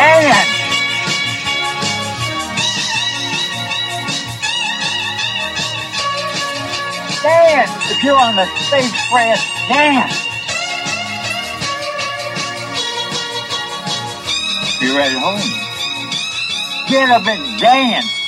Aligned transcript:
and 0.00 0.60
dance. 7.22 7.90
If 7.90 8.02
you're 8.02 8.16
on 8.16 8.36
the 8.36 8.46
spacecraft. 8.56 9.46
Dance. 9.68 10.26
If 14.62 14.82
you're 14.82 15.00
at 15.00 15.12
home, 15.12 15.50
get 16.88 17.10
up 17.10 17.26
and 17.26 17.60
dance. 17.60 18.19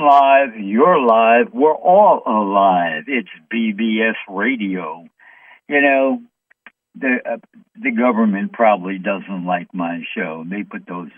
Live, 0.00 0.56
you're 0.56 0.98
live, 0.98 1.52
we're 1.52 1.74
all 1.74 2.22
alive. 2.26 3.04
It's 3.06 3.28
BBS 3.52 4.14
Radio. 4.30 5.04
You 5.68 5.80
know, 5.82 6.22
the 6.94 7.18
uh, 7.30 7.36
the 7.74 7.90
government 7.90 8.54
probably 8.54 8.96
doesn't 8.96 9.44
like 9.44 9.74
my 9.74 10.00
show. 10.16 10.42
They 10.48 10.62
put 10.62 10.86
those 10.86 11.10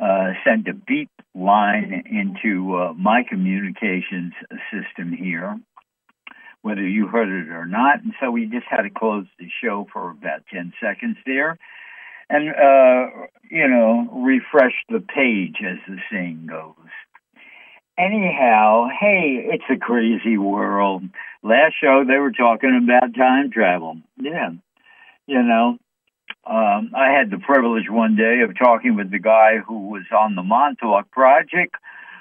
uh, 0.00 0.34
sent 0.44 0.68
a 0.68 0.72
beep 0.72 1.10
line 1.34 2.04
into 2.08 2.76
uh, 2.76 2.92
my 2.92 3.24
communications 3.28 4.34
system 4.70 5.12
here, 5.12 5.58
whether 6.60 6.86
you 6.86 7.08
heard 7.08 7.28
it 7.28 7.50
or 7.50 7.66
not. 7.66 8.04
And 8.04 8.12
so 8.20 8.30
we 8.30 8.46
just 8.46 8.66
had 8.70 8.82
to 8.82 8.90
close 8.90 9.26
the 9.40 9.48
show 9.60 9.88
for 9.92 10.10
about 10.10 10.42
ten 10.52 10.72
seconds 10.80 11.16
there, 11.26 11.58
and 12.30 12.50
uh, 12.50 13.26
you 13.50 13.66
know, 13.66 14.08
refresh 14.12 14.74
the 14.88 15.00
page, 15.00 15.56
as 15.68 15.78
the 15.88 15.98
saying 16.08 16.46
goes. 16.48 16.76
Anyhow, 17.98 18.88
hey, 18.88 19.44
it's 19.52 19.64
a 19.70 19.78
crazy 19.78 20.38
world. 20.38 21.02
Last 21.42 21.74
show 21.80 22.04
they 22.06 22.18
were 22.18 22.32
talking 22.32 22.80
about 22.82 23.14
time 23.14 23.50
travel. 23.50 23.98
Yeah. 24.16 24.50
You 25.26 25.42
know, 25.42 25.78
um, 26.46 26.92
I 26.96 27.10
had 27.16 27.30
the 27.30 27.38
privilege 27.38 27.90
one 27.90 28.16
day 28.16 28.40
of 28.48 28.58
talking 28.58 28.96
with 28.96 29.10
the 29.10 29.18
guy 29.18 29.58
who 29.58 29.88
was 29.88 30.04
on 30.16 30.34
the 30.34 30.42
Montauk 30.42 31.10
Project, 31.10 31.74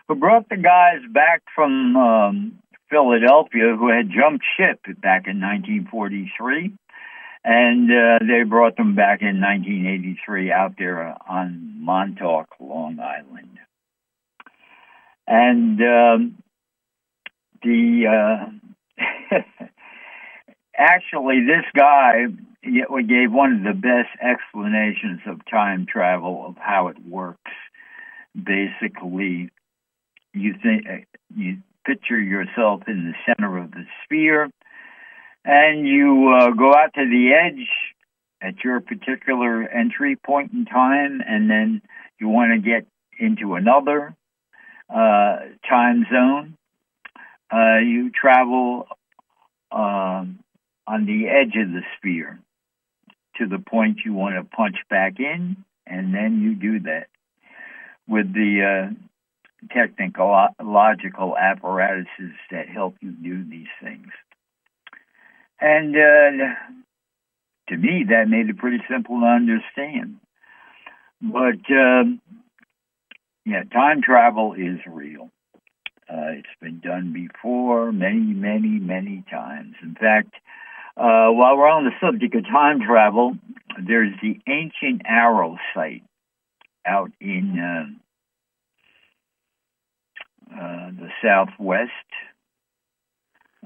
who 0.08 0.16
brought 0.16 0.50
the 0.50 0.58
guys 0.58 1.02
back 1.10 1.42
from 1.56 1.96
um, 1.96 2.60
Philadelphia 2.90 3.76
who 3.78 3.90
had 3.90 4.10
jumped 4.10 4.44
ship 4.58 4.82
back 5.02 5.26
in 5.26 5.40
1943. 5.40 6.74
And 7.44 7.90
uh, 7.90 8.20
they 8.20 8.44
brought 8.44 8.78
them 8.78 8.94
back 8.94 9.22
in 9.22 9.42
1983 9.42 10.52
out 10.52 10.76
there 10.78 11.16
on 11.28 11.78
Montauk, 11.80 12.50
Long 12.60 13.00
Island. 13.00 13.58
And 15.28 15.80
um, 15.82 16.44
the 17.64 18.50
uh, 19.00 19.38
actually, 20.78 21.42
this 21.46 21.66
guy 21.76 22.26
gave 22.64 23.32
one 23.32 23.54
of 23.54 23.64
the 23.64 23.80
best 23.80 24.10
explanations 24.22 25.22
of 25.26 25.46
time 25.50 25.86
travel 25.86 26.46
of 26.48 26.56
how 26.58 26.88
it 26.88 26.98
works. 27.08 27.52
Basically, 28.36 29.50
you 30.34 30.56
think 30.62 30.86
you 31.36 31.58
picture 31.86 32.20
yourself 32.20 32.82
in 32.88 33.12
the 33.12 33.14
center 33.26 33.58
of 33.58 33.72
the 33.72 33.86
sphere, 34.04 34.50
and 35.44 35.88
you 35.88 36.34
uh, 36.40 36.52
go 36.52 36.74
out 36.74 36.94
to 36.96 37.06
the 37.06 37.32
edge 37.34 37.68
at 38.42 38.64
your 38.64 38.80
particular 38.80 39.64
entry 39.68 40.16
point 40.16 40.52
in 40.54 40.66
time, 40.66 41.22
and 41.26 41.50
then 41.50 41.82
you 42.20 42.28
want 42.28 42.52
to 42.54 42.70
get 42.70 42.88
into 43.20 43.56
another 43.56 44.08
uh, 44.10 44.21
time 44.94 46.06
zone. 46.12 46.58
Uh, 47.52 47.80
you 47.80 48.12
travel 48.12 48.88
um, 49.72 50.40
on 50.88 51.06
the 51.06 51.28
edge 51.28 51.56
of 51.56 51.72
the 51.72 51.82
sphere 51.98 52.40
to 53.38 53.48
the 53.48 53.60
point 53.60 54.00
you 54.06 54.14
want 54.14 54.36
to 54.36 54.56
punch 54.56 54.78
back 54.90 55.20
in, 55.20 55.58
and 55.86 56.14
then 56.14 56.42
you 56.42 56.56
do 56.56 56.80
that 56.82 57.08
with 58.08 58.34
the 58.34 58.90
uh, 58.90 59.74
technological 59.74 61.38
apparatuses 61.38 62.34
that 62.52 62.68
help 62.68 62.96
you 63.02 63.12
do 63.12 63.44
these 63.44 63.68
things. 63.82 64.08
And 65.60 65.96
uh, 65.96 66.56
to 67.70 67.78
me, 67.78 68.06
that 68.10 68.28
made 68.28 68.50
it 68.50 68.58
pretty 68.58 68.80
simple 68.90 69.20
to 69.20 69.26
understand. 69.26 70.18
But 71.22 71.62
um, 71.72 72.20
yeah, 73.46 73.64
time 73.64 74.02
travel 74.02 74.54
is 74.54 74.80
real. 74.88 75.30
Uh, 76.10 76.32
it's 76.38 76.48
been 76.62 76.80
done 76.80 77.14
before 77.14 77.92
many, 77.92 78.34
many, 78.34 78.80
many 78.80 79.24
times. 79.32 79.76
In 79.82 79.96
fact, 79.96 80.34
uh, 80.98 81.32
while 81.32 81.58
we're 81.58 81.70
on 81.70 81.86
the 81.86 81.92
subject 82.06 82.36
of 82.36 82.44
time 82.46 82.82
travel, 82.86 83.38
there's 83.82 84.14
the 84.22 84.40
ancient 84.48 85.04
arrow 85.06 85.58
site 85.74 86.04
out 86.86 87.12
in 87.22 87.58
uh, 87.60 87.86
uh, 90.54 90.92
the 90.92 91.10
southwest 91.24 91.92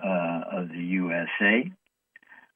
uh, 0.03 0.41
of 0.51 0.69
the 0.69 0.83
USA. 0.83 1.71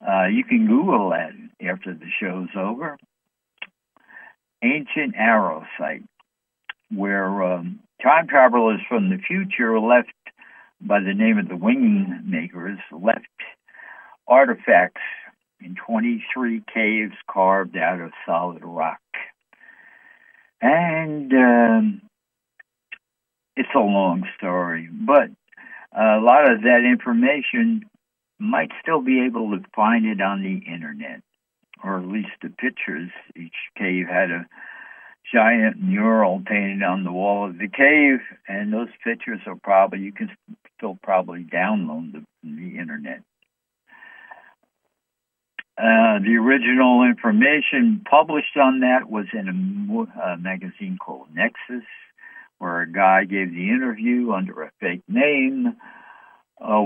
Uh, 0.07 0.25
you 0.27 0.43
can 0.43 0.67
Google 0.67 1.09
that 1.09 1.31
after 1.67 1.93
the 1.93 2.09
show's 2.21 2.49
over. 2.55 2.97
Ancient 4.63 5.15
arrow 5.15 5.65
site 5.77 6.03
where 6.91 7.43
um, 7.43 7.79
time 8.01 8.27
travelers 8.27 8.81
from 8.87 9.09
the 9.09 9.17
future 9.17 9.79
left 9.79 10.13
by 10.81 10.99
the 10.99 11.13
name 11.13 11.37
of 11.37 11.47
the 11.47 11.55
WingMakers 11.55 12.79
left 12.91 13.27
artifacts 14.27 15.01
in 15.61 15.75
23 15.75 16.63
caves 16.73 17.13
carved 17.29 17.75
out 17.75 17.99
of 17.99 18.11
solid 18.25 18.63
rock. 18.63 18.99
And 20.61 21.33
um, 21.33 22.01
it's 23.55 23.69
a 23.75 23.79
long 23.79 24.27
story, 24.37 24.87
but 24.91 25.29
a 25.91 26.19
lot 26.19 26.49
of 26.49 26.61
that 26.61 26.85
information 26.89 27.83
might 28.39 28.71
still 28.81 29.01
be 29.01 29.25
able 29.25 29.51
to 29.51 29.63
find 29.75 30.05
it 30.05 30.21
on 30.21 30.41
the 30.41 30.71
internet, 30.71 31.21
or 31.83 31.97
at 31.97 32.07
least 32.07 32.29
the 32.41 32.49
pictures. 32.49 33.09
Each 33.35 33.53
cave 33.77 34.07
had 34.07 34.31
a 34.31 34.45
giant 35.31 35.81
mural 35.81 36.41
painted 36.45 36.83
on 36.83 37.03
the 37.03 37.11
wall 37.11 37.49
of 37.49 37.57
the 37.57 37.67
cave, 37.67 38.19
and 38.47 38.73
those 38.73 38.89
pictures 39.03 39.41
are 39.45 39.55
probably 39.55 39.99
you 39.99 40.11
can 40.11 40.29
still 40.77 40.97
probably 41.01 41.43
download 41.43 42.11
them 42.11 42.25
from 42.41 42.55
the 42.55 42.79
internet. 42.79 43.21
Uh, 45.77 46.19
the 46.19 46.35
original 46.35 47.03
information 47.03 48.01
published 48.09 48.57
on 48.57 48.81
that 48.81 49.09
was 49.09 49.27
in 49.31 49.47
a, 49.47 50.33
a 50.33 50.37
magazine 50.37 50.97
called 50.97 51.27
Nexus, 51.33 51.87
where 52.57 52.81
a 52.81 52.91
guy 52.91 53.23
gave 53.23 53.51
the 53.51 53.69
interview 53.69 54.33
under 54.33 54.63
a 54.63 54.71
fake 54.81 55.03
name 55.07 55.77
uh, 56.59 56.81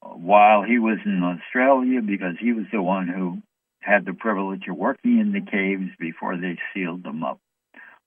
while 0.00 0.62
he 0.62 0.78
was 0.78 0.98
in 1.04 1.22
Australia 1.24 2.00
because 2.02 2.36
he 2.38 2.52
was 2.52 2.66
the 2.72 2.80
one 2.80 3.08
who 3.08 3.42
had 3.80 4.04
the 4.04 4.14
privilege 4.14 4.68
of 4.68 4.76
working 4.76 5.18
in 5.18 5.32
the 5.32 5.40
caves 5.40 5.90
before 5.98 6.36
they 6.36 6.56
sealed 6.72 7.02
them 7.02 7.24
up. 7.24 7.40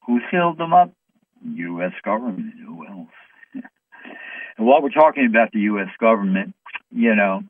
Who 0.06 0.20
sealed 0.30 0.58
them 0.58 0.74
up? 0.74 0.92
U.S. 1.46 1.94
government. 2.04 2.54
Who 2.66 2.86
else? 2.88 3.08
and 4.58 4.68
while 4.68 4.82
we're 4.82 4.90
talking 4.90 5.26
about 5.26 5.52
the 5.52 5.60
U.S. 5.62 5.90
government, 6.00 6.56
you 6.92 7.16
know, 7.16 7.44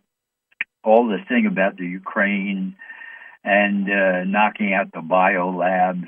all 0.84 1.08
this 1.08 1.26
thing 1.28 1.46
about 1.46 1.78
the 1.78 1.86
Ukraine 1.86 2.76
and 3.44 3.90
uh, 3.90 4.24
knocking 4.26 4.74
out 4.74 4.92
the 4.94 5.02
bio 5.02 5.50
labs, 5.50 6.08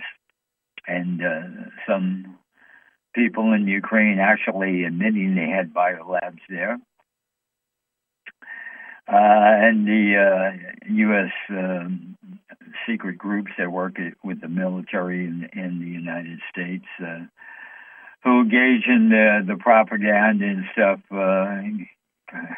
and 0.88 1.22
uh, 1.22 1.70
some 1.88 2.38
people 3.14 3.54
in 3.54 3.68
Ukraine 3.68 4.20
actually 4.20 4.84
admitting 4.84 5.36
they 5.36 5.50
had 5.50 5.74
bio 5.74 6.10
labs 6.10 6.42
there. 6.50 6.78
Uh, 9.08 9.14
and 9.18 9.88
the 9.88 10.16
uh, 10.18 10.72
U.S. 10.88 11.32
Um, 11.50 12.18
secret 12.88 13.18
groups 13.18 13.52
that 13.58 13.72
work 13.72 13.98
with 14.24 14.42
the 14.42 14.48
military 14.48 15.26
in, 15.26 15.48
in 15.54 15.80
the 15.80 15.88
United 15.88 16.40
States 16.50 16.86
uh, 17.02 17.26
who 18.24 18.42
engage 18.42 18.88
in 18.88 19.10
the, 19.10 19.44
the 19.48 19.58
propaganda 19.58 20.46
and 20.46 20.66
stuff, 20.74 21.00
uh, 21.12 21.62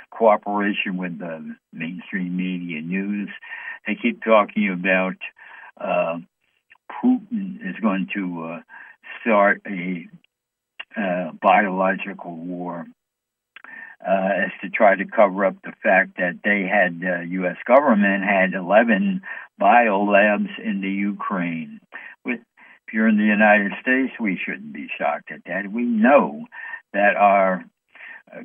cooperation 0.09 0.95
with 0.97 1.19
the 1.19 1.55
mainstream 1.73 2.35
media 2.35 2.81
news. 2.81 3.29
They 3.85 3.95
keep 3.95 4.23
talking 4.23 4.69
about 4.71 5.17
uh, 5.79 6.19
Putin 6.89 7.57
is 7.61 7.75
going 7.81 8.07
to 8.15 8.43
uh, 8.43 8.59
start 9.21 9.61
a 9.67 10.07
uh, 10.95 11.31
biological 11.41 12.35
war 12.35 12.85
uh, 14.05 14.29
as 14.45 14.51
to 14.61 14.69
try 14.69 14.95
to 14.95 15.05
cover 15.05 15.45
up 15.45 15.55
the 15.63 15.73
fact 15.83 16.17
that 16.17 16.39
they 16.43 16.67
had 16.67 17.01
uh, 17.03 17.21
U.S. 17.21 17.57
government 17.65 18.23
had 18.23 18.53
11 18.53 19.21
bio 19.57 20.03
labs 20.03 20.49
in 20.63 20.81
the 20.81 20.89
Ukraine. 20.89 21.79
With 22.23 22.39
if 22.87 22.93
you're 22.93 23.07
in 23.07 23.17
the 23.17 23.23
United 23.23 23.73
States, 23.81 24.13
we 24.19 24.39
shouldn't 24.43 24.71
be 24.71 24.87
shocked 24.97 25.31
at 25.31 25.43
that. 25.45 25.71
We 25.71 25.83
know 25.83 26.45
that 26.93 27.15
our 27.17 27.65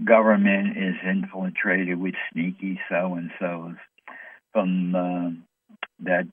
government 0.05 0.77
is 0.77 0.95
infiltrated 1.05 2.01
with 2.01 2.15
sneaky 2.33 2.81
so 2.89 3.15
and 3.15 3.31
so's 3.39 3.77
from 4.53 4.95
uh, 4.95 5.31
that 6.01 6.27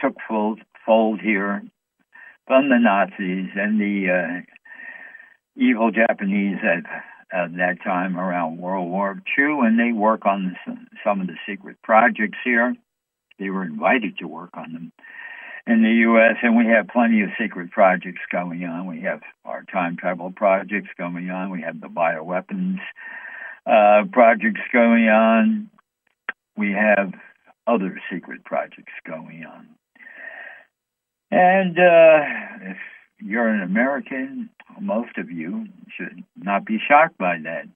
took 0.00 0.16
fold 0.28 1.20
here 1.20 1.62
from 2.46 2.68
the 2.68 2.78
Nazis 2.78 3.50
and 3.54 3.80
the 3.80 4.10
uh, 4.10 4.40
evil 5.56 5.90
Japanese 5.90 6.58
at, 6.62 6.84
at 7.32 7.56
that 7.56 7.82
time 7.82 8.16
around 8.16 8.58
World 8.58 8.90
War 8.90 9.20
II, 9.38 9.60
and 9.66 9.78
they 9.78 9.92
work 9.92 10.26
on 10.26 10.56
some 11.04 11.20
of 11.20 11.26
the 11.26 11.36
secret 11.48 11.76
projects 11.82 12.38
here. 12.44 12.76
They 13.38 13.50
were 13.50 13.64
invited 13.64 14.18
to 14.18 14.28
work 14.28 14.50
on 14.54 14.72
them 14.72 14.92
in 15.66 15.82
the 15.82 15.90
U.S., 15.90 16.36
and 16.42 16.56
we 16.56 16.66
have 16.66 16.88
plenty 16.88 17.22
of 17.22 17.30
secret 17.40 17.70
projects 17.70 18.20
going 18.30 18.64
on. 18.64 18.86
We 18.86 19.00
have 19.02 19.22
our 19.44 19.64
time 19.64 19.96
travel 19.96 20.30
projects 20.30 20.90
going 20.98 21.30
on. 21.30 21.50
We 21.50 21.62
have 21.62 21.80
the 21.80 21.88
bioweapons 21.88 22.78
uh, 23.66 24.04
projects 24.12 24.60
going 24.72 25.08
on. 25.08 25.70
We 26.56 26.72
have 26.72 27.12
other 27.66 27.98
secret 28.12 28.44
projects 28.44 28.92
going 29.06 29.44
on. 29.44 29.68
And 31.30 31.78
uh, 31.78 32.70
if 32.70 32.76
you're 33.20 33.48
an 33.48 33.62
American, 33.62 34.50
most 34.80 35.18
of 35.18 35.30
you 35.30 35.66
should 35.96 36.24
not 36.36 36.64
be 36.64 36.78
shocked 36.86 37.18
by 37.18 37.38
that. 37.44 37.66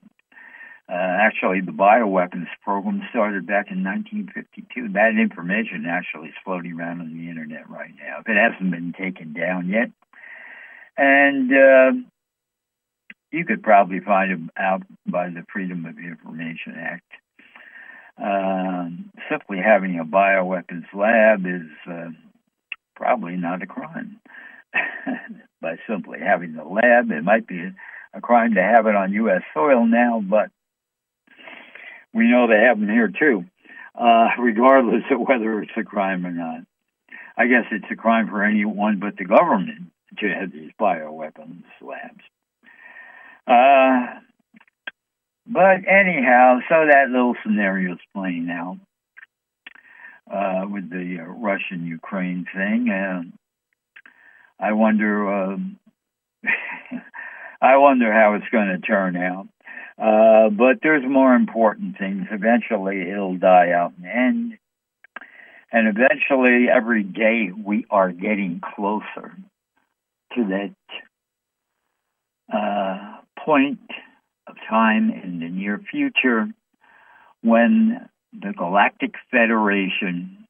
Uh, 0.90 0.94
actually, 0.94 1.60
the 1.60 1.72
bioweapons 1.72 2.46
program 2.64 3.02
started 3.10 3.46
back 3.46 3.66
in 3.70 3.84
1952. 3.84 4.94
That 4.94 5.20
information 5.20 5.84
actually 5.86 6.28
is 6.28 6.34
floating 6.42 6.72
around 6.72 7.02
on 7.02 7.12
the 7.12 7.28
internet 7.28 7.68
right 7.68 7.92
now. 7.98 8.20
It 8.26 8.36
hasn't 8.36 8.70
been 8.70 8.94
taken 8.98 9.34
down 9.34 9.68
yet. 9.68 9.90
And 10.96 11.52
uh, 11.52 11.92
you 13.30 13.44
could 13.44 13.62
probably 13.62 14.00
find 14.00 14.32
it 14.32 14.40
out 14.56 14.82
by 15.06 15.28
the 15.28 15.44
Freedom 15.52 15.84
of 15.84 15.98
Information 15.98 16.74
Act. 16.78 17.04
Uh, 18.16 18.88
simply 19.30 19.58
having 19.58 19.98
a 19.98 20.04
bioweapons 20.04 20.86
lab 20.94 21.46
is 21.46 21.70
uh, 21.88 22.08
probably 22.96 23.36
not 23.36 23.62
a 23.62 23.66
crime. 23.66 24.20
by 25.60 25.76
simply 25.88 26.18
having 26.20 26.54
the 26.54 26.64
lab, 26.64 27.10
it 27.10 27.24
might 27.24 27.46
be 27.46 27.70
a 28.14 28.20
crime 28.20 28.54
to 28.54 28.62
have 28.62 28.86
it 28.86 28.94
on 28.94 29.12
U.S. 29.12 29.42
soil 29.54 29.86
now, 29.86 30.22
but 30.22 30.50
we 32.14 32.30
know 32.30 32.46
they 32.46 32.64
have 32.66 32.78
them 32.78 32.88
here 32.88 33.08
too, 33.08 33.44
uh, 33.94 34.28
regardless 34.38 35.04
of 35.10 35.20
whether 35.20 35.62
it's 35.62 35.72
a 35.76 35.84
crime 35.84 36.26
or 36.26 36.30
not. 36.30 36.60
I 37.36 37.46
guess 37.46 37.66
it's 37.70 37.90
a 37.90 37.96
crime 37.96 38.28
for 38.28 38.42
anyone 38.42 38.98
but 38.98 39.16
the 39.16 39.24
government 39.24 39.92
to 40.18 40.28
have 40.28 40.50
these 40.52 40.72
bioweapons 40.80 41.62
labs. 41.80 42.24
Uh, 43.46 44.20
but 45.46 45.88
anyhow, 45.88 46.58
so 46.68 46.86
that 46.90 47.08
little 47.10 47.34
scenario 47.42 47.92
is 47.92 47.98
playing 48.14 48.50
out 48.50 48.78
uh, 50.30 50.66
with 50.68 50.90
the 50.90 51.18
uh, 51.20 51.24
Russian 51.24 51.86
Ukraine 51.86 52.46
thing. 52.54 53.32
I 54.60 54.72
wonder, 54.72 55.44
um, 55.44 55.78
I 57.60 57.76
wonder 57.76 58.12
how 58.12 58.34
it's 58.34 58.48
going 58.50 58.68
to 58.68 58.78
turn 58.78 59.16
out. 59.16 59.48
Uh, 60.00 60.50
but 60.50 60.78
there's 60.82 61.04
more 61.04 61.34
important 61.34 61.98
things. 61.98 62.26
Eventually, 62.30 63.10
it'll 63.10 63.36
die 63.36 63.72
out 63.72 63.92
and 63.96 64.06
end. 64.06 64.58
And 65.72 65.88
eventually, 65.88 66.66
every 66.74 67.02
day, 67.02 67.50
we 67.52 67.84
are 67.90 68.12
getting 68.12 68.60
closer 68.74 69.36
to 70.34 70.44
that 70.44 70.74
uh, 72.54 73.16
point 73.44 73.80
of 74.46 74.56
time 74.68 75.10
in 75.10 75.40
the 75.40 75.48
near 75.48 75.80
future 75.90 76.48
when 77.42 78.08
the 78.32 78.52
Galactic 78.56 79.14
Federation, 79.30 80.46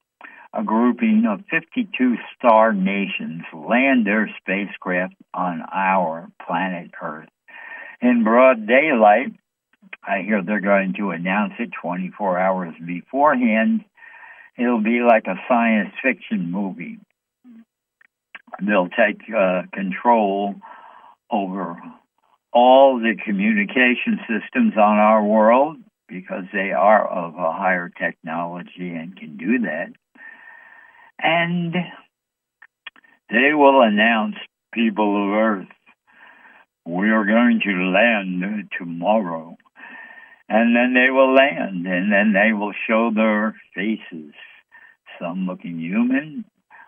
a 0.54 0.62
grouping 0.62 1.24
of 1.28 1.44
52 1.50 2.16
star 2.36 2.72
nations, 2.72 3.42
land 3.52 4.06
their 4.06 4.30
spacecraft 4.40 5.14
on 5.34 5.62
our 5.72 6.28
planet 6.46 6.90
Earth 7.02 7.28
in 8.00 8.24
broad 8.24 8.66
daylight. 8.66 9.32
I 10.06 10.22
hear 10.22 10.42
they're 10.42 10.60
going 10.60 10.94
to 10.98 11.10
announce 11.10 11.54
it 11.58 11.70
24 11.80 12.38
hours 12.38 12.74
beforehand. 12.84 13.84
It'll 14.58 14.82
be 14.82 15.00
like 15.00 15.26
a 15.26 15.40
science 15.48 15.94
fiction 16.02 16.50
movie. 16.50 16.98
They'll 18.60 18.88
take 18.88 19.20
uh, 19.34 19.62
control 19.72 20.56
over 21.30 21.76
all 22.52 22.98
the 22.98 23.14
communication 23.24 24.18
systems 24.26 24.74
on 24.76 24.98
our 24.98 25.24
world 25.24 25.76
because 26.08 26.44
they 26.52 26.72
are 26.72 27.06
of 27.06 27.34
a 27.34 27.52
higher 27.52 27.90
technology 27.90 28.90
and 28.94 29.16
can 29.16 29.36
do 29.36 29.60
that. 29.60 29.92
And 31.20 31.74
they 33.30 33.52
will 33.54 33.82
announce 33.82 34.36
people 34.72 35.24
of 35.24 35.32
Earth 35.34 35.68
we 36.88 37.10
are 37.10 37.26
going 37.26 37.60
to 37.64 37.90
land 37.90 38.70
tomorrow. 38.78 39.56
And 40.48 40.74
then 40.74 40.94
they 40.94 41.10
will 41.10 41.34
land, 41.34 41.86
and 41.86 42.10
then 42.10 42.32
they 42.32 42.54
will 42.54 42.72
show 42.88 43.10
their 43.14 43.54
faces. 43.74 44.32
Some 45.20 45.46
looking 45.46 45.78
human 45.78 46.46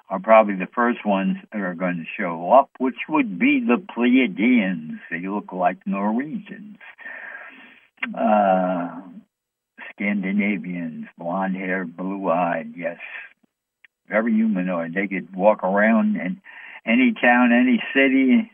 are 0.08 0.18
probably 0.18 0.54
the 0.54 0.68
first 0.74 1.04
ones 1.04 1.36
that 1.52 1.60
are 1.60 1.74
going 1.74 1.98
to 1.98 2.22
show 2.22 2.50
up, 2.50 2.70
which 2.78 2.96
would 3.08 3.38
be 3.38 3.60
the 3.60 3.76
Pleiadians. 3.76 4.98
They 5.10 5.28
look 5.28 5.52
like 5.52 5.86
Norwegians. 5.86 6.78
Uh, 8.18 9.02
Scandinavians, 9.92 11.06
blonde 11.18 11.56
hair, 11.56 11.84
blue 11.84 12.30
eyed, 12.30 12.72
yes. 12.74 12.98
Very 14.10 14.34
humanoid. 14.34 14.92
They 14.92 15.06
could 15.06 15.34
walk 15.34 15.62
around 15.62 16.16
in 16.16 16.42
any 16.84 17.14
town, 17.14 17.52
any 17.52 17.80
city, 17.94 18.50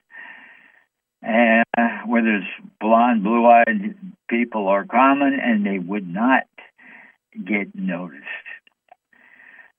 and 1.23 1.64
where 2.06 2.23
there's 2.23 2.44
blonde, 2.79 3.25
blue-eyed 3.25 3.96
people 4.29 4.69
are 4.69 4.84
common, 4.84 5.39
and 5.43 5.65
they 5.65 5.79
would 5.79 6.06
not 6.06 6.44
get 7.34 7.75
noticed. 7.75 8.22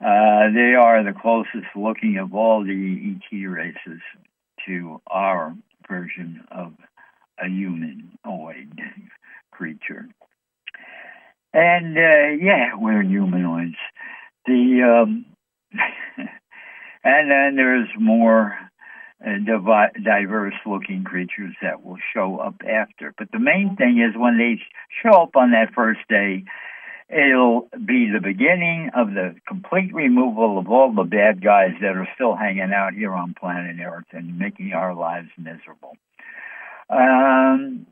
Uh, 0.03 0.49
they 0.53 0.73
are 0.75 1.03
the 1.03 1.13
closest 1.19 1.75
looking 1.75 2.17
of 2.17 2.33
all 2.33 2.63
the 2.63 3.15
ET 3.31 3.37
races 3.47 4.01
to 4.65 4.99
our 5.07 5.55
version 5.87 6.43
of 6.51 6.73
a 7.39 7.47
humanoid 7.47 8.79
creature. 9.51 10.07
And 11.53 11.97
uh, 11.97 12.43
yeah, 12.43 12.71
we're 12.75 13.03
humanoids. 13.03 13.75
The 14.45 15.03
um, 15.03 15.25
and 17.03 17.31
then 17.31 17.55
there's 17.55 17.89
more 17.99 18.57
diverse 20.03 20.53
looking 20.65 21.03
creatures 21.03 21.55
that 21.61 21.83
will 21.83 21.97
show 22.13 22.37
up 22.37 22.55
after. 22.67 23.13
But 23.17 23.31
the 23.31 23.39
main 23.39 23.75
thing 23.75 23.99
is 23.99 24.17
when 24.19 24.37
they 24.37 24.61
show 25.01 25.23
up 25.23 25.35
on 25.35 25.51
that 25.51 25.73
first 25.73 26.01
day, 26.07 26.43
it'll 27.09 27.69
be 27.73 28.11
the 28.11 28.21
beginning 28.21 28.91
of 28.95 29.13
the 29.13 29.35
complete 29.47 29.93
removal 29.93 30.57
of 30.57 30.69
all 30.69 30.93
the 30.93 31.03
bad 31.03 31.41
guys 31.41 31.71
that 31.81 31.95
are 31.95 32.07
still 32.15 32.35
hanging 32.35 32.73
out 32.73 32.93
here 32.93 33.13
on 33.13 33.33
planet 33.33 33.77
Earth 33.79 34.05
and 34.11 34.37
making 34.37 34.73
our 34.73 34.93
lives 34.93 35.29
miserable. 35.37 35.95
Um, 36.89 37.87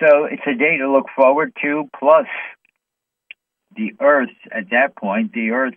so 0.00 0.24
it's 0.24 0.42
a 0.46 0.54
day 0.54 0.78
to 0.78 0.90
look 0.90 1.06
forward 1.14 1.52
to. 1.62 1.88
Plus, 1.98 2.26
the 3.76 3.92
Earth 4.00 4.30
at 4.50 4.70
that 4.70 4.96
point, 4.96 5.32
the 5.32 5.50
Earth 5.50 5.74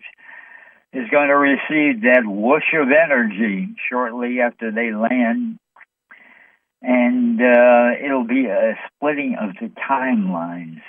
is 0.96 1.10
going 1.10 1.28
to 1.28 1.36
receive 1.36 2.02
that 2.04 2.24
whoosh 2.26 2.74
of 2.74 2.88
energy 2.90 3.76
shortly 3.90 4.40
after 4.40 4.72
they 4.72 4.94
land. 4.94 5.60
And 6.82 7.42
uh, 7.42 7.90
it'll 8.02 8.28
be 8.28 8.46
a 8.46 8.80
splitting 8.88 9.36
of 9.40 9.56
the 9.60 9.74
timelines, 9.90 10.82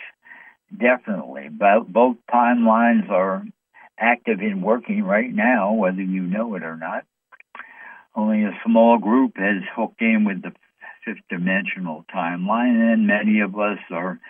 definitely. 0.71 1.49
But 1.51 1.93
both 1.93 2.19
timelines 2.33 3.11
are 3.11 3.45
active 3.99 4.41
in 4.41 4.63
working 4.63 5.03
right 5.03 5.33
now, 5.33 5.73
whether 5.73 6.03
you 6.03 6.23
know 6.23 6.55
it 6.55 6.63
or 6.63 6.77
not. 6.77 7.05
Only 8.15 8.45
a 8.45 8.59
small 8.65 8.99
group 8.99 9.37
has 9.37 9.63
hooked 9.75 10.01
in 10.01 10.25
with 10.25 10.43
the 10.43 10.53
fifth 11.05 11.23
dimensional 11.29 12.05
timeline, 12.15 12.93
and 12.93 13.09
many 13.09 13.41
of 13.41 13.59
us 13.59 13.79
are 13.91 14.21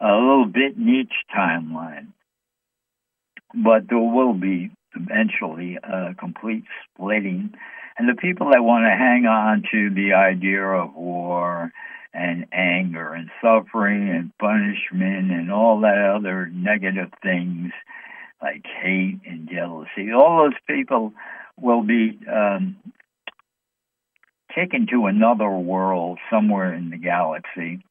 a 0.00 0.12
little 0.12 0.46
bit 0.46 0.76
in 0.76 0.88
each 0.88 1.12
timeline. 1.36 2.08
But 3.54 3.88
there 3.88 3.98
will 3.98 4.32
be 4.32 4.70
eventually 4.94 5.78
a 5.82 6.14
complete 6.14 6.64
splitting. 6.84 7.54
And 7.98 8.08
the 8.08 8.20
people 8.20 8.50
that 8.50 8.62
want 8.62 8.84
to 8.84 8.90
hang 8.90 9.26
on 9.26 9.64
to 9.72 9.90
the 9.90 10.14
idea 10.14 10.62
of 10.62 10.94
war 10.94 11.72
and 12.12 12.46
anger 12.52 13.12
and 13.12 13.30
suffering 13.42 14.08
and 14.08 14.36
punishment 14.38 15.30
and 15.30 15.52
all 15.52 15.80
that 15.80 16.14
other 16.16 16.46
negative 16.46 17.10
things 17.22 17.72
like 18.42 18.64
hate 18.82 19.20
and 19.26 19.48
jealousy, 19.48 20.12
all 20.12 20.44
those 20.44 20.58
people 20.66 21.12
will 21.60 21.82
be 21.82 22.18
um, 22.32 22.76
taken 24.54 24.86
to 24.88 25.06
another 25.06 25.50
world 25.50 26.18
somewhere 26.30 26.74
in 26.74 26.90
the 26.90 26.96
galaxy 26.96 27.84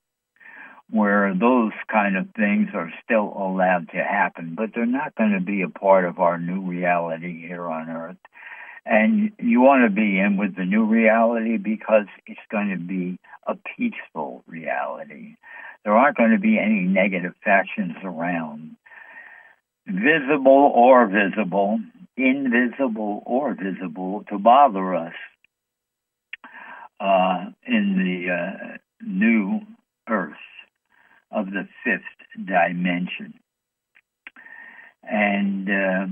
where 0.92 1.34
those 1.34 1.72
kind 1.92 2.18
of 2.18 2.28
things 2.36 2.70
are 2.74 2.92
still 3.04 3.34
allowed 3.38 3.90
to 3.90 3.98
happen, 3.98 4.56
but 4.56 4.72
they're 4.74 4.86
not 4.86 5.16
going 5.16 5.34
to 5.34 5.40
be 5.40 5.62
a 5.62 5.70
part 5.70 6.06
of 6.06 6.20
our 6.20 6.40
new 6.40 6.62
reality 6.62 7.46
here 7.46 7.68
on 7.68 7.90
Earth. 7.90 8.18
And 8.86 9.32
you 9.38 9.62
want 9.62 9.84
to 9.84 9.94
be 9.94 10.18
in 10.18 10.38
with 10.38 10.56
the 10.56 10.66
new 10.66 10.86
reality 10.86 11.58
because 11.58 12.08
it's 12.26 12.40
going 12.50 12.70
to 12.70 12.78
be 12.78 13.20
a 13.46 13.56
peaceful 13.78 14.44
reality. 14.48 15.36
There 15.84 15.94
aren't 15.94 16.18
going 16.18 16.32
to 16.32 16.40
be 16.40 16.58
any 16.58 16.82
negative 16.82 17.34
factions 17.44 17.96
around, 18.04 18.76
visible 19.86 20.72
or 20.74 21.08
visible, 21.08 21.80
invisible 22.18 23.22
or 23.26 23.54
visible, 23.54 24.24
to 24.30 24.40
bother 24.40 24.96
us 24.96 25.14
uh, 27.00 27.46
in 27.66 27.96
the 27.98 28.34
uh, 28.34 28.78
new 29.02 29.62
Earth 30.08 30.34
of 31.32 31.48
the 31.48 31.68
fifth 31.84 32.46
dimension. 32.46 33.34
And, 35.04 35.70
uh, 35.70 36.06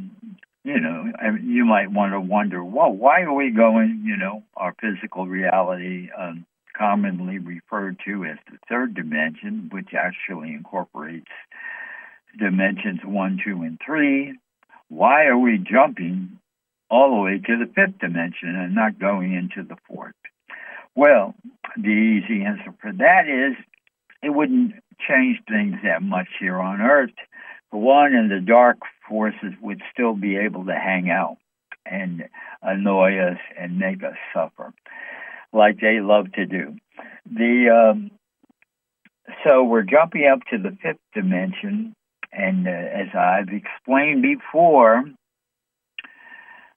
you 0.63 0.79
know, 0.79 1.12
you 1.41 1.65
might 1.65 1.91
want 1.91 2.13
to 2.13 2.19
wonder, 2.19 2.63
well, 2.63 2.91
why 2.91 3.21
are 3.21 3.33
we 3.33 3.51
going, 3.51 4.03
you 4.05 4.17
know, 4.17 4.43
our 4.55 4.75
physical 4.81 5.27
reality, 5.27 6.09
um, 6.17 6.45
commonly 6.77 7.39
referred 7.39 7.97
to 8.05 8.25
as 8.25 8.38
the 8.51 8.57
third 8.69 8.93
dimension, 8.93 9.69
which 9.71 9.89
actually 9.93 10.50
incorporates 10.50 11.31
dimensions 12.38 13.00
one, 13.03 13.39
two, 13.43 13.62
and 13.63 13.79
three. 13.83 14.38
Why 14.89 15.25
are 15.25 15.38
we 15.38 15.57
jumping 15.57 16.39
all 16.89 17.15
the 17.15 17.21
way 17.21 17.39
to 17.39 17.57
the 17.57 17.71
fifth 17.74 18.00
dimension 18.00 18.55
and 18.55 18.75
not 18.75 19.00
going 19.00 19.33
into 19.33 19.67
the 19.67 19.77
fourth? 19.88 20.13
Well, 20.95 21.36
the 21.75 21.89
easy 21.89 22.43
answer 22.43 22.74
for 22.81 22.91
that 22.91 23.27
is 23.27 23.55
it 24.24 24.29
wouldn't 24.29 24.75
change 25.00 25.39
things 25.48 25.75
that 25.84 26.01
much 26.01 26.27
here 26.39 26.60
on 26.60 26.82
Earth. 26.82 27.12
One, 27.72 28.13
and 28.13 28.32
the 28.32 28.39
dark 28.39 28.77
forces 29.08 29.54
would 29.62 29.82
still 29.92 30.13
be 30.13 30.38
able 30.38 30.66
to 30.66 30.74
hang 30.74 31.10
out 31.10 31.38
and 31.86 32.27
annoy 32.62 33.18
us 33.18 33.38
and 33.58 33.80
make 33.80 34.04
us 34.04 34.16
suffer, 34.34 34.74
like 35.54 35.80
they 35.80 36.00
love 36.00 36.32
to 36.34 36.46
do. 36.46 36.75
The 37.25 37.92
um, 37.94 38.12
so 39.46 39.63
we're 39.63 39.84
jumping 39.84 40.25
up 40.25 40.39
to 40.51 40.58
the 40.58 40.77
fifth 40.82 41.00
dimension, 41.13 41.94
and 42.32 42.68
uh, 42.68 42.72
as 42.72 43.08
I've 43.13 43.50
explained 43.50 44.22
before, 44.22 45.04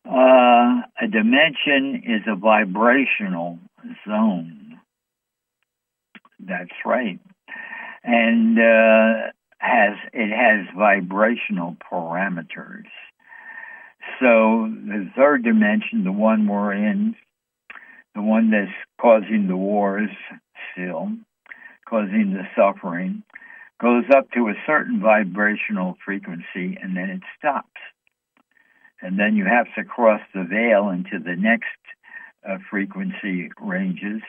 uh, 0.04 0.82
a 1.00 1.08
dimension 1.10 2.02
is 2.04 2.22
a 2.26 2.34
vibrational 2.34 3.58
zone. 4.06 4.80
That's 6.40 6.70
right 6.84 7.20
and 8.04 8.58
uh, 8.58 9.30
has 9.58 9.96
it 10.12 10.30
has 10.30 10.66
vibrational 10.76 11.76
parameters. 11.92 12.88
So 14.18 14.68
the 14.70 15.10
third 15.16 15.44
dimension, 15.44 16.04
the 16.04 16.12
one 16.12 16.46
we're 16.46 16.72
in, 16.72 17.14
the 18.14 18.22
one 18.22 18.50
that's 18.50 18.70
causing 19.00 19.46
the 19.48 19.56
wars 19.56 20.10
still, 20.72 21.12
causing 21.88 22.34
the 22.34 22.44
suffering, 22.56 23.22
goes 23.80 24.04
up 24.14 24.30
to 24.32 24.48
a 24.48 24.54
certain 24.66 25.00
vibrational 25.00 25.96
frequency 26.04 26.78
and 26.80 26.96
then 26.96 27.10
it 27.10 27.22
stops. 27.38 27.80
And 29.02 29.18
then 29.18 29.36
you 29.36 29.46
have 29.46 29.66
to 29.76 29.84
cross 29.84 30.20
the 30.34 30.44
veil 30.44 30.90
into 30.90 31.18
the 31.18 31.36
next 31.36 31.66
uh, 32.48 32.58
frequency 32.70 33.50
ranges 33.60 34.22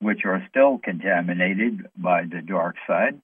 which 0.00 0.24
are 0.24 0.46
still 0.48 0.78
contaminated 0.78 1.88
by 1.96 2.24
the 2.24 2.40
dark 2.40 2.76
side. 2.86 3.20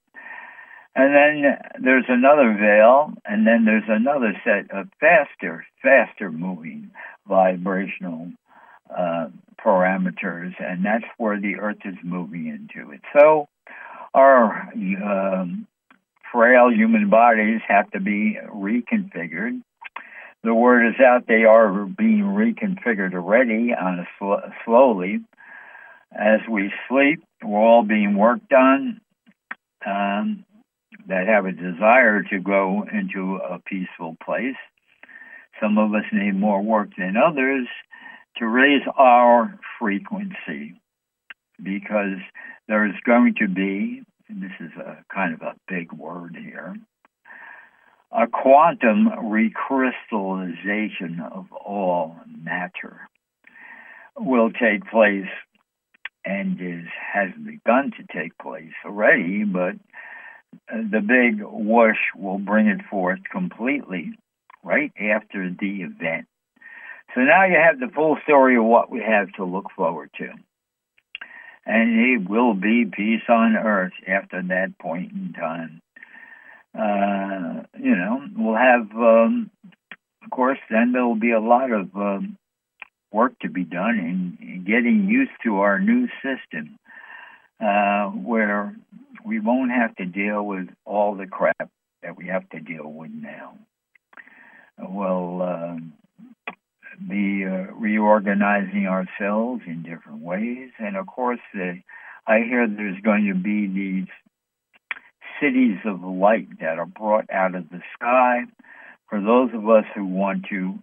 And 0.97 1.14
then 1.14 1.59
there's 1.83 2.04
another 2.09 2.57
veil, 2.59 3.12
and 3.25 3.47
then 3.47 3.64
there's 3.64 3.88
another 3.88 4.33
set 4.45 4.71
of 4.71 4.88
faster, 5.00 5.66
faster 5.83 6.31
moving 6.31 6.93
vibrational 7.26 8.31
uh, 8.97 9.26
parameters, 9.64 10.54
and 10.61 10.85
that's 10.85 11.04
where 11.16 11.40
the 11.40 11.57
Earth 11.57 11.78
is 11.85 11.97
moving 12.04 12.47
into 12.47 12.93
it. 12.93 13.00
So 13.12 13.49
our 14.12 14.73
um, 15.02 15.66
frail 16.31 16.71
human 16.71 17.11
bodies 17.11 17.61
have 17.66 17.90
to 17.90 18.00
be 18.00 18.38
reconfigured. 18.49 19.62
The 20.45 20.54
word 20.54 20.87
is 20.88 21.00
out; 21.00 21.26
they 21.26 21.45
are 21.45 21.87
being 21.87 22.23
reconfigured 22.23 23.14
already 23.14 23.73
on 23.75 24.00
a 24.00 24.09
sl- 24.19 24.47
slowly 24.64 25.21
as 26.14 26.40
we 26.49 26.73
sleep, 26.88 27.23
we're 27.42 27.61
all 27.61 27.83
being 27.83 28.16
worked 28.16 28.52
on 28.52 29.00
um, 29.85 30.44
that 31.09 31.26
have 31.26 31.47
a 31.47 31.52
desire 31.52 32.23
to 32.23 32.38
go 32.38 32.87
into 32.90 33.37
a 33.37 33.59
peaceful 33.59 34.16
place. 34.25 34.56
Some 35.61 35.76
of 35.78 35.92
us 35.94 36.04
need 36.12 36.38
more 36.38 36.62
work 36.62 36.90
than 36.97 37.16
others 37.16 37.66
to 38.38 38.47
raise 38.47 38.83
our 38.97 39.59
frequency 39.78 40.80
because 41.62 42.18
there's 42.68 42.94
going 43.04 43.35
to 43.40 43.49
be, 43.49 44.02
this 44.28 44.52
is 44.61 44.73
a 44.76 45.04
kind 45.12 45.35
of 45.35 45.42
a 45.42 45.56
big 45.68 45.92
word 45.92 46.37
here, 46.37 46.76
a 48.11 48.26
quantum 48.26 49.09
recrystallization 49.09 51.21
of 51.33 51.52
all 51.52 52.16
matter 52.42 53.09
will 54.16 54.50
take 54.50 54.85
place 54.90 55.28
and 56.25 56.61
is 56.61 56.87
has 57.12 57.31
begun 57.45 57.93
to 57.93 58.19
take 58.19 58.37
place 58.38 58.73
already, 58.85 59.45
but 59.45 59.75
the 60.69 61.00
big 61.00 61.43
whoosh 61.43 61.99
will 62.16 62.38
bring 62.38 62.66
it 62.69 62.81
forth 62.90 63.21
completely 63.31 64.12
right 64.62 64.93
after 64.99 65.50
the 65.50 65.83
event. 65.83 66.26
So 67.14 67.21
now 67.21 67.45
you 67.45 67.57
have 67.57 67.78
the 67.78 67.93
full 67.95 68.16
story 68.25 68.57
of 68.57 68.64
what 68.64 68.90
we 68.90 69.00
have 69.00 69.31
to 69.33 69.45
look 69.45 69.66
forward 69.76 70.11
to. 70.19 70.31
And 71.66 71.99
it 71.99 72.28
will 72.28 72.54
be 72.54 72.85
peace 72.85 73.23
on 73.28 73.57
earth 73.57 73.93
after 74.07 74.43
that 74.43 74.78
point 74.78 75.12
in 75.12 75.33
time. 75.33 75.81
Uh, 76.76 77.62
you 77.78 77.95
know, 77.95 78.21
we'll 78.37 78.57
have, 78.57 78.90
um, 78.97 79.50
of 80.25 80.31
course, 80.31 80.59
then 80.71 80.93
there 80.93 81.07
will 81.07 81.14
be 81.14 81.31
a 81.31 81.40
lot 81.40 81.71
of 81.71 81.95
um, 81.95 82.37
work 83.14 83.38
to 83.38 83.49
be 83.49 83.62
done 83.64 83.97
in, 83.99 84.38
in 84.40 84.64
getting 84.64 85.06
used 85.09 85.30
to 85.44 85.61
our 85.61 85.78
new 85.78 86.09
system, 86.21 86.76
uh, 87.61 88.06
where 88.09 88.75
we 89.25 89.38
won't 89.38 89.71
have 89.71 89.94
to 89.97 90.04
deal 90.04 90.44
with 90.44 90.68
all 90.85 91.14
the 91.14 91.26
crap 91.26 91.71
that 92.02 92.16
we 92.16 92.26
have 92.26 92.49
to 92.50 92.59
deal 92.59 92.92
with 92.92 93.12
now. 93.12 93.56
We'll 94.78 95.42
uh, 95.42 95.76
be 97.09 97.44
uh, 97.47 97.73
reorganizing 97.73 98.88
ourselves 98.88 99.62
in 99.64 99.85
different 99.85 100.21
ways, 100.21 100.71
and 100.78 100.97
of 100.97 101.06
course, 101.06 101.40
I 101.54 102.38
hear 102.40 102.66
there's 102.66 103.00
going 103.00 103.26
to 103.33 103.35
be 103.35 103.68
these 103.68 104.09
cities 105.40 105.78
of 105.85 106.02
light 106.02 106.49
that 106.61 106.78
are 106.78 106.87
brought 106.87 107.30
out 107.30 107.54
of 107.54 107.71
the 107.71 107.80
sky 107.94 108.42
for 109.09 109.21
those 109.21 109.50
of 109.54 109.68
us 109.68 109.85
who 109.94 110.04
want 110.04 110.47
to 110.50 110.78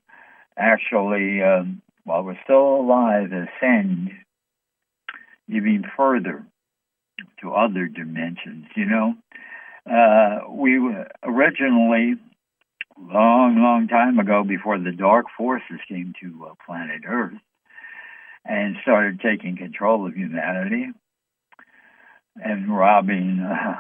actually 0.58 1.42
um, 1.42 1.82
while 2.04 2.24
we're 2.24 2.40
still 2.44 2.76
alive, 2.78 3.32
ascend 3.32 4.12
even 5.48 5.84
further 5.96 6.46
to 7.42 7.54
other 7.54 7.88
dimensions. 7.88 8.66
You 8.76 8.86
know, 8.86 9.14
uh, 9.90 10.50
we 10.50 10.80
originally, 11.24 12.16
long, 12.98 13.62
long 13.62 13.88
time 13.88 14.20
ago, 14.20 14.44
before 14.44 14.78
the 14.80 14.92
dark 14.92 15.26
forces 15.38 15.80
came 15.88 16.14
to 16.22 16.48
uh, 16.50 16.54
planet 16.66 17.02
Earth 17.08 17.34
and 18.46 18.76
started 18.82 19.20
taking 19.20 19.58
control 19.58 20.08
of 20.08 20.16
humanity 20.16 20.88
and 22.36 22.76
robbing 22.76 23.40
uh, 23.40 23.76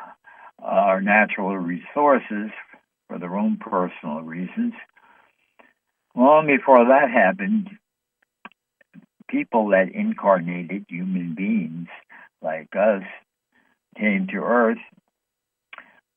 our 0.60 1.02
natural 1.02 1.58
resources 1.58 2.52
for 3.08 3.18
their 3.18 3.36
own 3.36 3.58
personal 3.58 4.22
reasons. 4.22 4.74
Long 6.16 6.46
before 6.46 6.86
that 6.86 7.10
happened, 7.10 7.70
people 9.32 9.70
that 9.70 9.94
incarnated 9.94 10.86
human 10.90 11.34
beings 11.36 11.88
like 12.42 12.76
us 12.76 13.04
came 13.98 14.28
to 14.28 14.38
Earth 14.38 14.78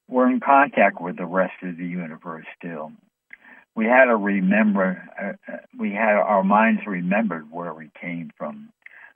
were 0.09 0.29
in 0.29 0.41
contact 0.41 1.01
with 1.01 1.17
the 1.17 1.27
rest 1.27 1.55
of 1.63 1.77
the 1.77 1.87
universe 1.87 2.45
still. 2.59 2.93
We 3.77 3.87
had 3.87 4.07
to 4.07 4.17
remember, 4.17 5.03
uh, 5.49 5.57
we 5.79 5.93
had 5.93 6.15
our 6.17 6.45
minds 6.45 6.83
remembered 6.87 7.51
where 7.51 7.73
we 7.73 7.91
came 8.01 8.31
from. 8.37 8.71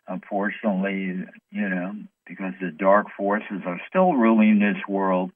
Unfortunately, 0.07 1.25
you 1.51 1.69
know, 1.69 1.95
because 2.27 2.55
the 2.61 2.71
dark 2.71 3.09
forces 3.17 3.63
are 3.67 3.81
still 3.89 4.15
ruling 4.15 4.59
this 4.59 4.83
world, 4.89 5.31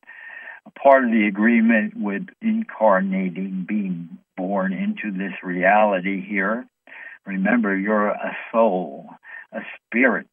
a 0.67 0.71
part 0.71 1.05
of 1.05 1.11
the 1.11 1.27
agreement 1.27 1.95
with 1.97 2.27
incarnating, 2.41 3.67
being 3.69 4.19
born 4.37 4.73
into 4.73 5.17
this 5.17 5.35
reality 5.43 6.25
here, 6.27 6.67
Remember, 7.27 7.77
you're 7.77 8.09
a 8.09 8.37
soul, 8.51 9.11
a 9.53 9.61
spirit 9.87 10.27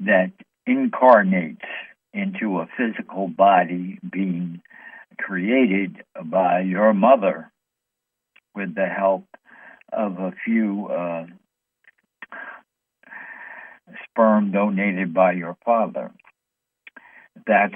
that 0.00 0.32
incarnates 0.66 1.64
into 2.12 2.60
a 2.60 2.68
physical 2.76 3.28
body 3.28 3.98
being 4.10 4.62
created 5.18 6.02
by 6.24 6.60
your 6.60 6.94
mother 6.94 7.50
with 8.54 8.74
the 8.74 8.86
help 8.86 9.26
of 9.92 10.18
a 10.18 10.32
few 10.44 10.86
uh, 10.86 11.26
sperm 14.04 14.52
donated 14.52 15.12
by 15.12 15.32
your 15.32 15.56
father. 15.64 16.10
That's 17.46 17.74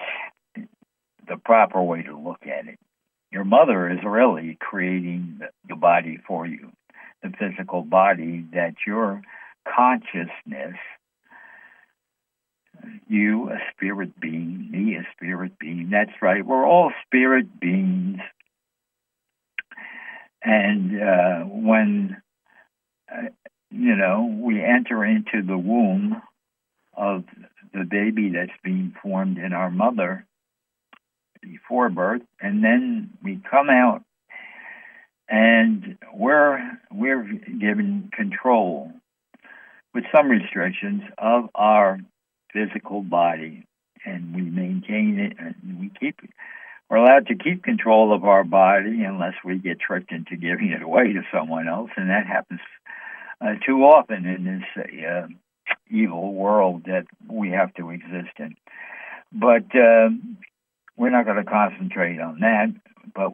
the 1.26 1.36
proper 1.36 1.82
way 1.82 2.02
to 2.02 2.16
look 2.16 2.42
at 2.42 2.66
it. 2.66 2.78
Your 3.32 3.44
mother 3.44 3.90
is 3.90 3.98
really 4.04 4.56
creating 4.60 5.40
the 5.68 5.76
body 5.76 6.18
for 6.26 6.46
you, 6.46 6.70
the 7.24 7.32
physical 7.38 7.82
body 7.82 8.44
that 8.52 8.74
your 8.86 9.22
consciousness, 9.66 10.76
you, 13.08 13.50
a 13.50 13.58
spirit 13.72 14.20
being, 14.20 14.70
me, 14.70 14.96
a 14.96 15.06
spirit 15.16 15.58
being, 15.58 15.88
that's 15.90 16.12
right, 16.20 16.44
we're 16.44 16.66
all 16.66 16.92
spirit 17.06 17.58
beings. 17.58 18.20
And 20.42 21.02
uh, 21.02 21.40
when, 21.44 22.18
uh, 23.10 23.28
you 23.70 23.96
know, 23.96 24.38
we 24.38 24.62
enter 24.62 25.02
into 25.02 25.42
the 25.42 25.56
womb 25.56 26.20
of 26.94 27.24
the 27.72 27.84
baby 27.84 28.30
that's 28.34 28.52
being 28.62 28.94
formed 29.02 29.38
in 29.38 29.54
our 29.54 29.70
mother 29.70 30.26
before 31.40 31.88
birth, 31.88 32.22
and 32.40 32.62
then 32.62 33.10
we 33.22 33.40
come 33.50 33.70
out 33.70 34.02
and 35.28 35.98
we're 36.12 36.60
we're 36.92 37.24
given 37.60 38.10
control 38.12 38.92
with 39.94 40.04
some 40.14 40.28
restrictions 40.28 41.02
of 41.18 41.48
our 41.54 41.98
physical 42.52 43.02
body 43.02 43.66
and 44.04 44.34
we 44.34 44.42
maintain 44.42 45.18
it 45.18 45.36
and 45.38 45.80
we 45.80 45.90
keep 45.98 46.18
it. 46.22 46.30
We're 46.90 46.98
allowed 46.98 47.26
to 47.28 47.34
keep 47.34 47.62
control 47.62 48.14
of 48.14 48.24
our 48.24 48.44
body 48.44 49.04
unless 49.04 49.34
we 49.44 49.58
get 49.58 49.80
tricked 49.80 50.12
into 50.12 50.36
giving 50.36 50.70
it 50.70 50.82
away 50.82 51.14
to 51.14 51.22
someone 51.32 51.66
else, 51.66 51.90
and 51.96 52.10
that 52.10 52.26
happens 52.26 52.60
uh, 53.40 53.54
too 53.66 53.84
often 53.84 54.26
in 54.26 54.44
this 54.44 54.84
uh, 55.08 55.26
evil 55.90 56.34
world 56.34 56.84
that 56.84 57.06
we 57.28 57.50
have 57.50 57.72
to 57.74 57.90
exist 57.90 58.38
in. 58.38 58.54
But 59.32 59.74
uh, 59.74 60.10
we're 60.96 61.10
not 61.10 61.24
going 61.24 61.42
to 61.42 61.50
concentrate 61.50 62.20
on 62.20 62.40
that. 62.40 62.66
But 63.14 63.32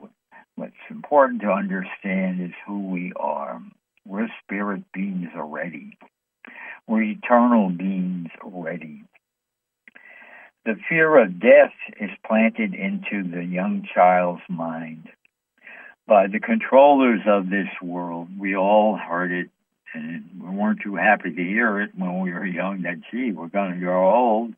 what's 0.60 0.90
important 0.90 1.40
to 1.40 1.50
understand 1.50 2.42
is 2.42 2.52
who 2.66 2.88
we 2.88 3.14
are. 3.16 3.62
We're 4.06 4.28
spirit 4.44 4.82
beings 4.92 5.30
already. 5.34 5.96
We're 6.86 7.02
eternal 7.02 7.70
beings 7.70 8.28
already. 8.42 9.04
The 10.66 10.76
fear 10.86 11.22
of 11.22 11.40
death 11.40 11.72
is 11.98 12.10
planted 12.26 12.74
into 12.74 13.26
the 13.26 13.42
young 13.42 13.88
child's 13.94 14.42
mind 14.50 15.08
by 16.06 16.26
the 16.26 16.40
controllers 16.40 17.20
of 17.26 17.48
this 17.48 17.68
world. 17.82 18.28
We 18.38 18.54
all 18.54 18.98
heard 18.98 19.32
it 19.32 19.48
and 19.94 20.24
we 20.42 20.50
weren't 20.50 20.82
too 20.82 20.96
happy 20.96 21.34
to 21.34 21.42
hear 21.42 21.80
it 21.80 21.92
when 21.96 22.20
we 22.20 22.32
were 22.32 22.44
young 22.44 22.82
that, 22.82 23.00
gee, 23.10 23.32
we're 23.32 23.48
going 23.48 23.72
to 23.72 23.80
grow 23.80 24.14
old. 24.14 24.52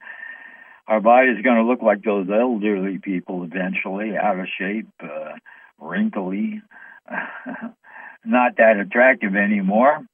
Our 0.88 1.00
body's 1.00 1.44
going 1.44 1.58
to 1.58 1.62
look 1.62 1.80
like 1.80 2.02
those 2.02 2.26
elderly 2.28 2.98
people 2.98 3.44
eventually, 3.44 4.16
out 4.16 4.40
of 4.40 4.46
shape, 4.58 4.88
uh, 5.00 5.34
wrinkly, 5.82 6.62
not 8.24 8.56
that 8.56 8.76
attractive 8.78 9.34
anymore. 9.36 10.06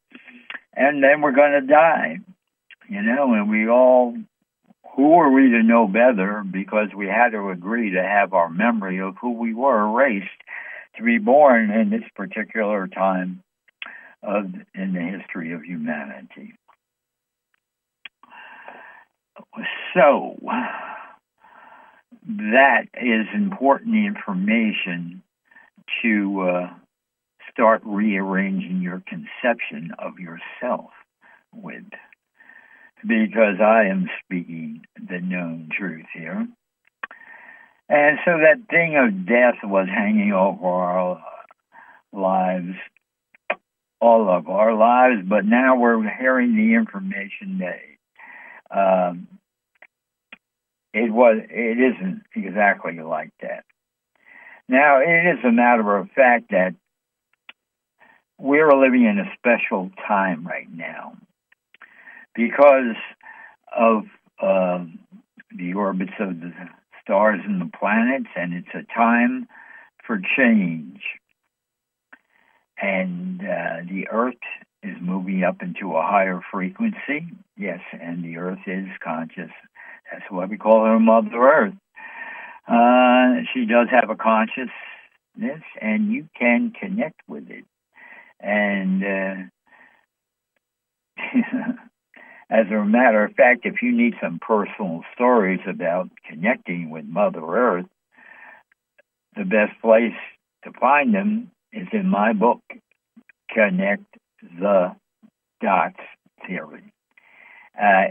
And 0.74 1.02
then 1.02 1.20
we're 1.20 1.32
going 1.32 1.60
to 1.60 1.66
die, 1.66 2.18
you 2.88 3.02
know, 3.02 3.34
and 3.34 3.50
we 3.50 3.68
all, 3.68 4.16
who 4.94 5.14
are 5.14 5.30
we 5.30 5.50
to 5.50 5.62
know 5.62 5.86
better 5.86 6.44
because 6.48 6.88
we 6.96 7.06
had 7.06 7.30
to 7.30 7.50
agree 7.50 7.92
to 7.92 8.02
have 8.02 8.32
our 8.32 8.48
memory 8.48 9.00
of 9.00 9.16
who 9.20 9.32
we 9.32 9.54
were 9.54 9.86
erased 9.86 10.28
to 10.96 11.02
be 11.02 11.18
born 11.18 11.70
in 11.70 11.90
this 11.90 12.08
particular 12.14 12.86
time 12.88 13.42
of 14.22 14.46
in 14.74 14.92
the 14.92 15.18
history 15.18 15.52
of 15.52 15.62
humanity. 15.62 16.54
So 19.94 20.36
that 22.26 22.82
is 22.94 23.26
important 23.34 23.94
information 23.94 25.22
to 26.02 26.40
uh, 26.40 26.70
start 27.50 27.82
rearranging 27.84 28.80
your 28.80 29.02
conception 29.06 29.92
of 29.98 30.18
yourself 30.18 30.90
with. 31.52 31.84
Because 33.02 33.60
I 33.60 33.84
am 33.84 34.08
speaking 34.24 34.82
the 34.96 35.20
known 35.20 35.68
truth 35.76 36.06
here. 36.12 36.48
And 37.88 38.18
so 38.24 38.32
that 38.38 38.68
thing 38.68 38.96
of 38.96 39.26
death 39.26 39.62
was 39.62 39.86
hanging 39.88 40.32
over 40.32 40.66
our 40.66 41.24
lives 42.12 42.74
all 44.00 44.28
of 44.28 44.48
our 44.48 44.74
lives, 44.74 45.22
but 45.26 45.44
now 45.44 45.76
we're 45.76 46.02
hearing 46.18 46.54
the 46.54 46.74
information 46.74 47.60
that 47.60 47.80
um, 48.70 49.28
it 50.92 51.12
was 51.12 51.38
it 51.50 51.78
isn't 51.78 52.22
exactly 52.34 53.00
like 53.00 53.30
that. 53.42 53.64
Now 54.68 55.00
it 55.00 55.38
is 55.38 55.44
a 55.44 55.52
matter 55.52 55.96
of 55.96 56.10
fact 56.10 56.50
that 56.50 56.74
we're 58.38 58.72
living 58.72 59.04
in 59.04 59.18
a 59.18 59.30
special 59.38 59.90
time 60.06 60.46
right 60.46 60.68
now 60.72 61.16
because 62.34 62.96
of 63.76 64.04
uh, 64.40 64.84
the 65.56 65.74
orbits 65.74 66.12
of 66.20 66.40
the 66.40 66.52
stars 67.02 67.40
and 67.44 67.60
the 67.60 67.70
planets, 67.78 68.28
and 68.36 68.54
it's 68.54 68.68
a 68.74 68.84
time 68.94 69.48
for 70.06 70.20
change 70.36 71.00
and 72.80 73.40
uh, 73.40 73.82
the 73.88 74.08
Earth 74.10 74.34
is 74.82 74.96
moving 75.00 75.42
up 75.42 75.62
into 75.62 75.96
a 75.96 76.02
higher 76.02 76.40
frequency. 76.50 77.26
Yes, 77.56 77.80
and 78.00 78.24
the 78.24 78.38
Earth 78.38 78.60
is 78.66 78.86
conscious. 79.02 79.50
That's 80.10 80.24
why 80.30 80.46
we 80.46 80.56
call 80.56 80.84
her 80.84 80.98
Mother 80.98 81.36
Earth. 81.36 81.74
Uh, 82.68 83.42
she 83.54 83.64
does 83.64 83.88
have 83.90 84.10
a 84.10 84.16
consciousness, 84.16 85.62
and 85.80 86.12
you 86.12 86.28
can 86.38 86.70
connect 86.78 87.20
with 87.26 87.48
it. 87.48 87.64
And 88.40 89.02
uh, 89.02 89.36
as 92.50 92.66
a 92.70 92.84
matter 92.84 93.24
of 93.24 93.34
fact, 93.34 93.60
if 93.64 93.80
you 93.82 93.96
need 93.96 94.14
some 94.22 94.38
personal 94.38 95.02
stories 95.14 95.60
about 95.66 96.10
connecting 96.28 96.90
with 96.90 97.06
Mother 97.06 97.40
Earth, 97.42 97.86
the 99.34 99.44
best 99.44 99.80
place 99.80 100.16
to 100.64 100.72
find 100.78 101.14
them 101.14 101.50
is 101.72 101.88
in 101.92 102.06
my 102.08 102.32
book, 102.32 102.60
Connect 103.50 104.04
the 104.42 104.94
Dots 105.62 106.00
Theory. 106.46 106.92
Uh, 107.80 108.08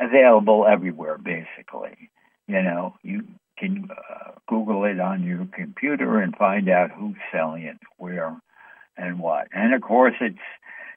available 0.00 0.66
everywhere, 0.66 1.18
basically. 1.18 2.10
You 2.46 2.62
know, 2.62 2.94
you 3.02 3.24
can 3.58 3.88
uh, 3.90 4.32
Google 4.48 4.84
it 4.84 5.00
on 5.00 5.22
your 5.22 5.46
computer 5.52 6.20
and 6.20 6.36
find 6.36 6.68
out 6.68 6.90
who's 6.90 7.16
selling 7.32 7.62
it, 7.62 7.78
where, 7.96 8.36
and 8.96 9.18
what. 9.18 9.48
And 9.52 9.74
of 9.74 9.82
course, 9.82 10.14
it's 10.20 10.38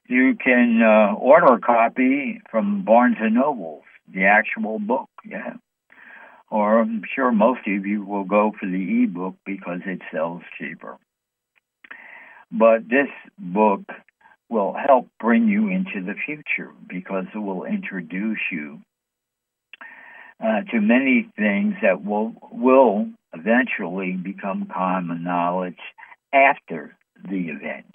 you 0.06 0.34
can 0.42 0.82
uh, 0.82 1.14
order 1.14 1.54
a 1.54 1.60
copy 1.60 2.40
from 2.50 2.84
Barnes 2.84 3.16
and 3.20 3.34
Noble, 3.34 3.82
the 4.12 4.24
actual 4.24 4.78
book. 4.78 5.08
Yeah. 5.24 5.54
Or 6.50 6.80
I'm 6.80 7.02
sure 7.14 7.32
most 7.32 7.60
of 7.66 7.86
you 7.86 8.04
will 8.04 8.24
go 8.24 8.52
for 8.58 8.66
the 8.66 9.04
ebook 9.04 9.36
because 9.46 9.80
it 9.86 10.02
sells 10.12 10.42
cheaper. 10.58 10.98
But 12.50 12.88
this 12.88 13.08
book 13.38 13.80
will 14.50 14.74
help 14.74 15.08
bring 15.18 15.48
you 15.48 15.68
into 15.68 16.04
the 16.04 16.14
future 16.14 16.70
because 16.86 17.24
it 17.34 17.38
will 17.38 17.64
introduce 17.64 18.40
you 18.50 18.82
uh, 20.42 20.62
to 20.70 20.80
many 20.80 21.28
things 21.36 21.74
that 21.82 22.04
will 22.04 22.34
will 22.50 23.08
eventually 23.32 24.12
become 24.12 24.68
common 24.72 25.22
knowledge 25.22 25.78
after 26.32 26.96
the 27.28 27.48
event. 27.48 27.94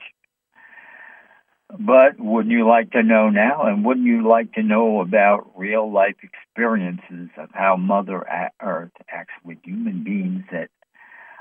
But 1.70 2.18
wouldn't 2.18 2.52
you 2.52 2.66
like 2.66 2.92
to 2.92 3.04
know 3.04 3.30
now? 3.30 3.64
And 3.64 3.84
wouldn't 3.84 4.06
you 4.06 4.26
like 4.26 4.54
to 4.54 4.64
know 4.64 5.02
about 5.02 5.52
real 5.58 5.92
life 5.92 6.16
experiences 6.24 7.30
of 7.38 7.50
how 7.54 7.76
Mother 7.76 8.26
Earth 8.62 8.94
acts 9.10 9.34
with 9.44 9.58
human 9.64 10.04
beings 10.04 10.46
that 10.52 10.70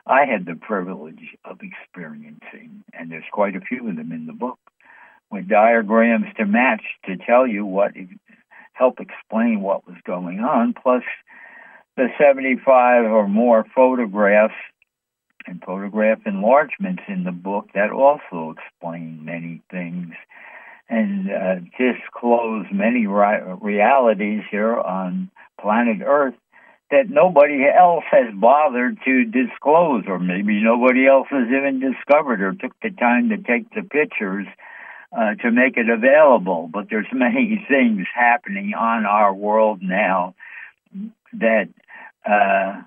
I 0.04 0.24
had 0.24 0.44
the 0.44 0.56
privilege 0.56 1.36
of 1.44 1.60
experiencing, 1.62 2.84
and 2.92 3.10
there's 3.10 3.24
quite 3.30 3.54
a 3.56 3.60
few 3.60 3.88
of 3.88 3.96
them 3.96 4.12
in 4.12 4.26
the 4.26 4.32
book, 4.32 4.58
with 5.30 5.48
diagrams 5.48 6.26
to 6.36 6.44
match 6.44 6.82
to 7.06 7.16
tell 7.16 7.46
you 7.46 7.64
what, 7.64 7.92
help 8.76 9.00
explain 9.00 9.60
what 9.60 9.86
was 9.86 9.96
going 10.06 10.40
on, 10.40 10.74
plus 10.74 11.02
the 11.96 12.08
75 12.18 13.04
or 13.06 13.26
more 13.26 13.64
photographs 13.74 14.54
and 15.46 15.62
photograph 15.64 16.18
enlargements 16.26 17.02
in 17.08 17.24
the 17.24 17.32
book 17.32 17.68
that 17.74 17.90
also 17.90 18.54
explain 18.56 19.24
many 19.24 19.62
things 19.70 20.12
and 20.88 21.30
uh, 21.30 21.54
disclose 21.78 22.66
many 22.72 23.06
ri- 23.06 23.56
realities 23.60 24.42
here 24.50 24.76
on 24.76 25.30
planet 25.60 25.98
Earth 26.04 26.34
that 26.90 27.10
nobody 27.10 27.64
else 27.66 28.04
has 28.10 28.32
bothered 28.34 28.96
to 29.04 29.24
disclose, 29.24 30.04
or 30.06 30.20
maybe 30.20 30.62
nobody 30.62 31.06
else 31.06 31.26
has 31.30 31.48
even 31.48 31.80
discovered 31.80 32.40
or 32.40 32.52
took 32.52 32.78
the 32.80 32.90
time 32.90 33.30
to 33.30 33.38
take 33.38 33.68
the 33.74 33.82
pictures 33.82 34.46
uh, 35.16 35.34
to 35.36 35.50
make 35.50 35.76
it 35.76 35.88
available. 35.88 36.68
But 36.72 36.86
there's 36.90 37.06
many 37.12 37.64
things 37.68 38.06
happening 38.14 38.74
on 38.74 39.06
our 39.06 39.32
world 39.32 39.80
now 39.82 40.34
that 41.32 41.68
uh, 42.28 42.82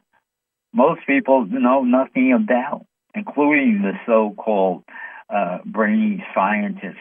most 0.73 1.01
people 1.07 1.45
know 1.45 1.83
nothing 1.83 2.33
about, 2.33 2.85
including 3.15 3.81
the 3.81 3.93
so-called 4.05 4.83
uh, 5.29 5.59
brainy 5.65 6.23
scientists. 6.33 6.97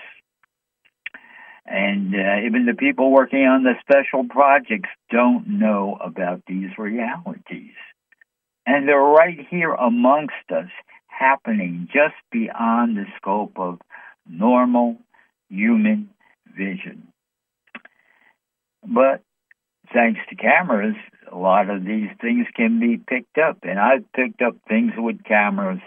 And 1.66 2.14
uh, 2.14 2.46
even 2.46 2.64
the 2.64 2.74
people 2.74 3.10
working 3.10 3.44
on 3.44 3.62
the 3.62 3.74
special 3.82 4.24
projects 4.24 4.88
don't 5.10 5.46
know 5.46 5.98
about 6.00 6.42
these 6.46 6.70
realities. 6.78 7.74
And 8.64 8.88
they're 8.88 8.98
right 8.98 9.46
here 9.50 9.72
amongst 9.72 10.50
us, 10.50 10.70
happening 11.08 11.88
just 11.92 12.14
beyond 12.30 12.96
the 12.96 13.04
scope 13.16 13.58
of 13.58 13.80
normal 14.26 14.98
human 15.48 16.10
vision. 16.56 17.08
But 18.86 19.22
thanks 19.92 20.20
to 20.28 20.36
cameras, 20.36 20.96
a 21.30 21.36
lot 21.36 21.70
of 21.70 21.84
these 21.84 22.10
things 22.20 22.46
can 22.54 22.80
be 22.80 22.96
picked 22.96 23.38
up. 23.38 23.58
And 23.62 23.78
I've 23.78 24.10
picked 24.12 24.42
up 24.42 24.56
things 24.68 24.92
with 24.96 25.24
cameras 25.24 25.80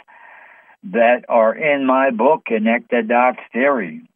that 0.84 1.26
are 1.30 1.56
in 1.56 1.86
my 1.86 2.12
book, 2.12 2.46
Connect 2.46 2.90
the 2.90 3.04
Dots 3.08 3.40
Theory 3.54 4.08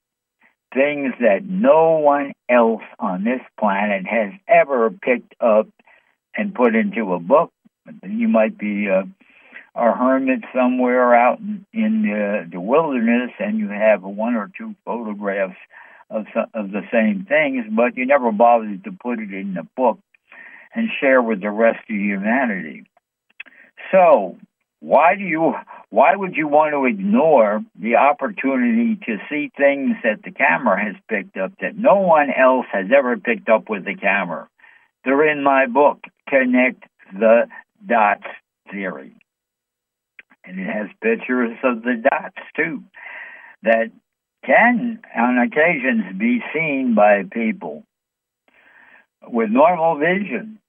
things 0.75 1.13
that 1.21 1.45
no 1.45 1.97
one 1.97 2.33
else 2.49 2.83
on 2.99 3.23
this 3.23 3.39
planet 3.57 4.05
has 4.05 4.33
ever 4.47 4.91
picked 4.91 5.33
up 5.39 5.67
and 6.35 6.53
put 6.53 6.75
into 6.75 7.13
a 7.13 7.19
book. 7.19 7.51
You 8.03 8.27
might 8.27 8.57
be 8.57 8.89
uh, 8.89 9.03
a 9.75 9.91
hermit 9.91 10.39
somewhere 10.53 11.13
out 11.13 11.39
in, 11.39 11.65
in 11.73 12.01
the, 12.03 12.47
the 12.51 12.59
wilderness 12.59 13.31
and 13.39 13.59
you 13.59 13.67
have 13.67 14.03
one 14.03 14.35
or 14.35 14.49
two 14.57 14.73
photographs 14.85 15.57
of, 16.09 16.25
of 16.53 16.71
the 16.71 16.83
same 16.91 17.25
things, 17.27 17.65
but 17.69 17.97
you 17.97 18.05
never 18.05 18.31
bothered 18.31 18.83
to 18.85 18.91
put 18.91 19.19
it 19.19 19.33
in 19.33 19.53
the 19.53 19.67
book 19.75 19.99
and 20.73 20.89
share 20.99 21.21
with 21.21 21.41
the 21.41 21.49
rest 21.49 21.79
of 21.89 21.95
humanity. 21.95 22.85
So, 23.91 24.37
why 24.79 25.15
do 25.15 25.23
you 25.23 25.55
why 25.89 26.15
would 26.15 26.35
you 26.35 26.47
want 26.47 26.73
to 26.73 26.85
ignore 26.85 27.63
the 27.79 27.95
opportunity 27.95 28.95
to 29.05 29.17
see 29.29 29.51
things 29.57 29.95
that 30.03 30.21
the 30.23 30.31
camera 30.31 30.83
has 30.83 30.95
picked 31.09 31.37
up 31.37 31.53
that 31.61 31.77
no 31.77 31.95
one 31.95 32.29
else 32.29 32.65
has 32.71 32.87
ever 32.95 33.17
picked 33.17 33.49
up 33.49 33.69
with 33.69 33.85
the 33.85 33.95
camera? 33.95 34.47
They're 35.03 35.29
in 35.31 35.43
my 35.43 35.65
book. 35.67 36.03
Connect 36.29 36.83
the 37.13 37.47
dots 37.87 38.27
theory 38.69 39.15
and 40.45 40.59
it 40.59 40.67
has 40.67 40.87
pictures 41.01 41.57
of 41.63 41.81
the 41.81 42.01
dots 42.09 42.37
too 42.55 42.83
that 43.63 43.91
can 44.45 44.99
on 45.15 45.39
occasions 45.39 46.17
be 46.17 46.41
seen 46.53 46.93
by 46.95 47.23
people 47.31 47.83
with 49.27 49.49
normal 49.49 49.97
vision 49.97 50.59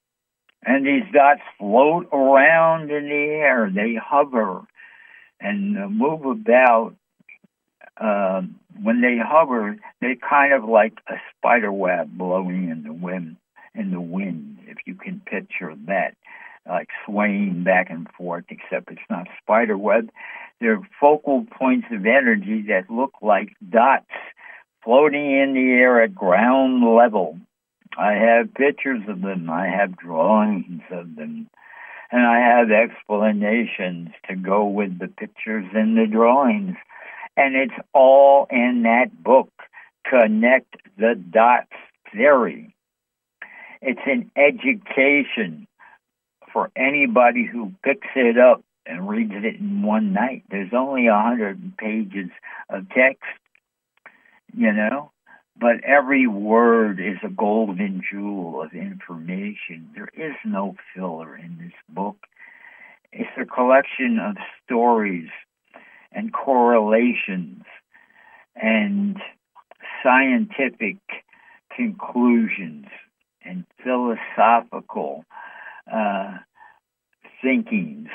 and 0.67 0.85
these 0.85 1.05
dots 1.13 1.43
float 1.59 2.09
around 2.13 2.91
in 2.91 3.05
the 3.05 3.15
air. 3.15 3.71
They 3.73 3.95
hover 3.95 4.63
and 5.41 5.97
move 5.97 6.25
about. 6.27 6.95
Uh, 7.99 8.43
when 8.83 9.01
they 9.01 9.17
hover, 9.17 9.77
they're 10.03 10.17
kind 10.17 10.53
of 10.53 10.69
like 10.69 10.99
a 11.09 11.15
spider 11.31 11.73
web 11.73 12.11
blowing 12.11 12.69
in 12.69 12.83
the 12.83 12.93
wind. 12.93 13.37
In 13.75 13.91
the 13.91 14.01
wind, 14.01 14.59
if 14.67 14.79
you 14.87 14.95
can 14.95 15.21
picture 15.21 15.75
that, 15.87 16.15
like 16.69 16.89
swaying 17.05 17.65
back 17.65 17.91
and 17.91 18.09
forth. 18.17 18.45
Except 18.49 18.91
it's 18.91 19.01
not 19.11 19.27
spider 19.43 19.77
web. 19.77 20.11
They're 20.61 20.81
focal 21.01 21.47
points 21.59 21.89
of 21.91 22.07
energy 22.07 22.65
that 22.69 22.91
look 22.91 23.13
like 23.21 23.51
dots 23.69 24.07
floating 24.83 25.39
in 25.39 25.55
the 25.55 25.73
air 25.73 26.03
at 26.03 26.15
ground 26.15 26.83
level 26.83 27.39
I 27.99 28.13
have 28.13 28.53
pictures 28.55 29.03
of 29.09 29.23
them. 29.23 29.49
I 29.49 29.67
have 29.67 29.97
drawings 29.97 30.83
of 30.91 31.17
them. 31.17 31.49
And 32.13 32.27
I 32.27 32.39
have 32.39 32.71
explanations 32.71 34.11
to 34.29 34.37
go 34.37 34.67
with 34.67 34.99
the 34.99 35.09
pictures 35.09 35.67
and 35.75 35.97
the 35.97 36.07
drawings. 36.07 36.77
And 37.37 37.57
it's 37.57 37.75
all 37.93 38.47
in 38.51 38.83
that 38.85 39.23
book, 39.23 39.51
Connect 40.09 40.77
the 40.99 41.15
Dots 41.15 41.73
Theory. 42.13 42.75
It's 43.83 44.01
an 44.07 44.31
education 44.37 45.67
for 46.57 46.71
anybody 46.75 47.45
who 47.45 47.71
picks 47.85 48.07
it 48.17 48.39
up 48.39 48.65
and 48.87 49.07
reads 49.07 49.33
it 49.35 49.61
in 49.61 49.83
one 49.83 50.15
night. 50.15 50.43
There's 50.51 50.73
only 50.73 51.07
a 51.07 51.13
hundred 51.13 51.77
pages 51.77 52.31
of 52.71 52.89
text, 52.89 53.25
you 54.55 54.73
know, 54.73 55.11
but 55.61 55.85
every 55.85 56.27
word 56.27 56.99
is 56.99 57.19
a 57.23 57.29
golden 57.29 58.01
jewel 58.11 58.63
of 58.63 58.73
information. 58.73 59.91
There 59.95 60.09
is 60.17 60.33
no 60.47 60.77
filler 60.95 61.37
in 61.37 61.59
this 61.61 61.75
book. 61.91 62.17
It's 63.13 63.29
a 63.39 63.45
collection 63.45 64.19
of 64.19 64.37
stories 64.65 65.29
and 66.11 66.33
correlations 66.33 67.65
and 68.55 69.19
scientific 70.03 70.97
conclusions 71.77 72.87
and 73.45 73.67
philosophical 73.85 75.27
uh, 75.93 76.39
thinkings 77.43 78.09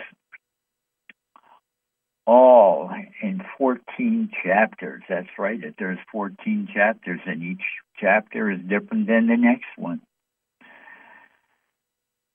all 2.27 2.89
in 3.21 3.41
14 3.57 4.29
chapters. 4.43 5.03
That's 5.09 5.27
right, 5.37 5.59
there's 5.77 5.99
14 6.11 6.69
chapters, 6.73 7.19
and 7.25 7.41
each 7.43 7.63
chapter 7.99 8.51
is 8.51 8.59
different 8.61 9.07
than 9.07 9.27
the 9.27 9.37
next 9.37 9.65
one. 9.77 10.01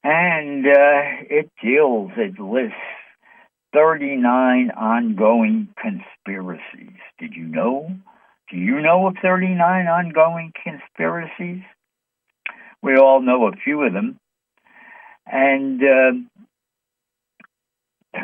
And 0.03 0.67
uh, 0.67 1.27
it 1.29 1.51
deals, 1.63 2.13
it 2.17 2.39
lists 2.39 2.77
39 3.73 4.71
ongoing 4.71 5.69
conspiracies. 5.81 6.99
Did 7.19 7.33
you 7.35 7.45
know? 7.45 7.91
Do 8.51 8.57
you 8.57 8.81
know 8.81 9.09
of 9.09 9.17
39 9.21 9.59
ongoing 9.87 10.53
conspiracies? 10.63 11.63
We 12.83 12.97
all 12.97 13.21
know 13.21 13.47
a 13.49 13.57
few 13.65 13.83
of 13.83 13.93
them. 13.93 14.19
And 15.27 15.83
uh, 15.83 16.13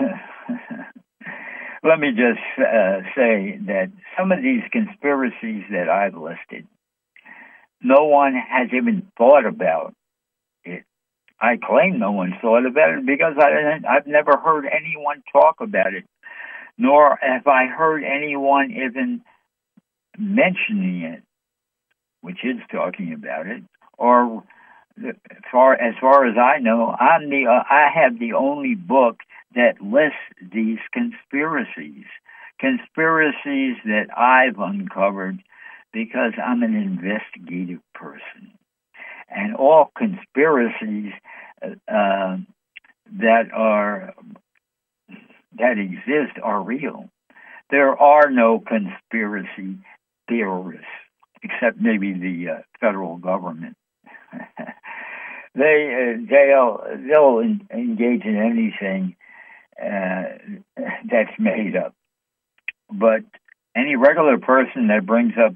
let 1.83 1.99
me 1.99 2.11
just 2.11 2.41
uh, 2.59 3.01
say 3.17 3.59
that 3.67 3.91
some 4.17 4.31
of 4.33 4.41
these 4.43 4.63
conspiracies 4.71 5.65
that 5.71 5.89
I've 5.89 6.15
listed, 6.15 6.67
no 7.83 8.05
one 8.05 8.35
has 8.35 8.69
even 8.73 9.09
thought 9.19 9.47
about 9.47 9.95
it. 10.65 10.85
I 11.41 11.57
claim 11.57 11.99
no 11.99 12.13
one 12.13 12.35
thought 12.41 12.65
about 12.65 12.91
it 12.91 13.07
because 13.07 13.35
I, 13.37 13.81
I've 13.89 14.07
never 14.07 14.37
heard 14.37 14.65
anyone 14.67 15.25
talk 15.33 15.57
about 15.61 15.93
it, 15.93 16.05
nor 16.79 17.19
have 17.21 17.49
I 17.49 17.67
heard 17.67 18.05
anyone 18.05 18.71
even 18.71 19.23
mentioning 20.17 21.03
it, 21.03 21.23
which 22.21 22.45
is 22.45 22.59
talking 22.71 23.13
about 23.13 23.49
it, 23.49 23.65
or 23.99 24.45
far 25.51 25.75
as 25.75 25.95
far 26.01 26.27
as 26.27 26.37
I 26.37 26.59
know, 26.59 26.91
I'm 26.99 27.31
the 27.31 27.47
uh, 27.47 27.63
I 27.69 27.89
have 27.95 28.19
the 28.19 28.33
only 28.35 28.75
book 28.75 29.21
that 29.55 29.81
lists 29.81 30.19
these 30.53 30.79
conspiracies, 30.93 32.05
conspiracies 32.59 33.77
that 33.85 34.07
I've 34.17 34.59
uncovered 34.59 35.43
because 35.93 36.33
I'm 36.43 36.63
an 36.63 36.75
investigative 36.75 37.81
person, 37.95 38.53
and 39.29 39.55
all 39.55 39.93
conspiracies 39.97 41.13
uh, 41.63 42.39
that 43.19 43.53
are 43.53 44.15
that 45.59 45.79
exist 45.79 46.39
are 46.43 46.63
real. 46.63 47.09
There 47.71 47.97
are 47.97 48.31
no 48.31 48.61
conspiracy 48.61 49.79
theorists, 50.29 50.87
except 51.43 51.79
maybe 51.81 52.13
the 52.13 52.53
uh, 52.53 52.59
federal 52.81 53.17
government. 53.17 53.77
they 55.55 56.15
uh, 56.15 56.27
they'll 56.29 56.83
they'll 57.09 57.39
engage 57.41 58.25
in 58.25 58.37
anything 58.37 59.17
uh, 59.81 60.83
that's 61.11 61.39
made 61.39 61.77
up. 61.77 61.95
But 62.91 63.23
any 63.77 63.97
regular 63.97 64.39
person 64.39 64.89
that 64.89 65.07
brings 65.07 65.35
up 65.39 65.55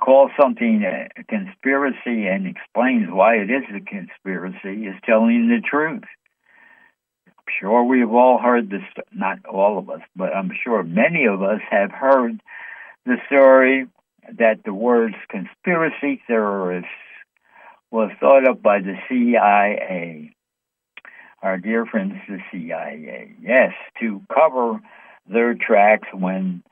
calls 0.00 0.30
something 0.40 0.82
a 0.84 1.24
conspiracy 1.24 2.26
and 2.26 2.46
explains 2.46 3.08
why 3.08 3.36
it 3.36 3.50
is 3.50 3.62
a 3.74 3.80
conspiracy 3.80 4.86
is 4.86 4.96
telling 5.04 5.48
the 5.48 5.60
truth. 5.60 6.02
I'm 7.26 7.54
sure 7.60 7.84
we've 7.84 8.10
all 8.10 8.38
heard 8.38 8.70
this, 8.70 8.82
not 9.12 9.44
all 9.46 9.78
of 9.78 9.90
us, 9.90 10.00
but 10.16 10.34
I'm 10.34 10.50
sure 10.64 10.82
many 10.82 11.26
of 11.26 11.42
us 11.42 11.60
have 11.70 11.92
heard 11.92 12.40
the 13.06 13.16
story 13.26 13.86
that 14.38 14.64
the 14.64 14.74
words 14.74 15.14
conspiracy 15.28 16.22
theorists 16.26 16.88
was 17.92 18.10
thought 18.18 18.48
up 18.48 18.62
by 18.62 18.80
the 18.80 18.96
CIA, 19.08 20.34
our 21.42 21.58
dear 21.58 21.84
friends, 21.84 22.14
the 22.26 22.38
CIA, 22.50 23.34
yes, 23.40 23.72
to 24.00 24.22
cover 24.32 24.80
their 25.28 25.54
tracks 25.54 26.08
when 26.12 26.62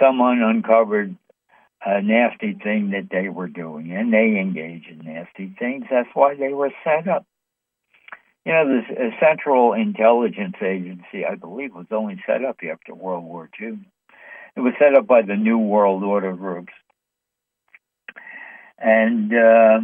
someone 0.00 0.40
uncovered 0.40 1.16
a 1.84 2.00
nasty 2.00 2.54
thing 2.54 2.90
that 2.90 3.08
they 3.10 3.28
were 3.28 3.48
doing, 3.48 3.92
and 3.92 4.12
they 4.12 4.38
engage 4.38 4.86
in 4.86 4.98
nasty 5.04 5.52
things. 5.58 5.84
That's 5.90 6.08
why 6.14 6.36
they 6.36 6.52
were 6.52 6.70
set 6.84 7.08
up. 7.08 7.26
You 8.44 8.52
know, 8.52 8.64
the 8.64 9.10
Central 9.20 9.72
Intelligence 9.72 10.56
Agency, 10.62 11.24
I 11.28 11.34
believe, 11.34 11.74
was 11.74 11.86
only 11.90 12.22
set 12.24 12.44
up 12.44 12.58
after 12.70 12.94
World 12.94 13.24
War 13.24 13.50
II. 13.60 13.78
It 14.56 14.60
was 14.60 14.74
set 14.78 14.94
up 14.94 15.06
by 15.06 15.22
the 15.22 15.36
New 15.36 15.58
World 15.58 16.02
Order 16.04 16.34
groups. 16.34 16.72
And 18.78 19.34
uh, 19.34 19.80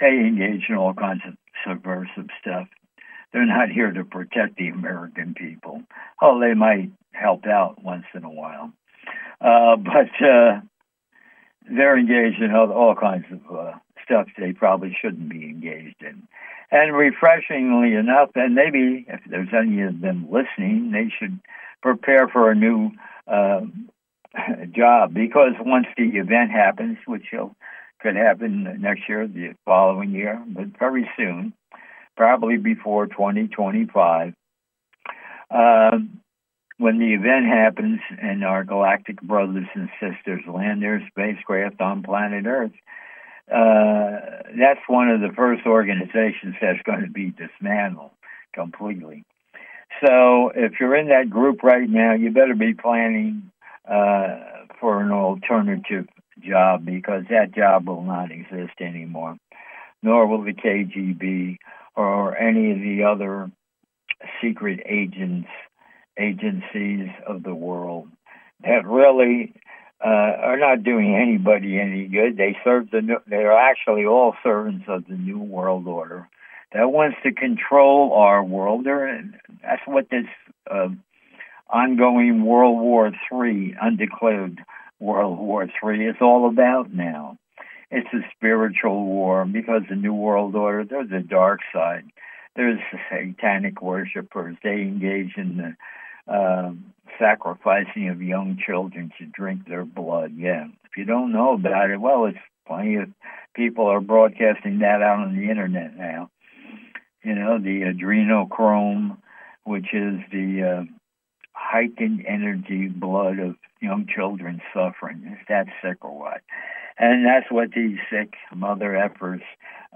they 0.00 0.08
engage 0.08 0.64
in 0.68 0.76
all 0.76 0.94
kinds 0.94 1.22
of 1.26 1.34
subversive 1.66 2.28
stuff. 2.40 2.68
They're 3.32 3.46
not 3.46 3.68
here 3.68 3.92
to 3.92 4.04
protect 4.04 4.56
the 4.56 4.68
American 4.68 5.34
people. 5.34 5.82
Oh, 6.20 6.40
they 6.40 6.54
might 6.54 6.90
help 7.12 7.46
out 7.46 7.82
once 7.82 8.06
in 8.14 8.24
a 8.24 8.30
while. 8.30 8.72
Uh, 9.40 9.76
but 9.76 10.26
uh, 10.26 10.60
they're 11.70 11.98
engaged 11.98 12.42
in 12.42 12.50
all, 12.52 12.72
all 12.72 12.94
kinds 12.94 13.26
of 13.30 13.56
uh, 13.56 13.72
stuff 14.04 14.26
they 14.38 14.52
probably 14.52 14.96
shouldn't 15.00 15.28
be 15.28 15.44
engaged 15.44 16.02
in. 16.02 16.26
And 16.72 16.94
refreshingly 16.94 17.94
enough, 17.94 18.30
and 18.34 18.54
maybe 18.54 19.06
if 19.08 19.20
there's 19.28 19.48
any 19.56 19.82
of 19.82 20.00
them 20.00 20.28
listening, 20.30 20.90
they 20.92 21.12
should 21.18 21.38
prepare 21.82 22.28
for 22.28 22.50
a 22.50 22.54
new 22.54 22.90
uh, 23.26 23.62
job 24.70 25.14
because 25.14 25.52
once 25.60 25.86
the 25.96 26.16
event 26.16 26.50
happens, 26.50 26.98
which 27.06 27.32
could 28.02 28.16
happen 28.16 28.78
next 28.80 29.08
year, 29.08 29.26
the 29.26 29.54
following 29.64 30.10
year, 30.10 30.42
but 30.48 30.78
very 30.78 31.08
soon, 31.16 31.52
probably 32.16 32.56
before 32.56 33.06
2025. 33.06 34.34
Uh, 35.50 35.98
when 36.78 36.98
the 36.98 37.12
event 37.12 37.46
happens 37.46 38.00
and 38.22 38.44
our 38.44 38.64
galactic 38.64 39.20
brothers 39.20 39.66
and 39.74 39.90
sisters 40.00 40.42
land 40.46 40.82
their 40.82 41.06
spacecraft 41.10 41.80
on 41.80 42.02
planet 42.02 42.46
Earth, 42.46 42.72
uh, 43.52 44.42
that's 44.58 44.80
one 44.86 45.10
of 45.10 45.20
the 45.20 45.34
first 45.36 45.66
organizations 45.66 46.54
that's 46.60 46.82
going 46.84 47.02
to 47.02 47.10
be 47.10 47.32
dismantled 47.32 48.12
completely. 48.54 49.24
So 50.04 50.52
if 50.54 50.74
you're 50.80 50.96
in 50.96 51.08
that 51.08 51.28
group 51.28 51.62
right 51.62 51.88
now, 51.88 52.14
you 52.14 52.30
better 52.30 52.54
be 52.54 52.74
planning 52.74 53.50
uh, 53.86 54.38
for 54.80 55.02
an 55.02 55.10
alternative 55.10 56.06
job 56.42 56.84
because 56.84 57.24
that 57.30 57.54
job 57.54 57.86
will 57.86 58.02
not 58.02 58.30
exist 58.30 58.80
anymore, 58.80 59.36
nor 60.02 60.26
will 60.26 60.42
the 60.42 60.52
KGB 60.52 61.58
or 61.96 62.36
any 62.36 62.72
of 62.72 62.78
the 62.78 63.04
other 63.04 63.50
secret 64.42 64.80
agents 64.86 65.48
agencies 66.18 67.08
of 67.26 67.42
the 67.42 67.54
world 67.54 68.08
that 68.62 68.86
really 68.86 69.54
uh, 70.04 70.08
are 70.08 70.58
not 70.58 70.82
doing 70.82 71.14
anybody 71.14 71.78
any 71.78 72.06
good. 72.06 72.36
They 72.36 72.56
serve 72.64 72.90
the 72.90 73.00
new, 73.00 73.18
they're 73.26 73.56
actually 73.56 74.04
all 74.04 74.34
servants 74.42 74.84
of 74.88 75.06
the 75.06 75.14
new 75.14 75.38
world 75.38 75.86
order 75.86 76.28
that 76.72 76.90
wants 76.90 77.16
to 77.22 77.32
control 77.32 78.12
our 78.12 78.42
world. 78.44 78.84
They're, 78.84 79.24
that's 79.62 79.82
what 79.86 80.08
this 80.10 80.26
uh, 80.70 80.88
ongoing 81.68 82.44
World 82.44 82.80
War 82.80 83.12
III, 83.32 83.76
undeclared 83.80 84.60
World 85.00 85.38
War 85.38 85.64
III, 85.64 86.06
is 86.06 86.16
all 86.20 86.48
about 86.48 86.92
now. 86.92 87.38
It's 87.90 88.12
a 88.12 88.20
spiritual 88.36 89.04
war 89.04 89.44
because 89.44 89.82
the 89.88 89.96
New 89.96 90.14
World 90.14 90.54
Order, 90.54 90.84
there's 90.84 91.10
a 91.10 91.26
dark 91.26 91.60
side. 91.72 92.04
There's 92.54 92.78
satanic 93.10 93.82
worshippers. 93.82 94.56
They 94.62 94.82
engage 94.82 95.36
in 95.36 95.56
the 95.56 96.32
uh, 96.32 96.72
sacrificing 97.18 98.08
of 98.08 98.22
young 98.22 98.58
children 98.64 99.12
to 99.18 99.26
drink 99.26 99.66
their 99.66 99.84
blood. 99.84 100.32
Yeah. 100.36 100.66
If 100.84 100.96
you 100.96 101.04
don't 101.04 101.32
know 101.32 101.54
about 101.54 101.90
it, 101.90 102.00
well, 102.00 102.26
it's 102.26 102.38
plenty 102.66 102.96
of 102.96 103.08
people 103.54 103.86
are 103.86 104.00
broadcasting 104.00 104.80
that 104.80 105.02
out 105.02 105.20
on 105.20 105.36
the 105.36 105.50
internet 105.50 105.96
now. 105.96 106.30
You 107.24 107.34
know, 107.34 107.58
the 107.58 107.82
adrenochrome, 107.82 109.16
which 109.64 109.92
is 109.92 110.20
the 110.32 110.62
uh, 110.62 110.99
heightened 111.60 112.24
energy 112.26 112.88
blood 112.88 113.38
of 113.38 113.56
young 113.80 114.06
children 114.06 114.60
suffering. 114.72 115.36
Is 115.38 115.46
that 115.48 115.66
sick 115.82 116.04
or 116.04 116.18
what? 116.18 116.40
And 116.98 117.24
that's 117.24 117.50
what 117.50 117.72
these 117.72 117.98
sick 118.10 118.34
mother 118.54 118.90
effers 118.90 119.42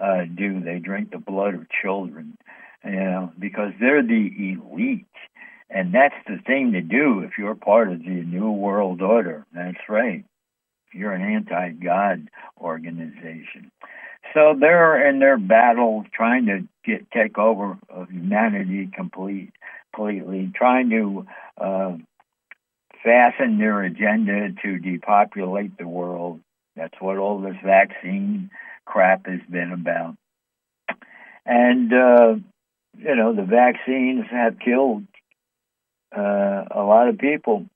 uh, 0.01 0.25
do. 0.35 0.61
They 0.61 0.79
drink 0.79 1.11
the 1.11 1.19
blood 1.19 1.55
of 1.55 1.67
children, 1.83 2.37
you 2.85 2.93
know, 2.93 3.33
because 3.39 3.73
they're 3.81 4.03
the 4.03 4.31
elite. 4.39 5.07
And 5.71 5.93
that's 5.93 6.15
the 6.27 6.39
thing 6.47 6.73
to 6.73 6.81
do 6.81 7.21
if 7.21 7.33
you're 7.39 7.55
part 7.55 7.91
of 7.91 7.99
the 7.99 8.23
New 8.25 8.51
World 8.51 9.03
Order. 9.03 9.45
That's 9.53 9.89
right. 9.89 10.25
You're 10.93 11.13
an 11.13 11.23
anti 11.23 11.71
God 11.71 12.29
organization. 12.61 13.71
So 14.33 14.57
they're 14.59 15.09
in 15.09 15.19
their 15.19 15.39
battle 15.39 16.05
trying 16.13 16.47
to 16.47 16.67
get 16.85 17.11
take 17.11 17.39
over 17.39 17.79
of 17.89 18.11
humanity 18.11 18.89
complete, 18.95 19.53
completely, 19.95 20.51
trying 20.55 20.91
to 20.91 21.27
uh, 21.59 21.97
fasten 23.03 23.59
their 23.59 23.83
agenda 23.83 24.51
to 24.63 24.79
depopulate 24.79 25.77
the 25.79 25.87
world. 25.87 26.41
That's 26.77 26.95
what 27.01 27.19
all 27.19 27.41
this 27.41 27.57
vaccine 27.65 28.51
crap 28.85 29.27
has 29.27 29.41
been 29.49 29.73
about. 29.73 30.17
And, 31.47 31.93
uh, 31.93 32.35
you 32.99 33.17
know, 33.17 33.35
the 33.35 33.43
vaccines 33.43 34.25
have 34.31 34.59
killed 34.59 35.05
uh, 36.17 36.65
a 36.71 36.83
lot 36.83 37.09
of 37.09 37.19
people, 37.19 37.67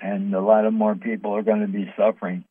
and 0.00 0.34
a 0.34 0.40
lot 0.40 0.64
of 0.64 0.72
more 0.72 0.94
people 0.94 1.34
are 1.34 1.42
going 1.42 1.60
to 1.62 1.68
be 1.68 1.92
suffering 1.96 2.44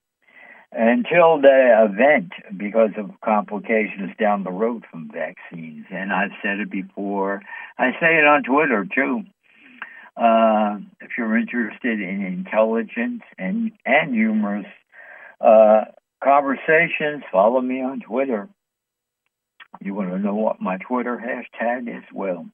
until 0.72 1.42
the 1.42 1.88
event 1.90 2.34
because 2.58 2.92
of 2.98 3.12
complications 3.24 4.12
down 4.20 4.44
the 4.44 4.52
road 4.52 4.86
from 4.92 5.10
vaccines. 5.12 5.86
And 5.92 6.12
I've 6.12 6.32
said 6.42 6.60
it 6.60 6.70
before. 6.70 7.42
I 7.78 7.92
say 8.00 8.18
it 8.18 8.26
on 8.26 8.44
Twitter 8.44 8.86
too. 8.86 9.24
Uh, 10.18 10.80
if 11.00 11.12
you're 11.18 11.38
interested 11.38 12.02
in 12.02 12.24
intelligent 12.24 13.22
and 13.38 13.72
and 13.86 14.14
humorous 14.14 14.66
uh, 15.40 15.86
conversations, 16.24 17.24
follow 17.32 17.62
me 17.62 17.82
on 17.82 18.00
Twitter. 18.00 18.50
You 19.80 19.94
want 19.94 20.10
to 20.10 20.18
know 20.18 20.34
what 20.34 20.60
my 20.60 20.78
Twitter 20.78 21.18
hashtag 21.18 21.88
is? 21.88 22.04
Well, 22.12 22.48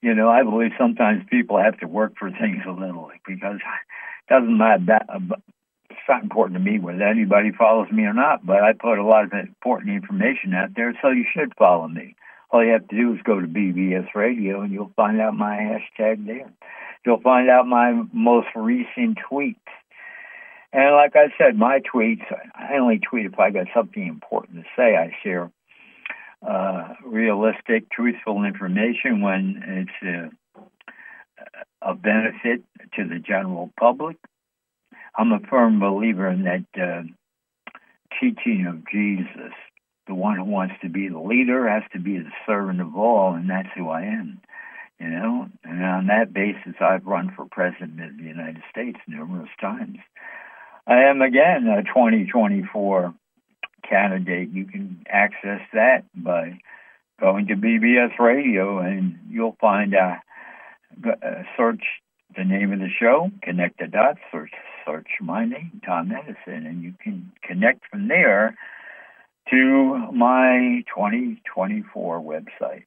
you 0.00 0.14
know, 0.14 0.28
I 0.28 0.44
believe 0.44 0.70
sometimes 0.78 1.24
people 1.28 1.58
have 1.58 1.78
to 1.80 1.88
work 1.88 2.14
for 2.16 2.30
things 2.30 2.62
a 2.66 2.70
little 2.70 3.10
because 3.26 3.56
it 4.28 4.32
doesn't 4.32 4.56
matter. 4.56 5.00
Not 6.08 6.22
important 6.22 6.58
to 6.58 6.64
me 6.64 6.78
whether 6.78 7.02
anybody 7.02 7.52
follows 7.52 7.88
me 7.92 8.04
or 8.04 8.14
not, 8.14 8.46
but 8.46 8.62
I 8.62 8.72
put 8.72 8.98
a 8.98 9.04
lot 9.04 9.24
of 9.24 9.32
important 9.32 9.90
information 9.90 10.54
out 10.54 10.70
there, 10.74 10.96
so 11.02 11.10
you 11.10 11.26
should 11.34 11.52
follow 11.58 11.86
me. 11.86 12.16
All 12.50 12.64
you 12.64 12.72
have 12.72 12.88
to 12.88 12.96
do 12.96 13.12
is 13.12 13.20
go 13.24 13.40
to 13.40 13.46
BBS 13.46 14.14
Radio 14.14 14.62
and 14.62 14.72
you'll 14.72 14.92
find 14.96 15.20
out 15.20 15.34
my 15.34 15.56
hashtag 15.56 16.26
there. 16.26 16.50
You'll 17.04 17.20
find 17.20 17.50
out 17.50 17.66
my 17.66 18.02
most 18.12 18.48
recent 18.54 19.18
tweets. 19.30 19.56
And 20.72 20.94
like 20.94 21.14
I 21.14 21.28
said, 21.36 21.58
my 21.58 21.80
tweets, 21.80 22.24
I 22.54 22.76
only 22.78 22.98
tweet 22.98 23.26
if 23.26 23.38
I 23.38 23.50
got 23.50 23.66
something 23.74 24.06
important 24.06 24.64
to 24.64 24.64
say. 24.76 24.96
I 24.96 25.14
share 25.22 25.50
uh, 26.46 26.94
realistic, 27.04 27.90
truthful 27.90 28.44
information 28.44 29.20
when 29.20 29.62
it's 30.02 30.30
a, 31.82 31.94
benefit 31.94 32.62
to 32.94 33.08
the 33.08 33.18
general 33.18 33.72
public. 33.78 34.16
I'm 35.16 35.32
a 35.32 35.40
firm 35.40 35.80
believer 35.80 36.28
in 36.28 36.44
that 36.44 36.64
uh, 36.80 37.02
teaching 38.20 38.66
of 38.66 38.88
Jesus. 38.90 39.52
The 40.06 40.14
one 40.14 40.36
who 40.36 40.44
wants 40.44 40.74
to 40.82 40.88
be 40.88 41.08
the 41.08 41.18
leader 41.18 41.68
has 41.68 41.82
to 41.92 41.98
be 41.98 42.18
the 42.18 42.30
servant 42.46 42.80
of 42.80 42.96
all, 42.96 43.34
and 43.34 43.50
that's 43.50 43.68
who 43.76 43.88
I 43.90 44.02
am. 44.02 44.40
You 44.98 45.10
know, 45.10 45.48
and 45.62 45.84
on 45.84 46.06
that 46.08 46.32
basis, 46.32 46.74
I've 46.80 47.06
run 47.06 47.32
for 47.36 47.44
president 47.44 48.00
of 48.02 48.16
the 48.16 48.24
United 48.24 48.62
States 48.70 48.98
numerous 49.06 49.50
times. 49.60 49.98
I 50.88 51.04
am 51.04 51.22
again 51.22 51.68
a 51.68 51.84
2024 51.84 53.14
candidate, 53.88 54.50
you 54.50 54.64
can 54.64 55.04
access 55.08 55.60
that 55.72 56.04
by 56.14 56.58
going 57.20 57.46
to 57.48 57.54
BBS 57.54 58.18
Radio 58.18 58.78
and 58.78 59.18
you'll 59.28 59.56
find 59.60 59.94
uh, 59.94 60.16
uh, 61.06 61.42
search 61.56 61.82
the 62.36 62.44
name 62.44 62.72
of 62.72 62.78
the 62.78 62.88
show, 62.88 63.30
connect 63.42 63.78
the 63.78 63.86
dots, 63.86 64.20
search 64.30 64.50
search 64.88 65.08
my 65.20 65.44
name, 65.44 65.80
Tom 65.84 66.10
Edison, 66.12 66.66
and 66.66 66.82
you 66.82 66.94
can 67.02 67.30
connect 67.42 67.82
from 67.90 68.08
there 68.08 68.56
to 69.50 70.10
my 70.12 70.82
2024 70.94 72.20
website. 72.20 72.84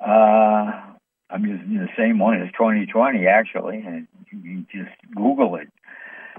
Uh, 0.00 0.94
I'm 1.30 1.44
using 1.44 1.74
the 1.74 1.88
same 1.96 2.18
one 2.18 2.40
as 2.40 2.48
2020 2.52 3.26
actually, 3.26 3.84
and 3.86 4.08
you 4.30 4.64
just 4.72 4.94
Google 5.14 5.56
it. 5.56 5.68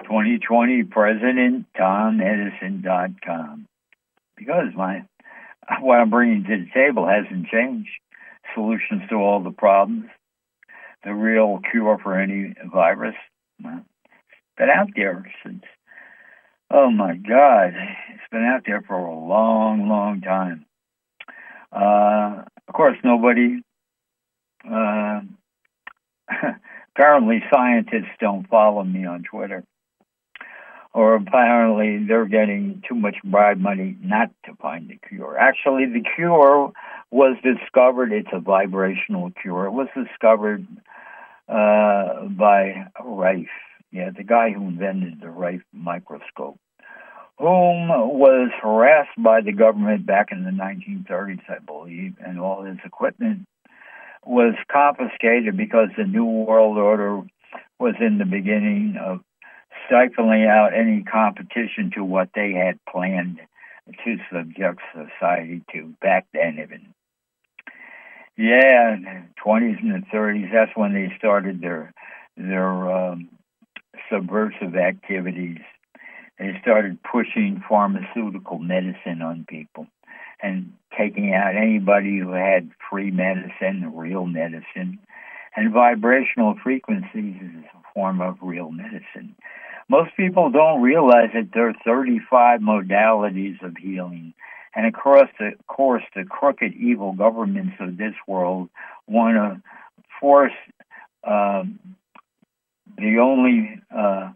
2020 0.03 0.83
President 0.83 1.65
Tom 1.77 2.19
Edison.com 2.19 3.67
because 4.35 4.73
my 4.75 5.03
what 5.79 5.99
I'm 5.99 6.09
bringing 6.09 6.43
to 6.43 6.57
the 6.57 6.69
table 6.73 7.07
hasn't 7.07 7.47
changed. 7.47 7.89
Solutions 8.53 9.03
to 9.09 9.15
all 9.15 9.41
the 9.41 9.51
problems, 9.51 10.09
the 11.03 11.13
real 11.13 11.59
cure 11.71 11.97
for 12.03 12.19
any 12.19 12.53
virus. 12.71 13.15
Well, 13.63 13.85
been 14.57 14.69
out 14.69 14.89
there 14.95 15.25
since, 15.43 15.63
oh 16.71 16.89
my 16.91 17.15
God, 17.15 17.73
it's 18.13 18.29
been 18.31 18.43
out 18.43 18.63
there 18.65 18.81
for 18.81 18.95
a 18.95 19.19
long, 19.19 19.87
long 19.89 20.21
time. 20.21 20.65
Uh, 21.71 22.43
of 22.67 22.73
course, 22.73 22.97
nobody, 23.03 23.61
uh, 24.69 25.21
apparently, 26.95 27.43
scientists 27.53 28.13
don't 28.19 28.47
follow 28.47 28.83
me 28.83 29.05
on 29.05 29.23
Twitter 29.23 29.63
or 30.93 31.15
apparently 31.15 32.05
they're 32.05 32.25
getting 32.25 32.83
too 32.87 32.95
much 32.95 33.15
bribe 33.23 33.57
money 33.57 33.97
not 34.01 34.29
to 34.45 34.55
find 34.61 34.89
the 34.89 34.99
cure. 35.07 35.37
Actually, 35.37 35.85
the 35.85 36.03
cure 36.15 36.71
was 37.09 37.35
discovered. 37.43 38.11
It's 38.11 38.29
a 38.31 38.39
vibrational 38.39 39.31
cure. 39.41 39.65
It 39.65 39.71
was 39.71 39.87
discovered 39.95 40.65
uh, 41.49 42.25
by 42.25 42.87
Rife, 43.03 43.47
yeah, 43.93 44.09
the 44.09 44.23
guy 44.23 44.51
who 44.51 44.67
invented 44.67 45.21
the 45.21 45.29
Rife 45.29 45.61
microscope, 45.71 46.57
whom 47.37 47.89
was 47.89 48.49
harassed 48.59 49.15
by 49.17 49.41
the 49.41 49.51
government 49.53 50.05
back 50.05 50.29
in 50.31 50.43
the 50.43 50.49
1930s, 50.49 51.43
I 51.47 51.59
believe, 51.59 52.15
and 52.19 52.39
all 52.39 52.63
his 52.63 52.79
equipment 52.83 53.45
was 54.25 54.55
confiscated 54.71 55.55
because 55.55 55.89
the 55.95 56.05
New 56.05 56.25
World 56.25 56.77
Order 56.77 57.21
was 57.79 57.93
in 57.99 58.17
the 58.17 58.25
beginning 58.25 58.97
of 58.99 59.19
stifling 59.85 60.45
out 60.45 60.73
any 60.73 61.03
competition 61.03 61.91
to 61.95 62.03
what 62.03 62.29
they 62.33 62.51
had 62.53 62.79
planned 62.89 63.41
to 64.03 64.17
subject 64.31 64.79
society 64.93 65.61
to 65.71 65.93
back 66.01 66.25
then 66.33 66.57
even. 66.63 66.93
Yeah, 68.35 68.95
twenties 69.35 69.77
and 69.81 69.93
the 69.93 70.05
thirties. 70.11 70.49
That's 70.51 70.71
when 70.75 70.93
they 70.93 71.13
started 71.17 71.61
their 71.61 71.93
their 72.35 72.65
um, 72.91 73.29
subversive 74.11 74.75
activities. 74.75 75.59
They 76.39 76.57
started 76.61 76.99
pushing 77.03 77.63
pharmaceutical 77.67 78.59
medicine 78.59 79.21
on 79.21 79.45
people 79.47 79.87
and 80.41 80.73
taking 80.97 81.33
out 81.33 81.55
anybody 81.55 82.19
who 82.19 82.31
had 82.31 82.71
free 82.89 83.11
medicine, 83.11 83.91
real 83.95 84.25
medicine, 84.25 84.99
and 85.55 85.71
vibrational 85.71 86.55
frequencies 86.61 87.35
is 87.41 87.63
a 87.73 87.93
form 87.93 88.21
of 88.21 88.37
real 88.41 88.71
medicine. 88.71 89.35
Most 89.87 90.15
people 90.17 90.49
don't 90.49 90.81
realize 90.81 91.29
that 91.33 91.49
there 91.53 91.69
are 91.69 91.75
35 91.85 92.61
modalities 92.61 93.61
of 93.61 93.77
healing. 93.77 94.33
And 94.75 94.87
across 94.87 95.27
the 95.37 95.51
course, 95.67 96.03
the 96.15 96.23
crooked, 96.23 96.73
evil 96.73 97.13
governments 97.13 97.75
of 97.79 97.97
this 97.97 98.15
world 98.27 98.69
want 99.07 99.35
to 99.35 99.61
force 100.19 100.53
um, 101.23 101.79
the 103.03 103.19
only 103.19 103.81
uh, 103.95 104.31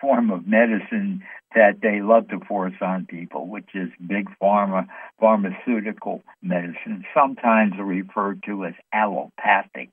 form 0.00 0.30
of 0.30 0.46
medicine 0.46 1.22
that 1.54 1.80
they 1.82 2.00
love 2.00 2.28
to 2.28 2.40
force 2.40 2.74
on 2.80 3.04
people, 3.04 3.46
which 3.46 3.68
is 3.74 3.90
big 4.06 4.28
pharma, 4.42 4.86
pharmaceutical 5.20 6.22
medicine, 6.42 7.04
sometimes 7.14 7.74
referred 7.78 8.42
to 8.44 8.64
as 8.64 8.72
allopathic. 8.92 9.90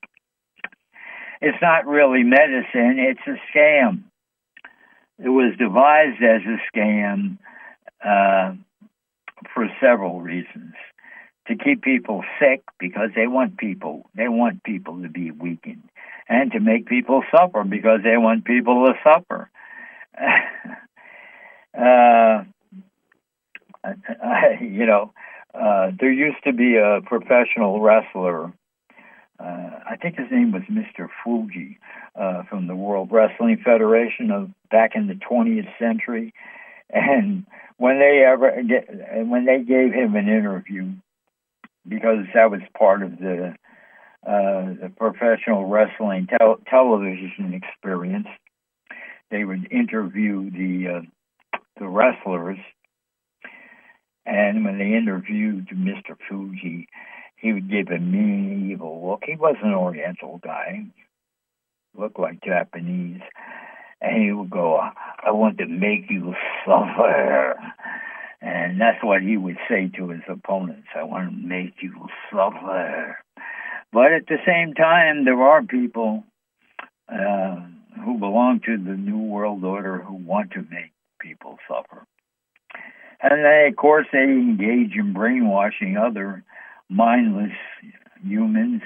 It's 1.42 1.58
not 1.62 1.86
really 1.86 2.24
medicine, 2.24 2.98
it's 2.98 3.20
a 3.28 3.38
scam. 3.52 4.04
It 5.20 5.30
was 5.30 5.54
devised 5.58 6.24
as 6.24 6.42
a 6.46 6.78
scam 6.78 7.38
uh, 8.04 8.56
for 9.54 9.68
several 9.82 10.22
reasons. 10.22 10.74
To 11.48 11.56
keep 11.56 11.82
people 11.82 12.24
sick 12.40 12.64
because 12.80 13.10
they 13.16 13.28
want 13.28 13.58
people 13.58 14.10
they 14.16 14.30
want 14.30 14.64
people 14.64 15.02
to 15.02 15.10
be 15.10 15.32
weakened, 15.32 15.90
and 16.30 16.52
to 16.54 16.60
make 16.60 16.86
people 16.88 17.24
suffer 17.36 17.64
because 17.64 18.00
they 18.04 18.18
want 18.18 18.46
people 18.46 18.86
to 18.86 18.94
suffer. 19.04 19.50
uh, 21.78 22.44
you 24.62 24.86
know, 24.86 25.12
uh, 25.54 25.92
there 26.00 26.12
used 26.12 26.42
to 26.46 26.54
be 26.54 26.78
a 26.78 27.02
professional 27.06 27.82
wrestler 27.82 28.54
uh, 29.40 29.80
I 29.90 29.96
think 29.98 30.18
his 30.18 30.32
name 30.32 30.52
was 30.52 30.64
Mr. 30.72 31.10
Fuji 31.24 31.80
uh, 32.16 32.44
from 32.44 32.68
the 32.68 32.76
World 32.76 33.10
Wrestling 33.12 33.58
Federation 33.64 34.32
of 34.32 34.52
back 34.70 34.92
in 34.96 35.08
the 35.08 35.16
20th 35.16 35.68
century, 35.80 36.34
and 36.90 37.46
when 37.78 38.00
they 38.00 38.24
ever 38.26 38.52
when 39.26 39.46
they 39.46 39.60
gave 39.60 39.92
him 39.92 40.16
an 40.16 40.28
interview, 40.28 40.92
because 41.88 42.26
that 42.34 42.52
was 42.52 42.62
part 42.78 43.04
of 43.04 43.18
the 43.20 43.56
uh, 44.26 44.74
the 44.82 44.92
professional 44.96 45.66
wrestling 45.66 46.28
tel- 46.28 46.60
television 46.70 47.54
experience, 47.54 48.28
they 49.30 49.44
would 49.44 49.70
interview 49.72 50.50
the 50.50 50.98
uh, 50.98 51.60
the 51.80 51.88
wrestlers, 51.88 52.60
and 54.26 54.64
when 54.64 54.78
they 54.78 54.94
interviewed 54.94 55.68
Mr. 55.70 56.16
Fuji 56.30 56.88
he 57.44 57.52
would 57.52 57.70
give 57.70 57.90
a 57.90 58.00
mean, 58.00 58.72
evil 58.72 59.06
look. 59.06 59.24
He 59.26 59.36
was 59.36 59.58
an 59.62 59.74
Oriental 59.74 60.40
guy, 60.42 60.86
looked 61.94 62.18
like 62.18 62.42
Japanese, 62.42 63.20
and 64.00 64.24
he 64.24 64.32
would 64.32 64.50
go, 64.50 64.78
"I 64.78 65.32
want 65.32 65.58
to 65.58 65.68
make 65.68 66.10
you 66.10 66.34
suffer," 66.66 67.56
and 68.44 68.80
that's 68.80 69.02
what 69.02 69.22
he 69.22 69.38
would 69.38 69.58
say 69.70 69.90
to 69.96 70.10
his 70.10 70.22
opponents. 70.28 70.90
I 70.94 71.04
want 71.04 71.30
to 71.30 71.48
make 71.48 71.76
you 71.82 72.08
suffer. 72.30 73.18
But 73.94 74.12
at 74.12 74.28
the 74.28 74.38
same 74.46 74.74
time, 74.74 75.24
there 75.24 75.42
are 75.42 75.64
people 75.64 76.26
uh, 77.08 77.56
who 78.04 78.18
belong 78.18 78.60
to 78.66 78.78
the 78.78 78.98
New 78.98 79.20
World 79.20 79.64
Order 79.64 80.00
who 80.00 80.16
want 80.16 80.52
to 80.52 80.66
make 80.70 80.92
people 81.22 81.58
suffer. 81.70 82.06
And 83.22 83.46
they, 83.46 83.70
of 83.70 83.78
course, 83.78 84.08
they 84.12 84.24
engage 84.24 84.98
in 84.98 85.14
brainwashing 85.14 85.96
other 85.96 86.44
mindless 86.90 87.54
humans 88.22 88.82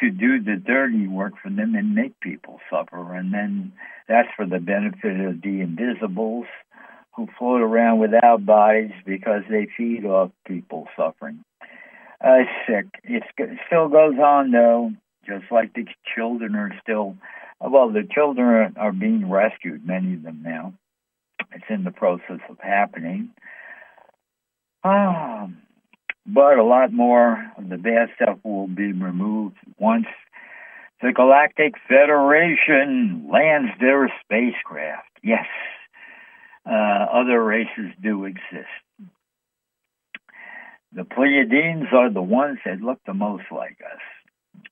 to 0.00 0.10
do 0.10 0.42
the 0.42 0.56
dirty 0.56 1.06
work 1.06 1.32
for 1.42 1.48
them 1.48 1.74
and 1.74 1.94
make 1.94 2.20
people 2.20 2.60
suffer. 2.70 3.14
And 3.14 3.32
then 3.32 3.72
that's 4.06 4.28
for 4.36 4.44
the 4.44 4.58
benefit 4.58 5.18
of 5.18 5.40
the 5.40 5.62
invisibles 5.62 6.46
who 7.16 7.28
float 7.38 7.62
around 7.62 7.98
without 7.98 8.44
bodies 8.44 8.92
because 9.04 9.42
they 9.48 9.66
feed 9.76 10.04
off 10.04 10.30
people 10.46 10.86
suffering. 10.96 11.42
Uh, 12.20 12.44
sick. 12.66 12.86
It 13.04 13.22
still 13.66 13.88
goes 13.88 14.18
on 14.18 14.50
though, 14.50 14.92
just 15.26 15.50
like 15.50 15.72
the 15.74 15.86
children 16.14 16.54
are 16.54 16.72
still, 16.82 17.16
well, 17.60 17.90
the 17.90 18.06
children 18.10 18.74
are, 18.76 18.92
being 18.92 19.28
rescued, 19.30 19.86
many 19.86 20.14
of 20.14 20.22
them 20.22 20.42
now. 20.44 20.74
It's 21.52 21.64
in 21.68 21.84
the 21.84 21.90
process 21.90 22.40
of 22.48 22.58
happening. 22.60 23.30
Um, 24.84 25.58
but 26.26 26.58
a 26.58 26.64
lot 26.64 26.92
more 26.92 27.52
of 27.56 27.68
the 27.68 27.76
bad 27.76 28.08
stuff 28.14 28.38
will 28.44 28.68
be 28.68 28.92
removed 28.92 29.56
once 29.78 30.06
the 31.02 31.12
Galactic 31.12 31.74
Federation 31.88 33.28
lands 33.30 33.72
their 33.80 34.10
spacecraft. 34.24 35.08
Yes, 35.22 35.46
other 36.70 37.42
races 37.42 37.92
do 38.02 38.24
exist. 38.24 38.68
The 40.92 41.02
Pleiadians 41.02 41.92
are 41.92 42.10
the 42.10 42.22
ones 42.22 42.58
that 42.64 42.80
look 42.80 42.98
the 43.06 43.14
most 43.14 43.44
like 43.50 43.78
us. 43.84 44.00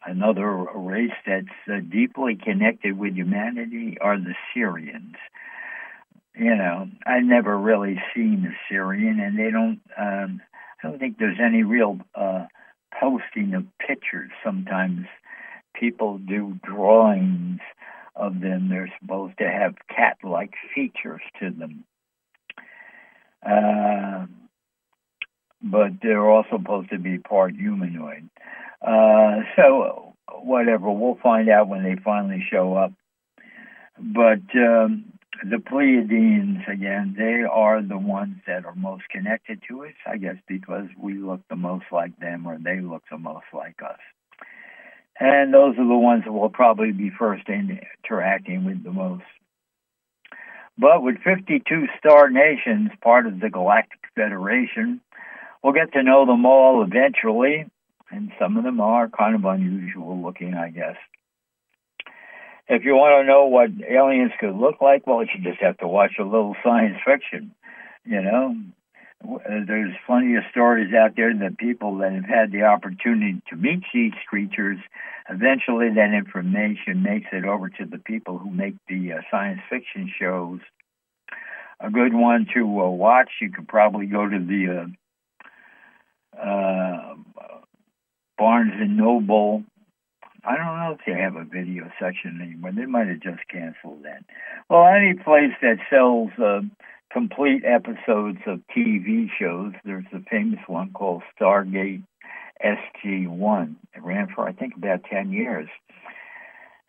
Another 0.07 0.51
race 0.74 1.12
that's 1.26 1.47
uh, 1.70 1.80
deeply 1.80 2.36
connected 2.36 2.99
with 2.99 3.14
humanity 3.14 3.99
are 4.01 4.18
the 4.18 4.34
Sirians. 4.55 5.16
You 6.34 6.57
know, 6.57 6.88
I've 7.07 7.24
never 7.24 7.57
really 7.57 8.01
seen 8.14 8.47
a 8.47 8.72
Sirian, 8.72 9.20
and 9.20 9.38
they 9.38 9.51
don't. 9.51 9.80
Um, 9.97 10.40
I 10.82 10.88
don't 10.88 10.99
think 10.99 11.18
there's 11.18 11.38
any 11.42 11.62
real 11.62 11.99
uh, 12.14 12.47
posting 13.01 13.55
of 13.55 13.66
pictures. 13.78 14.30
Sometimes 14.42 15.07
people 15.74 16.18
do 16.18 16.59
drawings 16.62 17.61
of 18.17 18.41
them. 18.41 18.69
They're 18.69 18.93
supposed 19.01 19.39
to 19.39 19.49
have 19.49 19.75
cat 19.89 20.19
like 20.23 20.55
features 20.75 21.23
to 21.41 21.51
them. 21.51 21.85
Uh, 23.45 24.27
but 25.62 25.93
they're 26.03 26.29
also 26.29 26.59
supposed 26.59 26.91
to 26.91 26.99
be 26.99 27.19
part 27.19 27.55
humanoid. 27.55 28.29
Uh, 28.81 29.41
so, 29.57 30.15
whatever, 30.43 30.91
we'll 30.91 31.19
find 31.23 31.49
out 31.49 31.69
when 31.69 31.83
they 31.83 31.97
finally 32.03 32.45
show 32.51 32.75
up. 32.75 32.93
But 33.99 34.43
um, 34.55 35.12
the 35.43 35.57
Pleiadians, 35.57 36.69
again, 36.71 37.15
they 37.17 37.45
are 37.51 37.83
the 37.83 37.99
ones 37.99 38.37
that 38.47 38.65
are 38.65 38.75
most 38.75 39.09
connected 39.09 39.62
to 39.69 39.85
us, 39.85 39.95
I 40.07 40.19
guess, 40.19 40.37
because 40.47 40.87
we 41.01 41.15
look 41.15 41.41
the 41.49 41.57
most 41.57 41.87
like 41.91 42.19
them 42.19 42.47
or 42.47 42.59
they 42.59 42.81
look 42.81 43.03
the 43.11 43.19
most 43.19 43.47
like 43.53 43.81
us. 43.83 43.99
And 45.19 45.55
those 45.55 45.75
are 45.79 45.87
the 45.87 45.97
ones 45.97 46.25
that 46.25 46.33
will 46.33 46.49
probably 46.49 46.93
be 46.93 47.11
first 47.11 47.45
interacting 47.49 48.65
with 48.65 48.83
the 48.83 48.91
most. 48.91 49.23
But 50.77 51.03
with 51.03 51.19
52 51.23 51.87
star 51.99 52.31
nations, 52.31 52.91
part 53.01 53.27
of 53.27 53.39
the 53.39 53.49
Galactic 53.49 54.01
Federation, 54.17 55.01
we'll 55.62 55.73
get 55.73 55.93
to 55.93 56.03
know 56.03 56.27
them 56.27 56.45
all 56.45 56.83
eventually, 56.83 57.67
and 58.11 58.33
some 58.41 58.57
of 58.57 58.65
them 58.65 58.81
are 58.81 59.09
kind 59.09 59.37
of 59.37 59.45
unusual 59.45 60.21
looking, 60.21 60.55
I 60.55 60.71
guess. 60.71 60.97
If 62.67 62.85
you 62.85 62.95
want 62.95 63.23
to 63.23 63.27
know 63.27 63.47
what 63.47 63.71
aliens 63.89 64.33
could 64.41 64.57
look 64.57 64.81
like, 64.81 65.07
well, 65.07 65.23
you 65.23 65.43
just 65.43 65.61
have 65.61 65.79
to 65.79 65.87
watch 65.87 66.12
a 66.19 66.25
little 66.25 66.57
science 66.65 66.97
fiction. 67.05 67.55
You 68.05 68.23
know, 68.23 68.57
there's 69.23 69.95
plenty 70.07 70.37
of 70.37 70.45
stories 70.51 70.93
out 70.95 71.17
there 71.17 71.35
that 71.35 71.59
people 71.59 71.99
that 71.99 72.12
have 72.12 72.25
had 72.25 72.53
the 72.53 72.62
opportunity 72.62 73.41
to 73.49 73.57
meet 73.57 73.83
these 73.93 74.12
creatures, 74.29 74.79
eventually 75.29 75.89
that 75.95 76.15
information 76.15 77.03
makes 77.03 77.29
it 77.33 77.45
over 77.45 77.69
to 77.69 77.87
the 77.87 77.99
people 77.99 78.39
who 78.39 78.51
make 78.51 78.75
the 78.89 79.12
uh, 79.12 79.21
science 79.31 79.61
fiction 79.71 80.12
shows. 80.19 80.61
A 81.81 81.91
good 81.91 82.15
one 82.15 82.47
to 82.55 82.61
uh, 82.61 82.89
watch, 82.89 83.31
you 83.41 83.51
could 83.51 83.69
probably 83.69 84.07
go 84.07 84.29
to 84.29 84.39
the 84.39 84.87
uh, 86.37 86.41
uh 86.41 87.15
Barnes 88.37 88.73
and 88.75 88.97
Noble 88.97 89.65
I 90.47 90.57
don't 90.57 90.79
know 90.79 90.97
if 90.99 91.01
they 91.07 91.21
have 91.21 91.37
a 91.37 91.45
video 91.45 91.91
section 91.99 92.41
anymore. 92.43 92.73
They 92.73 92.85
might 92.85 93.09
have 93.09 93.21
just 93.21 93.49
canceled 93.49 94.03
that. 94.05 94.25
Well, 94.69 94.87
any 94.87 95.15
place 95.15 95.57
that 95.62 95.79
sells 95.89 96.31
uh, 96.39 96.61
complete 97.13 97.63
episodes 97.65 98.39
of 98.47 98.61
TV 98.77 99.29
shows, 99.39 99.73
there's 99.85 100.05
a 100.13 100.21
famous 100.31 100.61
one 100.67 100.93
called 100.93 101.23
Stargate 101.39 102.03
SG1. 102.65 103.77
It 103.95 104.03
ran 104.03 104.29
for, 104.35 104.49
I 104.49 104.53
think, 104.53 104.75
about 104.77 105.05
10 105.05 105.33
years. 105.33 105.69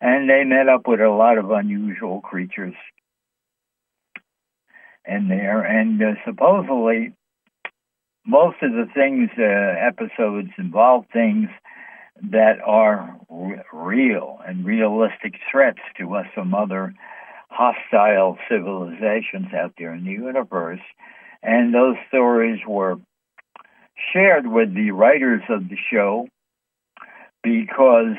And 0.00 0.28
they 0.28 0.44
met 0.44 0.68
up 0.68 0.86
with 0.86 1.00
a 1.00 1.10
lot 1.10 1.38
of 1.38 1.50
unusual 1.50 2.20
creatures 2.20 2.74
in 5.06 5.28
there. 5.28 5.62
And 5.62 6.02
uh, 6.02 6.14
supposedly, 6.24 7.14
most 8.26 8.56
of 8.62 8.72
the 8.72 8.86
things, 8.92 9.30
uh, 9.38 9.42
episodes 9.42 10.50
involve 10.58 11.04
things 11.12 11.48
that 12.30 12.60
are 12.64 13.16
r- 13.30 13.64
real 13.72 14.40
and 14.46 14.64
realistic 14.64 15.34
threats 15.50 15.80
to 15.98 16.14
us 16.14 16.26
from 16.34 16.54
other 16.54 16.94
hostile 17.48 18.38
civilizations 18.50 19.52
out 19.54 19.74
there 19.78 19.94
in 19.94 20.04
the 20.04 20.10
universe. 20.10 20.80
And 21.42 21.72
those 21.72 21.96
stories 22.08 22.60
were 22.66 22.96
shared 24.12 24.46
with 24.46 24.74
the 24.74 24.90
writers 24.90 25.42
of 25.48 25.68
the 25.68 25.76
show 25.90 26.28
because 27.42 28.16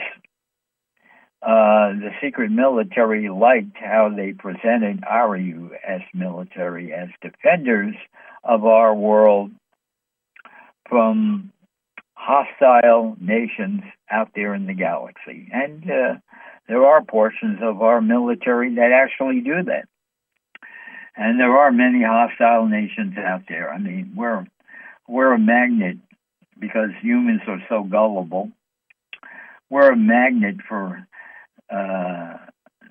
uh, 1.42 1.94
the 1.94 2.12
secret 2.22 2.52
military 2.52 3.30
liked 3.30 3.78
how 3.78 4.12
they 4.16 4.34
presented 4.34 5.04
our 5.08 5.38
U.S. 5.38 6.02
military 6.14 6.94
as 6.94 7.10
defenders 7.22 7.96
of 8.44 8.66
our 8.66 8.96
world 8.96 9.52
from 10.90 11.52
hostile 12.16 13.16
nations 13.20 13.82
out 14.10 14.30
there 14.36 14.56
in 14.56 14.66
the 14.66 14.74
galaxy. 14.74 15.48
And 15.52 15.84
uh, 15.90 16.16
there 16.68 16.86
are 16.86 17.04
portions 17.04 17.60
of 17.62 17.82
our 17.82 18.02
military 18.02 18.76
that 18.76 18.92
actually 18.92 19.42
do 19.42 19.64
that. 19.64 19.88
And 21.16 21.40
there 21.40 21.58
are 21.58 21.72
many 21.72 22.04
hostile 22.04 22.68
nations 22.68 23.18
out 23.18 23.44
there. 23.50 23.72
I 23.72 23.80
mean, 23.80 24.14
we're 24.16 24.46
we're 25.08 25.34
a 25.34 25.40
magnet 25.40 25.98
because 26.60 26.90
humans 27.02 27.42
are 27.48 27.64
so 27.70 27.84
gullible. 27.84 28.52
We're 29.70 29.92
a 29.92 29.98
magnet 29.98 30.58
for 30.68 31.08
uh, 31.70 32.38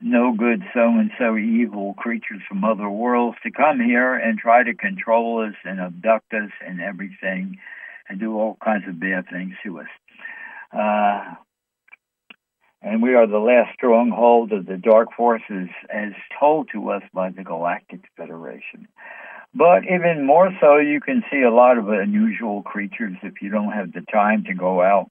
no 0.00 0.34
good, 0.36 0.62
so 0.74 0.80
and 0.80 1.10
so 1.18 1.36
evil 1.36 1.94
creatures 1.94 2.42
from 2.48 2.64
other 2.64 2.88
worlds 2.88 3.38
to 3.42 3.50
come 3.50 3.80
here 3.80 4.14
and 4.14 4.38
try 4.38 4.62
to 4.62 4.74
control 4.74 5.46
us 5.46 5.54
and 5.64 5.80
abduct 5.80 6.32
us 6.34 6.50
and 6.66 6.80
everything 6.80 7.58
and 8.08 8.20
do 8.20 8.38
all 8.38 8.56
kinds 8.62 8.84
of 8.88 9.00
bad 9.00 9.26
things 9.30 9.54
to 9.64 9.80
us. 9.80 9.86
Uh, 10.72 11.34
and 12.86 13.02
we 13.02 13.14
are 13.14 13.26
the 13.26 13.38
last 13.38 13.74
stronghold 13.74 14.52
of 14.52 14.66
the 14.66 14.76
dark 14.76 15.08
forces 15.16 15.68
as 15.92 16.12
told 16.38 16.68
to 16.72 16.90
us 16.90 17.02
by 17.12 17.30
the 17.30 17.42
Galactic 17.42 18.02
Federation. 18.16 18.86
But 19.52 19.82
even 19.84 20.24
more 20.24 20.50
so, 20.60 20.76
you 20.76 21.00
can 21.00 21.24
see 21.28 21.42
a 21.42 21.50
lot 21.50 21.78
of 21.78 21.88
unusual 21.88 22.62
creatures 22.62 23.16
if 23.24 23.42
you 23.42 23.50
don't 23.50 23.72
have 23.72 23.92
the 23.92 24.02
time 24.02 24.44
to 24.44 24.54
go 24.54 24.82
out 24.82 25.10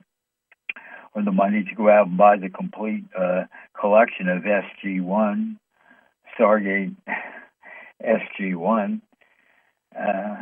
or 1.13 1.23
the 1.23 1.33
money 1.33 1.65
to 1.65 1.75
go 1.75 1.89
out 1.89 2.07
and 2.07 2.17
buy 2.17 2.37
the 2.37 2.47
complete 2.47 3.03
uh, 3.17 3.43
collection 3.77 4.29
of 4.29 4.43
SG1, 4.43 5.57
Stargate 6.39 6.95
SG1. 8.01 9.01
Uh, 9.93 10.35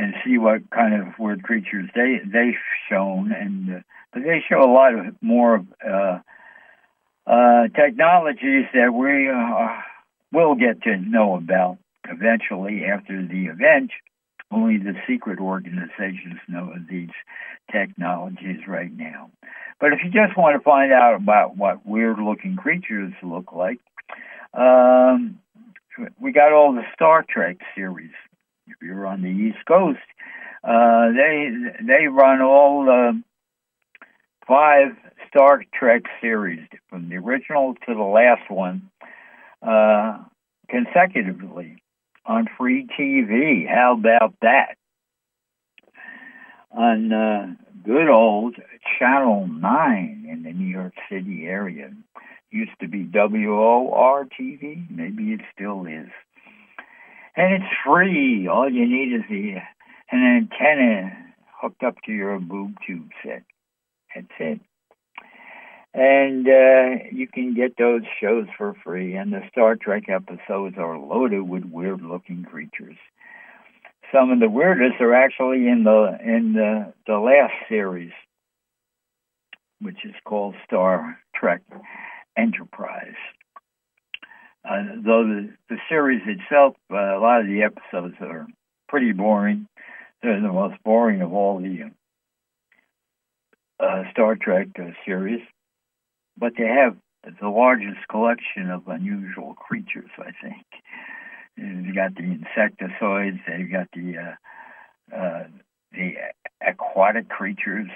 and 0.00 0.14
see 0.24 0.38
what 0.38 0.68
kind 0.70 0.94
of 0.94 1.18
weird 1.18 1.42
creatures 1.42 1.90
they 1.94 2.20
they've 2.24 2.54
shown, 2.88 3.32
and 3.32 3.76
uh, 3.76 3.80
but 4.12 4.22
they 4.22 4.42
show 4.48 4.60
a 4.60 4.72
lot 4.72 4.94
of 4.94 5.14
more 5.20 5.64
uh, 5.86 6.18
uh, 7.26 7.68
technologies 7.68 8.64
that 8.72 8.92
we 8.94 9.28
uh, 9.28 9.68
will 10.32 10.54
get 10.54 10.82
to 10.82 10.96
know 10.96 11.36
about 11.36 11.76
eventually 12.08 12.84
after 12.84 13.26
the 13.26 13.46
event. 13.46 13.90
Only 14.50 14.78
the 14.78 14.94
secret 15.06 15.38
organizations 15.38 16.40
know 16.48 16.72
of 16.74 16.88
these 16.88 17.10
technologies 17.70 18.66
right 18.66 18.90
now. 18.92 19.30
But 19.78 19.92
if 19.92 20.00
you 20.02 20.10
just 20.10 20.36
want 20.36 20.56
to 20.56 20.64
find 20.64 20.92
out 20.92 21.14
about 21.14 21.56
what 21.56 21.86
weird 21.86 22.18
looking 22.18 22.56
creatures 22.56 23.12
look 23.22 23.52
like, 23.52 23.78
um, 24.54 25.38
we 26.18 26.32
got 26.32 26.52
all 26.52 26.72
the 26.72 26.82
Star 26.94 27.24
Trek 27.28 27.58
series 27.76 28.10
you're 28.82 29.06
on 29.06 29.22
the 29.22 29.28
East 29.28 29.64
Coast, 29.66 29.98
uh, 30.62 31.12
they 31.12 31.50
they 31.82 32.06
run 32.06 32.42
all 32.42 32.88
uh, 32.88 33.12
five 34.46 34.96
Star 35.28 35.62
Trek 35.72 36.02
series 36.20 36.66
from 36.88 37.08
the 37.08 37.16
original 37.16 37.74
to 37.86 37.94
the 37.94 38.02
last 38.02 38.50
one 38.50 38.90
uh, 39.62 40.18
consecutively 40.68 41.82
on 42.26 42.46
free 42.58 42.86
TV. 42.98 43.66
How 43.68 43.94
about 43.98 44.34
that? 44.42 44.76
On 46.72 47.12
uh, 47.12 47.54
good 47.84 48.08
old 48.08 48.56
Channel 48.98 49.48
9 49.48 50.26
in 50.30 50.42
the 50.42 50.52
New 50.52 50.66
York 50.66 50.94
City 51.10 51.46
area. 51.46 51.90
Used 52.50 52.78
to 52.80 52.88
be 52.88 53.04
WOR 53.04 54.26
TV, 54.26 54.90
maybe 54.90 55.32
it 55.32 55.40
still 55.54 55.86
is 55.86 56.08
and 57.36 57.54
it's 57.54 57.72
free. 57.84 58.48
All 58.48 58.70
you 58.70 58.86
need 58.86 59.14
is 59.14 59.22
the 59.28 59.56
an 60.12 60.48
antenna 60.50 61.16
hooked 61.60 61.82
up 61.82 61.96
to 62.06 62.12
your 62.12 62.38
boob 62.40 62.74
tube 62.86 63.10
set. 63.22 63.42
That's 64.14 64.26
it. 64.38 64.60
And 65.92 66.46
uh, 66.46 67.04
you 67.12 67.26
can 67.26 67.54
get 67.54 67.76
those 67.76 68.02
shows 68.20 68.46
for 68.56 68.74
free. 68.84 69.16
And 69.16 69.32
the 69.32 69.42
Star 69.50 69.76
Trek 69.76 70.04
episodes 70.08 70.76
are 70.78 70.98
loaded 70.98 71.42
with 71.42 71.64
weird 71.64 72.02
looking 72.02 72.44
creatures. 72.44 72.96
Some 74.12 74.30
of 74.30 74.40
the 74.40 74.48
weirdest 74.48 75.00
are 75.00 75.14
actually 75.14 75.68
in 75.68 75.84
the 75.84 76.18
in 76.22 76.52
the, 76.52 76.92
the 77.06 77.18
last 77.18 77.54
series, 77.68 78.12
which 79.80 80.04
is 80.04 80.14
called 80.24 80.54
Star 80.64 81.18
Trek 81.34 81.62
Enterprise. 82.36 83.14
Uh, 84.68 84.82
though 85.04 85.24
the, 85.26 85.48
the 85.68 85.78
series 85.90 86.22
itself, 86.26 86.76
uh, 86.90 86.96
a 86.96 87.20
lot 87.20 87.40
of 87.40 87.46
the 87.46 87.62
episodes 87.62 88.14
are 88.20 88.46
pretty 88.88 89.12
boring. 89.12 89.66
They're 90.22 90.40
the 90.40 90.52
most 90.52 90.82
boring 90.84 91.20
of 91.20 91.32
all 91.34 91.58
the 91.58 91.90
uh, 93.78 94.04
Star 94.12 94.36
Trek 94.36 94.68
uh, 94.78 94.92
series, 95.04 95.40
but 96.38 96.52
they 96.56 96.66
have 96.66 96.96
the 97.40 97.48
largest 97.48 98.06
collection 98.08 98.70
of 98.70 98.88
unusual 98.88 99.54
creatures. 99.54 100.10
I 100.18 100.30
think 100.42 100.64
you 101.56 101.94
got 101.94 102.14
the 102.14 102.22
insectoids, 102.22 103.40
they've 103.46 103.70
got 103.70 103.88
the 103.92 104.16
uh, 104.18 105.16
uh, 105.16 105.44
the 105.92 106.14
aquatic 106.66 107.28
creatures, 107.28 107.90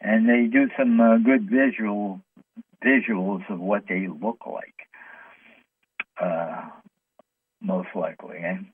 and 0.00 0.28
they 0.28 0.46
do 0.46 0.68
some 0.78 1.00
uh, 1.00 1.16
good 1.16 1.48
visual 1.50 2.20
visuals 2.84 3.48
of 3.48 3.58
what 3.58 3.84
they 3.88 4.06
look 4.08 4.40
like 4.46 4.74
uh, 6.20 6.68
most 7.62 7.88
likely. 7.94 8.38
And 8.38 8.66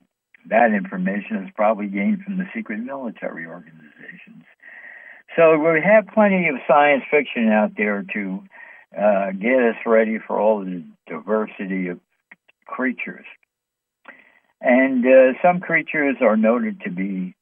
that 0.49 0.71
information 0.73 1.37
is 1.37 1.49
probably 1.55 1.87
gained 1.87 2.23
from 2.23 2.37
the 2.37 2.45
secret 2.55 2.79
military 2.79 3.45
organizations. 3.45 4.43
So 5.35 5.57
we 5.57 5.81
have 5.81 6.07
plenty 6.13 6.47
of 6.47 6.55
science 6.67 7.03
fiction 7.11 7.49
out 7.49 7.71
there 7.77 8.03
to 8.13 8.43
uh, 8.97 9.31
get 9.31 9.59
us 9.61 9.75
ready 9.85 10.17
for 10.25 10.39
all 10.39 10.59
the 10.59 10.83
diversity 11.07 11.87
of 11.87 11.99
creatures. 12.65 13.25
And 14.61 15.05
uh, 15.05 15.39
some 15.41 15.59
creatures 15.59 16.17
are 16.21 16.35
noted 16.35 16.81
to 16.81 16.89
be 16.89 17.35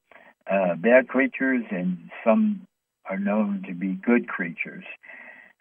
uh, 0.49 0.75
bad 0.75 1.07
creatures, 1.07 1.63
and 1.71 2.09
some 2.23 2.67
are 3.09 3.17
known 3.17 3.63
to 3.67 3.73
be 3.73 3.93
good 3.93 4.27
creatures. 4.27 4.83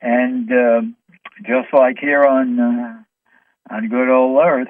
And 0.02 0.50
uh, 0.52 0.82
just 1.42 1.72
like 1.72 1.98
here 1.98 2.24
on 2.24 2.60
uh, 2.60 3.74
on 3.74 3.88
good 3.88 4.10
old 4.10 4.38
Earth, 4.44 4.68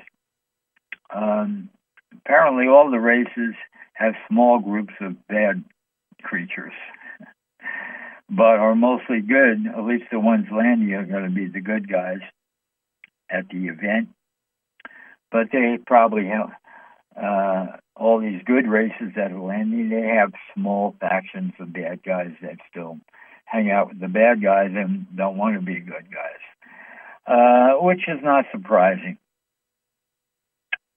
um, 1.14 1.70
apparently 2.12 2.68
all 2.68 2.90
the 2.90 3.00
races 3.00 3.54
have 3.94 4.14
small 4.28 4.58
groups 4.58 4.94
of 5.00 5.26
bad 5.26 5.64
creatures, 6.22 6.72
but 8.30 8.58
are 8.58 8.74
mostly 8.74 9.20
good. 9.20 9.66
At 9.66 9.84
least 9.84 10.04
the 10.10 10.20
ones 10.20 10.46
landing 10.50 10.92
are 10.94 11.06
going 11.06 11.24
to 11.24 11.30
be 11.30 11.46
the 11.46 11.60
good 11.60 11.90
guys 11.90 12.20
at 13.30 13.48
the 13.48 13.66
event. 13.68 14.08
But 15.30 15.48
they 15.52 15.78
probably 15.86 16.26
have 16.26 16.50
uh, 17.20 17.76
all 17.96 18.20
these 18.20 18.42
good 18.44 18.68
races 18.68 19.12
that 19.16 19.32
are 19.32 19.40
landing. 19.40 19.88
They 19.88 20.06
have 20.16 20.32
small 20.54 20.94
factions 21.00 21.52
of 21.58 21.72
bad 21.72 22.02
guys 22.04 22.32
that 22.42 22.58
still 22.70 22.98
hang 23.46 23.70
out 23.70 23.88
with 23.88 24.00
the 24.00 24.08
bad 24.08 24.42
guys 24.42 24.70
and 24.74 25.06
don't 25.16 25.36
want 25.36 25.54
to 25.54 25.60
be 25.64 25.80
good 25.80 26.06
guys, 26.12 26.42
uh, 27.26 27.82
which 27.82 28.08
is 28.08 28.18
not 28.22 28.44
surprising. 28.52 29.18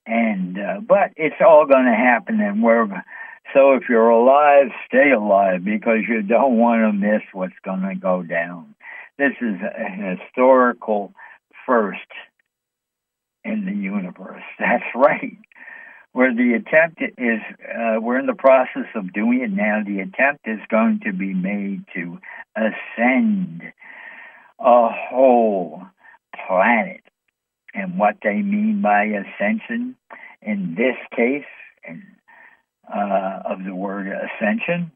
And 0.09 0.57
uh, 0.57 0.79
but 0.81 1.11
it's 1.17 1.35
all 1.39 1.67
going 1.67 1.85
to 1.85 1.93
happen, 1.93 2.39
and 2.39 2.63
we're 2.63 2.87
so 3.53 3.73
if 3.73 3.83
you're 3.89 4.09
alive, 4.09 4.67
stay 4.87 5.11
alive 5.11 5.63
because 5.63 5.99
you 6.07 6.23
don't 6.23 6.57
want 6.57 6.81
to 6.81 6.93
miss 6.93 7.21
what's 7.31 7.53
going 7.63 7.81
to 7.81 7.95
go 7.95 8.23
down. 8.23 8.73
This 9.19 9.33
is 9.39 9.55
a 9.61 10.17
historical 10.17 11.13
first 11.65 11.99
in 13.43 13.65
the 13.65 13.73
universe. 13.73 14.43
That's 14.59 14.83
right. 14.95 15.37
Where 16.11 16.33
the 16.33 16.53
attempt 16.53 17.01
is, 17.01 17.39
uh, 17.63 18.01
we're 18.01 18.17
in 18.17 18.25
the 18.25 18.33
process 18.33 18.87
of 18.95 19.13
doing 19.13 19.41
it 19.41 19.51
now. 19.51 19.83
The 19.85 19.99
attempt 19.99 20.47
is 20.47 20.59
going 20.69 21.01
to 21.05 21.13
be 21.13 21.35
made 21.35 21.85
to 21.93 22.19
ascend 22.55 23.61
a 24.59 24.89
whole 24.89 25.83
planet. 26.47 27.01
And 27.73 27.97
what 27.97 28.17
they 28.23 28.41
mean 28.41 28.81
by 28.81 29.03
ascension 29.05 29.95
in 30.41 30.75
this 30.75 30.95
case 31.15 31.45
and, 31.83 32.03
uh, 32.91 33.41
of 33.45 33.63
the 33.63 33.75
word 33.75 34.07
ascension 34.07 34.91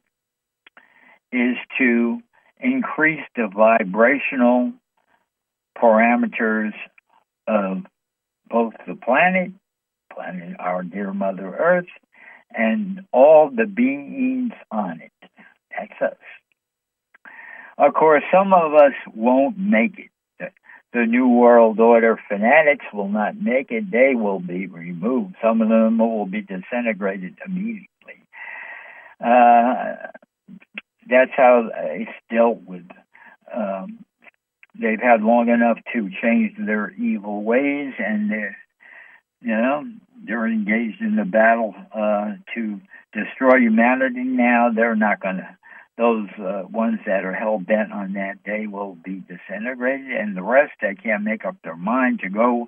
is 1.32 1.58
to 1.78 2.22
increase 2.60 3.24
the 3.36 3.48
vibrational 3.48 4.74
parameters 5.78 6.74
of 7.48 7.86
both 8.50 8.74
the 8.88 8.96
planet, 8.96 9.52
planet, 10.14 10.56
our 10.60 10.84
dear 10.84 11.14
Mother 11.14 11.56
Earth, 11.56 11.88
and 12.56 13.02
all 13.12 13.50
the 13.50 13.66
beings 13.66 14.54
on 14.72 15.02
it. 15.02 15.12
That's 15.78 16.14
us. 16.14 16.18
Of 17.78 17.94
course, 17.96 18.24
some 18.32 18.54
of 18.54 18.74
us 18.74 18.94
won't 19.14 19.58
make 19.58 19.98
it. 19.98 20.12
The, 20.94 21.06
New 21.06 21.28
World 21.28 21.80
Order 21.80 22.20
fanatics 22.28 22.86
will 22.94 23.10
not 23.10 23.36
make 23.36 23.72
it. 23.72 23.90
They 23.92 24.14
will 24.16 24.40
be 24.40 24.68
removed. 24.68 25.36
Some 25.42 25.62
of 25.62 25.70
them 25.70 25.98
will 25.98 26.26
be 26.26 26.42
disintegrated 26.42 27.38
immediately. 27.46 27.88
Uh, 29.20 29.96
that's 31.10 31.32
how 31.36 31.70
it's 31.74 32.12
dealt 32.30 32.62
with. 32.64 32.86
Um, 33.54 34.06
they've 34.80 35.02
had 35.02 35.22
long 35.22 35.50
enough 35.50 35.78
to 35.94 36.10
change 36.22 36.54
their 36.58 36.92
evil 36.92 37.44
ways, 37.44 37.94
and 37.98 38.30
they're, 38.30 38.58
you 39.42 39.56
know, 39.56 39.84
they're 40.26 40.48
engaged 40.48 41.02
in 41.02 41.16
the 41.16 41.26
battle 41.26 41.76
uh, 41.94 42.34
to 42.56 42.80
destroy 43.14 43.60
humanity. 43.60 44.24
Now 44.24 44.70
they're 44.74 44.96
not 44.96 45.20
going 45.20 45.38
to. 45.38 45.58
Those 45.98 46.28
uh, 46.40 46.64
ones 46.70 47.00
that 47.06 47.24
are 47.24 47.34
hell 47.34 47.60
bent 47.60 47.92
on 47.92 48.14
that 48.14 48.44
day 48.44 48.66
will 48.66 48.96
be 48.96 49.22
disintegrated, 49.28 50.12
and 50.12 50.36
the 50.36 50.42
rest 50.42 50.74
they 50.82 50.96
can't 50.96 51.24
make 51.24 51.46
up 51.46 51.56
their 51.64 51.76
mind 51.76 52.22
to 52.22 52.30
go 52.30 52.68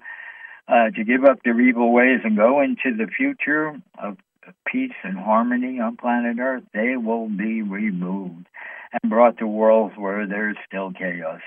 uh, 0.67 0.89
to 0.95 1.03
give 1.03 1.23
up 1.23 1.39
their 1.43 1.59
evil 1.59 1.91
ways 1.91 2.21
and 2.23 2.35
go 2.37 2.61
into 2.61 2.95
the 2.95 3.07
future 3.07 3.79
of 3.97 4.17
peace 4.65 4.93
and 5.03 5.17
harmony 5.17 5.79
on 5.79 5.97
planet 5.97 6.37
Earth. 6.39 6.63
They 6.73 6.97
will 6.97 7.27
be 7.27 7.61
removed 7.61 8.47
and 8.91 9.09
brought 9.09 9.37
to 9.39 9.47
worlds 9.47 9.95
where 9.97 10.27
there's 10.27 10.57
still 10.67 10.91
chaos 10.91 11.41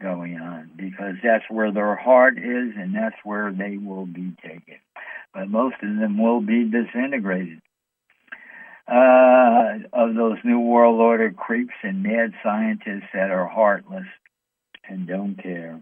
going 0.00 0.38
on 0.38 0.70
because 0.76 1.14
that's 1.22 1.44
where 1.48 1.72
their 1.72 1.96
heart 1.96 2.38
is 2.38 2.74
and 2.76 2.94
that's 2.94 3.16
where 3.24 3.52
they 3.52 3.76
will 3.78 4.06
be 4.06 4.32
taken. 4.42 4.78
But 5.32 5.48
most 5.48 5.76
of 5.82 5.96
them 5.96 6.18
will 6.22 6.40
be 6.40 6.64
disintegrated. 6.64 7.60
Uh, 8.88 9.78
of 9.92 10.14
those 10.14 10.38
New 10.44 10.60
World 10.60 11.00
Order 11.00 11.32
creeps 11.32 11.74
and 11.82 12.02
mad 12.02 12.32
scientists 12.42 13.08
that 13.12 13.30
are 13.30 13.46
heartless 13.46 14.06
and 14.88 15.08
don't 15.08 15.34
care. 15.42 15.80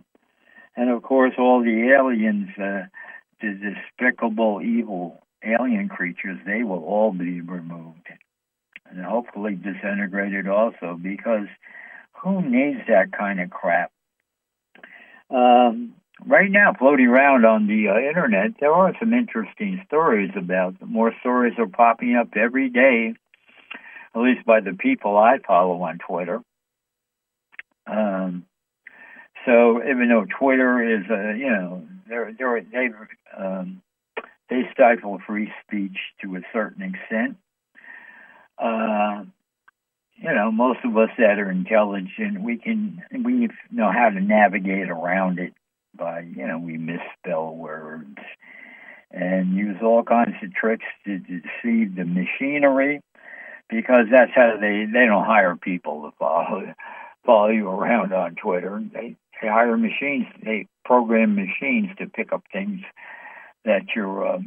And 0.76 0.90
of 0.90 1.02
course, 1.02 1.34
all 1.38 1.62
the 1.62 1.92
aliens, 1.92 2.48
uh, 2.57 2.86
the 3.40 3.74
despicable, 3.98 4.62
evil 4.62 5.22
alien 5.44 5.88
creatures, 5.88 6.38
they 6.46 6.62
will 6.62 6.82
all 6.82 7.12
be 7.12 7.40
removed 7.40 8.09
and 8.94 9.05
hopefully 9.05 9.55
disintegrated 9.55 10.48
also 10.48 10.98
because 11.00 11.46
who 12.12 12.42
needs 12.42 12.80
that 12.88 13.12
kind 13.12 13.40
of 13.40 13.50
crap? 13.50 13.90
Um, 15.30 15.94
right 16.27 16.51
now, 16.51 16.75
floating 16.79 17.07
around 17.07 17.45
on 17.45 17.66
the 17.66 17.89
uh, 17.89 17.99
internet, 17.99 18.53
there 18.61 18.72
are 18.72 18.93
some 18.99 19.12
interesting 19.12 19.83
stories 19.87 20.31
about 20.37 20.79
them. 20.79 20.93
More 20.93 21.12
stories 21.20 21.55
are 21.59 21.66
popping 21.66 22.16
up 22.16 22.29
every 22.37 22.70
day, 22.70 23.14
at 24.14 24.20
least 24.20 24.47
by 24.47 24.61
the 24.61 24.72
people 24.72 25.16
I 25.16 25.39
follow 25.47 25.83
on 25.83 25.99
Twitter. 25.99 26.41
Um, 27.87 28.47
so 29.45 29.83
even 29.83 30.09
though 30.09 30.27
Twitter 30.39 30.97
is, 30.97 31.05
uh, 31.11 31.33
you 31.35 31.51
know, 31.51 31.87
they're, 32.09 32.33
they're, 32.39 32.61
they 32.61 32.89
um, 33.37 33.83
they 34.49 34.62
stifle 34.72 35.18
free 35.27 35.53
speech 35.66 35.97
to 36.22 36.37
a 36.37 36.41
certain 36.53 36.83
extent. 36.83 37.37
Uh, 38.59 39.25
you 40.16 40.33
know, 40.33 40.53
most 40.53 40.79
of 40.85 40.97
us 40.97 41.11
that 41.18 41.39
are 41.39 41.51
intelligent, 41.51 42.41
we 42.41 42.57
can 42.57 43.03
we 43.12 43.49
know 43.70 43.91
how 43.91 44.11
to 44.11 44.20
navigate 44.20 44.89
around 44.89 45.39
it 45.39 45.55
by, 45.97 46.20
you 46.20 46.47
know, 46.47 46.59
we 46.59 46.78
misspell 46.78 47.55
words 47.55 48.18
and 49.11 49.55
use 49.55 49.76
all 49.82 50.03
kinds 50.03 50.34
of 50.42 50.53
tricks 50.55 50.84
to 51.05 51.18
deceive 51.18 51.95
the 51.97 52.05
machinery 52.05 53.01
because 53.68 54.07
that's 54.11 54.32
how 54.34 54.57
they 54.61 54.86
they 54.92 55.07
don't 55.07 55.24
hire 55.24 55.57
people 55.57 56.03
to 56.03 56.16
follow 56.18 56.74
follow 57.24 57.49
you 57.49 57.68
around 57.68 58.12
on 58.12 58.34
Twitter. 58.34 58.82
They, 58.92 59.16
they 59.40 59.49
hire 59.49 59.76
machines. 59.76 60.26
They 60.42 60.66
program 60.84 61.34
machines 61.34 61.90
to 61.99 62.07
pick 62.07 62.32
up 62.32 62.42
things 62.53 62.80
that 63.64 63.82
you're 63.95 64.26
uh, 64.26 64.38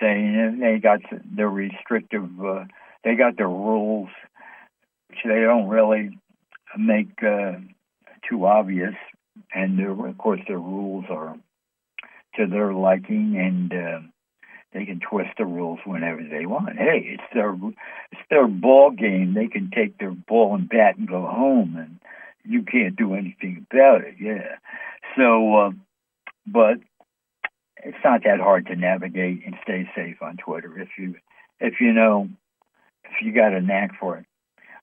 saying. 0.00 0.36
And 0.36 0.62
they 0.62 0.78
got 0.78 1.00
the 1.10 1.46
restrictive. 1.48 2.28
Uh, 2.40 2.64
they 3.04 3.14
got 3.14 3.36
the 3.36 3.46
rules 3.46 4.10
which 5.08 5.18
they 5.24 5.40
don't 5.40 5.68
really 5.68 6.18
make 6.76 7.22
uh, 7.22 7.52
too 8.28 8.46
obvious. 8.46 8.94
And 9.54 9.80
of 9.80 10.18
course, 10.18 10.40
their 10.46 10.58
rules 10.58 11.04
are 11.10 11.36
to 12.36 12.46
their 12.46 12.72
liking, 12.72 13.36
and 13.36 13.72
uh, 13.72 14.00
they 14.72 14.84
can 14.84 15.00
twist 15.00 15.30
the 15.38 15.46
rules 15.46 15.80
whenever 15.84 16.22
they 16.22 16.46
want. 16.46 16.76
Hey, 16.76 17.16
it's 17.18 17.34
their 17.34 17.56
it's 18.12 18.20
their 18.30 18.46
ball 18.46 18.90
game. 18.90 19.34
They 19.34 19.48
can 19.48 19.70
take 19.74 19.98
their 19.98 20.12
ball 20.12 20.54
and 20.54 20.68
bat 20.68 20.96
and 20.96 21.08
go 21.08 21.26
home, 21.26 21.76
and 21.76 21.98
you 22.44 22.62
can't 22.62 22.96
do 22.96 23.14
anything 23.14 23.66
about 23.70 24.02
it. 24.02 24.14
Yeah. 24.20 24.56
So, 25.16 25.56
uh, 25.56 25.70
but 26.46 26.78
it's 27.84 27.98
not 28.04 28.22
that 28.24 28.40
hard 28.40 28.66
to 28.66 28.76
navigate 28.76 29.44
and 29.44 29.54
stay 29.62 29.88
safe 29.94 30.22
on 30.22 30.36
Twitter 30.36 30.78
if 30.80 30.88
you 30.98 31.16
if 31.60 31.80
you 31.80 31.92
know 31.92 32.28
if 33.04 33.22
you 33.22 33.32
got 33.32 33.54
a 33.54 33.60
knack 33.60 33.92
for 33.98 34.18
it 34.18 34.26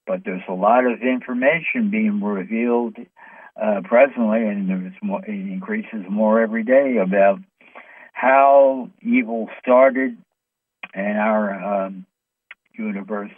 but 0.08 0.22
there's 0.24 0.44
a 0.48 0.54
lot 0.54 0.86
of 0.86 1.02
information 1.02 1.90
being 1.90 2.22
revealed 2.22 2.96
uh, 3.62 3.82
presently, 3.84 4.48
and 4.48 4.94
more, 5.02 5.24
it 5.26 5.30
increases 5.30 6.04
more 6.10 6.42
every 6.42 6.64
day 6.64 6.98
about 6.98 7.40
how 8.14 8.90
evil 9.02 9.50
started 9.60 10.18
in 10.94 11.16
our 11.18 11.86
um, 11.86 12.06
universe. 12.74 13.32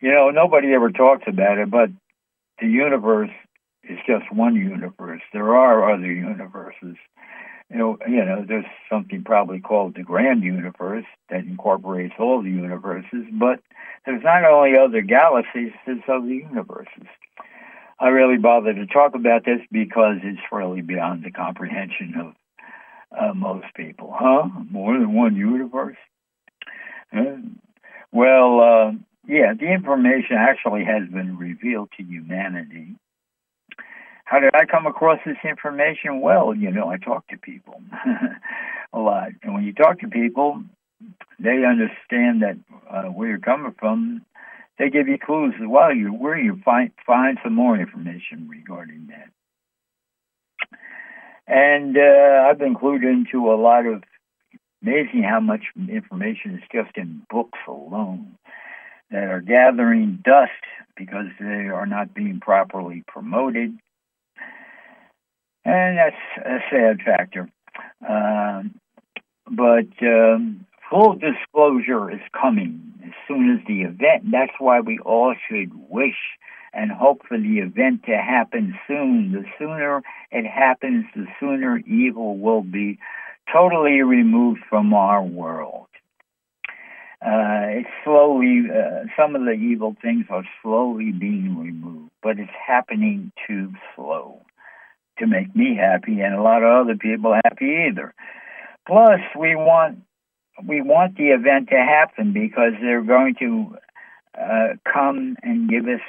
You 0.00 0.12
know, 0.12 0.30
nobody 0.30 0.72
ever 0.72 0.90
talks 0.90 1.24
about 1.26 1.58
it, 1.58 1.70
but 1.70 1.90
the 2.60 2.68
universe 2.68 3.30
is 3.84 3.98
just 4.06 4.32
one 4.32 4.54
universe. 4.54 5.22
There 5.32 5.54
are 5.56 5.92
other 5.92 6.12
universes 6.12 6.96
you 7.70 7.78
know, 7.78 7.98
you 8.06 8.24
know, 8.24 8.44
there's 8.46 8.64
something 8.90 9.22
probably 9.22 9.60
called 9.60 9.94
the 9.94 10.02
grand 10.02 10.42
universe 10.42 11.04
that 11.30 11.44
incorporates 11.44 12.14
all 12.18 12.42
the 12.42 12.50
universes, 12.50 13.26
but 13.32 13.60
there's 14.04 14.24
not 14.24 14.44
only 14.44 14.76
other 14.76 15.02
galaxies, 15.02 15.72
there's 15.86 16.02
other 16.08 16.26
universes. 16.26 17.06
I 18.00 18.08
really 18.08 18.38
bother 18.38 18.72
to 18.72 18.86
talk 18.86 19.14
about 19.14 19.44
this 19.44 19.60
because 19.70 20.16
it's 20.22 20.40
really 20.50 20.80
beyond 20.80 21.24
the 21.24 21.30
comprehension 21.30 22.14
of 22.18 22.34
uh, 23.16 23.34
most 23.34 23.66
people. 23.74 24.14
Huh? 24.16 24.48
More 24.70 24.94
than 24.98 25.12
one 25.14 25.36
universe? 25.36 25.96
Well, 28.12 28.60
uh, 28.60 28.92
yeah, 29.26 29.52
the 29.58 29.72
information 29.72 30.36
actually 30.36 30.84
has 30.84 31.08
been 31.08 31.36
revealed 31.36 31.90
to 31.98 32.02
humanity 32.02 32.96
how 34.30 34.38
did 34.38 34.54
I 34.54 34.64
come 34.64 34.86
across 34.86 35.18
this 35.26 35.38
information? 35.42 36.20
Well, 36.20 36.54
you 36.54 36.70
know, 36.70 36.88
I 36.88 36.98
talk 36.98 37.26
to 37.28 37.36
people 37.36 37.82
a 38.92 38.98
lot. 38.98 39.30
And 39.42 39.54
when 39.54 39.64
you 39.64 39.72
talk 39.72 39.98
to 40.00 40.06
people, 40.08 40.62
they 41.40 41.64
understand 41.64 42.42
that 42.42 42.56
uh, 42.88 43.08
where 43.10 43.28
you're 43.28 43.38
coming 43.40 43.74
from. 43.76 44.24
They 44.80 44.88
give 44.88 45.08
you 45.08 45.18
clues 45.18 45.52
as 45.60 45.68
well. 45.68 45.94
You 45.94 46.08
where 46.08 46.38
you 46.38 46.58
find 46.64 46.90
find 47.06 47.36
some 47.44 47.54
more 47.54 47.78
information 47.78 48.48
regarding 48.48 49.08
that. 49.08 49.28
And 51.46 51.98
uh, 51.98 52.48
I've 52.48 52.58
been 52.58 52.74
clued 52.74 53.02
into 53.02 53.52
a 53.52 53.60
lot 53.60 53.84
of 53.84 54.02
amazing 54.82 55.22
how 55.22 55.38
much 55.38 55.64
information 55.76 56.54
is 56.54 56.62
just 56.72 56.96
in 56.96 57.20
books 57.28 57.58
alone 57.68 58.38
that 59.10 59.24
are 59.24 59.42
gathering 59.42 60.20
dust 60.24 60.50
because 60.96 61.26
they 61.38 61.68
are 61.68 61.84
not 61.84 62.14
being 62.14 62.40
properly 62.40 63.04
promoted. 63.06 63.78
And 65.62 65.98
that's 65.98 66.16
a 66.38 66.58
sad 66.70 67.02
factor. 67.04 67.50
Um, 68.08 68.80
but 69.44 69.92
um, 70.00 70.64
full 70.90 71.14
disclosure 71.14 72.10
is 72.10 72.20
coming 72.38 72.92
as 73.06 73.12
soon 73.28 73.56
as 73.56 73.66
the 73.66 73.82
event. 73.82 74.30
That's 74.30 74.52
why 74.58 74.80
we 74.80 74.98
all 74.98 75.34
should 75.48 75.70
wish 75.88 76.18
and 76.72 76.90
hope 76.90 77.22
for 77.26 77.38
the 77.38 77.58
event 77.58 78.04
to 78.04 78.16
happen 78.16 78.78
soon. 78.86 79.32
The 79.32 79.44
sooner 79.58 80.02
it 80.30 80.46
happens, 80.46 81.06
the 81.14 81.26
sooner 81.38 81.78
evil 81.78 82.36
will 82.36 82.62
be 82.62 82.98
totally 83.52 84.02
removed 84.02 84.60
from 84.68 84.92
our 84.92 85.22
world. 85.22 85.86
Uh, 87.22 87.82
it's 87.82 87.88
slowly, 88.02 88.62
uh, 88.70 89.04
some 89.16 89.36
of 89.36 89.42
the 89.42 89.52
evil 89.52 89.94
things 90.00 90.24
are 90.30 90.44
slowly 90.62 91.12
being 91.12 91.58
removed, 91.58 92.10
but 92.22 92.38
it's 92.38 92.50
happening 92.66 93.30
too 93.46 93.72
slow 93.94 94.40
to 95.18 95.26
make 95.26 95.54
me 95.54 95.76
happy 95.76 96.20
and 96.20 96.34
a 96.34 96.42
lot 96.42 96.62
of 96.62 96.86
other 96.86 96.96
people 96.96 97.36
happy 97.44 97.88
either. 97.88 98.14
Plus, 98.86 99.20
we 99.38 99.54
want 99.54 100.02
we 100.66 100.80
want 100.80 101.16
the 101.16 101.28
event 101.28 101.68
to 101.70 101.76
happen 101.76 102.32
because 102.32 102.72
they're 102.80 103.02
going 103.02 103.34
to 103.40 103.76
uh, 104.38 104.68
come 104.90 105.36
and 105.42 105.68
give 105.68 105.84
us 105.86 106.00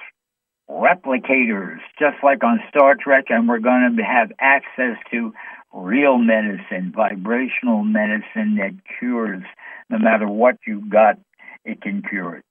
replicators, 0.69 1.79
just 1.99 2.17
like 2.23 2.43
on 2.43 2.59
Star 2.69 2.95
Trek, 2.95 3.25
and 3.29 3.47
we're 3.47 3.59
going 3.59 3.95
to 3.97 4.03
have 4.03 4.31
access 4.39 4.97
to 5.11 5.33
real 5.73 6.17
medicine, 6.17 6.91
vibrational 6.95 7.83
medicine 7.83 8.55
that 8.57 8.73
cures 8.99 9.43
no 9.89 9.99
matter 9.99 10.27
what 10.27 10.55
you've 10.65 10.89
got, 10.89 11.17
it 11.65 11.81
can 11.81 12.01
cure 12.01 12.37
it. 12.37 12.45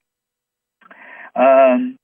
Um, 1.35 1.97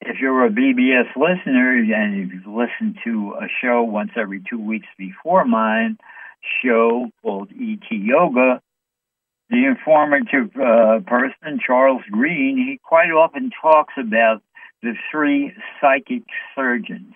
if 0.00 0.16
you're 0.20 0.46
a 0.46 0.50
BBS 0.50 1.08
listener 1.16 1.76
and 1.78 2.24
if 2.24 2.32
you've 2.32 2.46
listened 2.54 2.98
to 3.04 3.34
a 3.40 3.46
show 3.62 3.82
once 3.82 4.10
every 4.16 4.42
two 4.48 4.60
weeks 4.60 4.86
before 4.98 5.44
mine, 5.44 5.98
show 6.62 7.10
called 7.22 7.50
ET 7.50 7.90
Yoga, 7.90 8.60
the 9.50 9.64
informative 9.64 10.50
uh, 10.56 11.00
person, 11.06 11.60
Charles 11.64 12.02
Green, 12.10 12.56
he 12.56 12.80
quite 12.82 13.10
often 13.10 13.50
talks 13.62 13.94
about 13.96 14.42
the 14.82 14.94
three 15.10 15.52
psychic 15.80 16.24
surgeons 16.54 17.14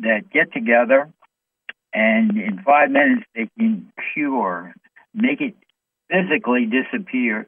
that 0.00 0.30
get 0.30 0.52
together 0.52 1.10
and 1.92 2.30
in 2.38 2.62
five 2.64 2.90
minutes 2.90 3.24
they 3.34 3.48
can 3.58 3.92
cure, 4.14 4.74
make 5.14 5.40
it 5.40 5.54
physically 6.10 6.66
disappear 6.66 7.46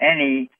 any 0.00 0.50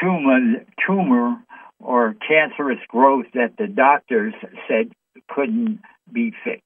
tumor, 0.00 0.64
tumor 0.86 1.36
or 1.78 2.14
cancerous 2.26 2.80
growth 2.88 3.26
that 3.34 3.56
the 3.58 3.66
doctors 3.68 4.34
said 4.68 4.92
couldn't 5.28 5.80
be 6.12 6.32
fixed. 6.44 6.64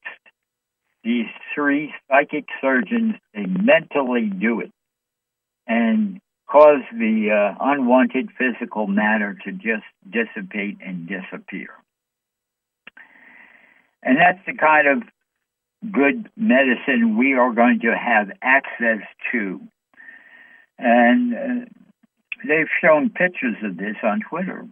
These 1.03 1.27
three 1.53 1.93
psychic 2.09 2.45
surgeons, 2.59 3.15
they 3.35 3.45
mentally 3.45 4.25
do 4.27 4.61
it 4.61 4.71
and 5.67 6.19
cause 6.49 6.81
the 6.91 7.31
uh, 7.31 7.57
unwanted 7.59 8.29
physical 8.37 8.87
matter 8.87 9.37
to 9.45 9.51
just 9.51 9.85
dissipate 10.09 10.77
and 10.85 11.07
disappear. 11.07 11.69
And 14.03 14.17
that's 14.17 14.45
the 14.45 14.53
kind 14.53 14.87
of 14.87 15.03
good 15.91 16.29
medicine 16.35 17.17
we 17.17 17.33
are 17.33 17.53
going 17.53 17.79
to 17.81 17.95
have 17.95 18.29
access 18.41 19.01
to. 19.31 19.59
And 20.77 21.33
uh, 21.33 21.65
they've 22.47 22.69
shown 22.81 23.09
pictures 23.09 23.55
of 23.63 23.77
this 23.77 23.95
on 24.03 24.21
Twitter. 24.29 24.67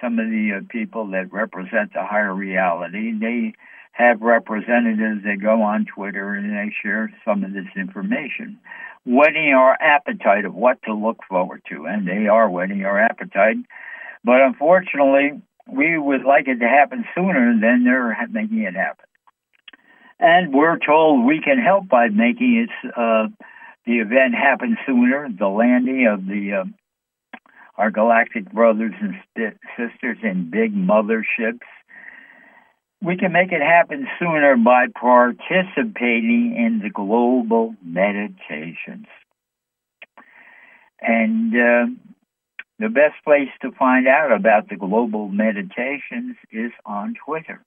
Some 0.00 0.18
of 0.18 0.26
the 0.30 0.58
uh, 0.58 0.66
people 0.68 1.10
that 1.12 1.32
represent 1.32 1.92
the 1.94 2.04
higher 2.04 2.34
reality, 2.34 3.12
they 3.18 3.54
have 3.92 4.20
representatives 4.20 5.22
that 5.24 5.38
go 5.42 5.62
on 5.62 5.84
Twitter 5.84 6.34
and 6.34 6.50
they 6.50 6.72
share 6.82 7.12
some 7.24 7.44
of 7.44 7.52
this 7.52 7.66
information, 7.76 8.58
whetting 9.04 9.52
our 9.54 9.76
appetite 9.80 10.44
of 10.44 10.54
what 10.54 10.82
to 10.84 10.94
look 10.94 11.18
forward 11.28 11.62
to. 11.68 11.86
And 11.86 12.06
they 12.06 12.26
are 12.26 12.48
whetting 12.48 12.84
our 12.84 12.98
appetite. 12.98 13.56
But 14.24 14.42
unfortunately, 14.42 15.40
we 15.66 15.98
would 15.98 16.24
like 16.24 16.48
it 16.48 16.58
to 16.60 16.68
happen 16.68 17.04
sooner 17.14 17.58
than 17.60 17.84
they're 17.84 18.16
making 18.30 18.62
it 18.62 18.74
happen. 18.74 19.04
And 20.18 20.52
we're 20.52 20.78
told 20.78 21.24
we 21.24 21.40
can 21.40 21.58
help 21.58 21.88
by 21.88 22.08
making 22.08 22.68
it, 22.68 22.90
uh, 22.94 23.28
the 23.86 24.00
event 24.00 24.34
happen 24.34 24.76
sooner, 24.86 25.28
the 25.30 25.48
landing 25.48 26.06
of 26.06 26.26
the 26.26 26.60
uh, 26.60 26.64
our 27.78 27.90
galactic 27.90 28.52
brothers 28.52 28.92
and 29.00 29.14
sisters 29.74 30.18
in 30.22 30.50
big 30.50 30.74
motherships. 30.74 31.60
We 33.02 33.16
can 33.16 33.32
make 33.32 33.50
it 33.52 33.62
happen 33.62 34.06
sooner 34.18 34.56
by 34.56 34.86
participating 34.88 36.54
in 36.56 36.80
the 36.82 36.90
global 36.90 37.74
meditations. 37.82 39.06
And 41.00 41.54
uh, 41.54 41.86
the 42.78 42.90
best 42.90 43.14
place 43.24 43.48
to 43.62 43.72
find 43.72 44.06
out 44.06 44.32
about 44.32 44.68
the 44.68 44.76
global 44.76 45.28
meditations 45.28 46.36
is 46.52 46.72
on 46.84 47.14
Twitter 47.24 47.62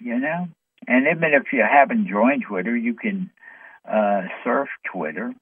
you 0.00 0.18
know? 0.18 0.48
And 0.88 1.06
even 1.06 1.34
if 1.34 1.52
you 1.52 1.62
haven't 1.62 2.08
joined 2.08 2.44
Twitter, 2.48 2.76
you 2.76 2.94
can 2.94 3.30
uh, 3.88 4.22
surf 4.42 4.68
Twitter. 4.90 5.32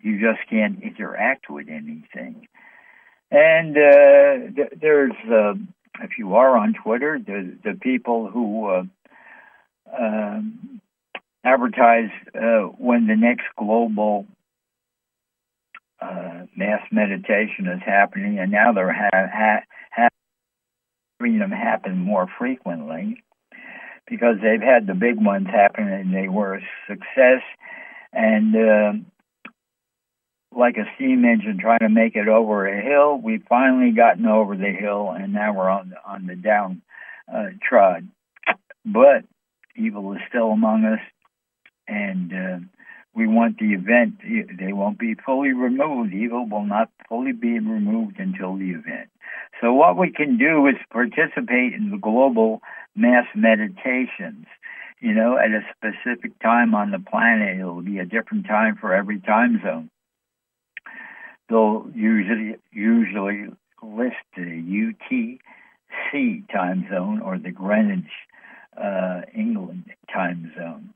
You 0.00 0.20
just 0.20 0.48
can't 0.48 0.82
interact 0.82 1.48
with 1.48 1.68
anything. 1.68 2.46
And 3.30 3.76
uh, 3.76 4.54
th- 4.54 4.80
there's, 4.80 5.16
uh, 5.32 5.54
if 6.02 6.18
you 6.18 6.34
are 6.34 6.56
on 6.56 6.74
Twitter, 6.74 7.18
the, 7.18 7.56
the 7.64 7.78
people 7.80 8.28
who 8.28 8.66
uh, 8.66 8.82
um, 9.98 10.80
advertise 11.44 12.10
uh, 12.34 12.62
when 12.78 13.06
the 13.06 13.16
next 13.16 13.46
global 13.56 14.26
uh, 16.00 16.46
mass 16.56 16.82
meditation 16.90 17.66
is 17.66 17.80
happening, 17.84 18.38
and 18.38 18.50
now 18.50 18.72
they're 18.72 18.92
ha- 18.92 19.28
ha- 19.32 20.08
having 21.18 21.38
them 21.38 21.50
happen 21.50 21.98
more 21.98 22.26
frequently 22.38 23.22
because 24.08 24.36
they've 24.42 24.62
had 24.62 24.86
the 24.86 24.94
big 24.94 25.16
ones 25.16 25.46
happen 25.48 25.88
and 25.88 26.14
they 26.14 26.28
were 26.28 26.54
a 26.54 26.60
success. 26.86 27.42
And 28.12 28.54
uh, 28.54 28.92
like 30.56 30.76
a 30.76 30.84
steam 30.94 31.24
engine 31.24 31.58
trying 31.60 31.80
to 31.80 31.88
make 31.88 32.16
it 32.16 32.28
over 32.28 32.66
a 32.66 32.82
hill, 32.82 33.20
we've 33.22 33.44
finally 33.48 33.92
gotten 33.92 34.26
over 34.26 34.56
the 34.56 34.72
hill, 34.72 35.10
and 35.10 35.32
now 35.32 35.52
we're 35.54 35.68
on 35.68 35.90
the, 35.90 35.96
on 36.04 36.26
the 36.26 36.34
down 36.34 36.82
uh, 37.32 37.46
trod. 37.62 38.08
But 38.84 39.24
evil 39.76 40.12
is 40.14 40.20
still 40.28 40.50
among 40.50 40.84
us, 40.84 41.00
and 41.86 42.32
uh, 42.32 42.58
we 43.14 43.26
want 43.26 43.58
the 43.58 43.72
event. 43.72 44.20
They 44.22 44.72
won't 44.72 44.98
be 44.98 45.14
fully 45.14 45.52
removed. 45.52 46.14
Evil 46.14 46.46
will 46.48 46.64
not 46.64 46.90
fully 47.08 47.32
be 47.32 47.58
removed 47.58 48.18
until 48.18 48.56
the 48.56 48.70
event. 48.70 49.10
So 49.60 49.72
what 49.72 49.96
we 49.96 50.10
can 50.10 50.38
do 50.38 50.66
is 50.66 50.76
participate 50.90 51.74
in 51.74 51.90
the 51.90 51.98
global 51.98 52.60
mass 52.94 53.26
meditations. 53.34 54.46
You 55.00 55.12
know, 55.12 55.36
at 55.36 55.50
a 55.50 55.60
specific 55.76 56.38
time 56.40 56.74
on 56.74 56.90
the 56.90 56.98
planet, 56.98 57.58
it'll 57.58 57.82
be 57.82 57.98
a 57.98 58.06
different 58.06 58.46
time 58.46 58.76
for 58.80 58.94
every 58.94 59.20
time 59.20 59.60
zone. 59.62 59.90
They'll 61.48 61.86
usually 61.94 62.56
usually 62.72 63.46
list 63.82 64.16
the 64.36 64.90
UTC 66.02 66.48
time 66.52 66.86
zone 66.90 67.20
or 67.20 67.38
the 67.38 67.52
Greenwich, 67.52 68.10
uh, 68.76 69.22
England 69.34 69.92
time 70.12 70.52
zone. 70.56 70.90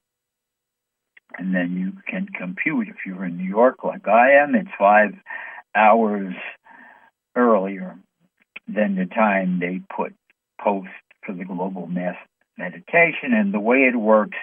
And 1.38 1.54
then 1.54 1.76
you 1.76 1.92
can 2.08 2.26
compute 2.26 2.88
if 2.88 2.96
you're 3.06 3.24
in 3.24 3.36
New 3.36 3.48
York 3.48 3.84
like 3.84 4.08
I 4.08 4.32
am, 4.32 4.54
it's 4.54 4.70
five 4.78 5.14
hours 5.74 6.34
earlier 7.36 7.96
than 8.66 8.96
the 8.96 9.06
time 9.06 9.60
they 9.60 9.80
put 9.94 10.14
post 10.60 10.88
for 11.24 11.32
the 11.32 11.44
global 11.44 11.86
mass 11.86 12.16
meditation. 12.58 13.32
And 13.32 13.54
the 13.54 13.60
way 13.60 13.78
it 13.78 13.96
works, 13.96 14.36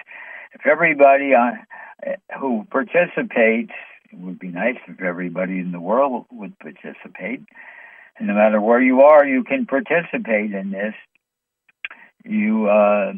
if 0.54 0.66
everybody 0.66 1.34
uh, 1.34 2.12
who 2.40 2.66
participates, 2.70 3.72
it 4.10 4.18
would 4.18 4.38
be 4.38 4.48
nice 4.48 4.78
if 4.86 5.00
everybody 5.00 5.58
in 5.58 5.72
the 5.72 5.80
world 5.80 6.26
would 6.30 6.58
participate. 6.58 7.42
And 8.16 8.26
no 8.28 8.34
matter 8.34 8.60
where 8.60 8.80
you 8.80 9.02
are, 9.02 9.24
you 9.26 9.44
can 9.44 9.66
participate 9.66 10.52
in 10.52 10.70
this. 10.70 10.94
You, 12.24 12.68
uh, 12.68 13.12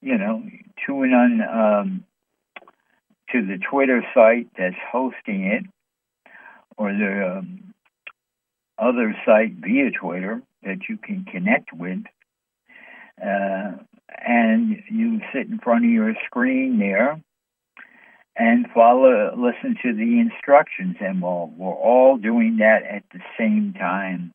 you 0.00 0.16
know, 0.16 0.42
tune 0.86 1.12
on 1.12 1.42
um, 1.42 2.04
to 3.32 3.44
the 3.44 3.58
Twitter 3.58 4.02
site 4.14 4.48
that's 4.56 4.76
hosting 4.90 5.44
it, 5.44 5.64
or 6.76 6.92
the 6.92 7.38
um, 7.38 7.74
other 8.78 9.14
site 9.26 9.54
via 9.54 9.90
Twitter 9.90 10.40
that 10.62 10.88
you 10.88 10.96
can 10.96 11.24
connect 11.24 11.72
with. 11.72 12.04
Uh, 13.20 13.72
and 14.26 14.82
you 14.90 15.20
sit 15.32 15.48
in 15.48 15.58
front 15.58 15.84
of 15.84 15.90
your 15.90 16.14
screen 16.26 16.78
there 16.78 17.20
and 18.38 18.66
follow, 18.72 19.32
uh, 19.32 19.36
listen 19.36 19.76
to 19.82 19.92
the 19.92 20.20
instructions. 20.20 20.96
And 21.00 21.20
we're, 21.20 21.46
we're 21.46 21.74
all 21.74 22.16
doing 22.16 22.58
that 22.58 22.84
at 22.84 23.02
the 23.12 23.20
same 23.36 23.74
time. 23.74 24.32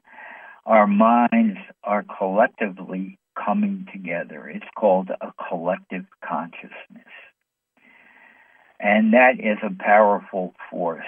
Our 0.66 0.88
minds 0.88 1.58
are 1.84 2.04
collectively 2.18 3.18
coming 3.36 3.88
together. 3.92 4.48
It's 4.48 4.66
called 4.78 5.10
a 5.10 5.34
collective 5.50 6.06
consciousness. 6.24 7.08
And 8.80 9.14
that 9.14 9.40
is 9.40 9.58
a 9.64 9.74
powerful 9.82 10.54
force. 10.70 11.06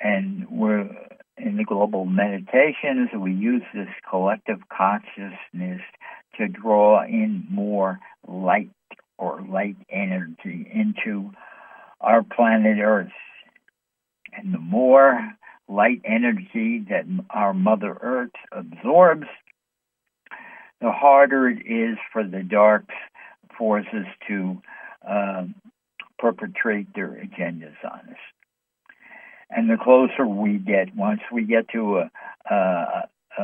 And 0.00 0.46
we're 0.48 0.88
in 1.36 1.56
the 1.56 1.64
global 1.64 2.04
meditations, 2.04 3.08
we 3.16 3.32
use 3.32 3.62
this 3.74 3.88
collective 4.08 4.58
consciousness 4.68 5.80
to 6.36 6.48
draw 6.48 7.02
in 7.02 7.46
more 7.50 7.98
light 8.26 8.70
or 9.18 9.42
light 9.48 9.76
energy 9.90 10.70
into 10.72 11.32
our 12.00 12.22
planet 12.22 12.78
Earth. 12.82 13.12
And 14.32 14.54
the 14.54 14.58
more 14.58 15.32
light 15.68 16.00
energy 16.04 16.84
that 16.90 17.04
our 17.30 17.54
Mother 17.54 17.96
Earth 18.00 18.30
absorbs, 18.52 19.26
the 20.80 20.90
harder 20.90 21.48
it 21.48 21.66
is 21.66 21.98
for 22.12 22.24
the 22.24 22.42
dark 22.42 22.84
forces 23.58 24.06
to 24.28 24.60
uh, 25.06 25.44
perpetrate 26.18 26.94
their 26.94 27.08
agendas 27.08 27.76
on 27.84 28.00
us. 28.10 28.18
And 29.50 29.68
the 29.68 29.76
closer 29.76 30.26
we 30.26 30.58
get, 30.58 30.94
once 30.94 31.20
we 31.32 31.44
get 31.44 31.68
to 31.70 31.98
a, 31.98 32.10
a, 32.48 33.08
a, 33.38 33.42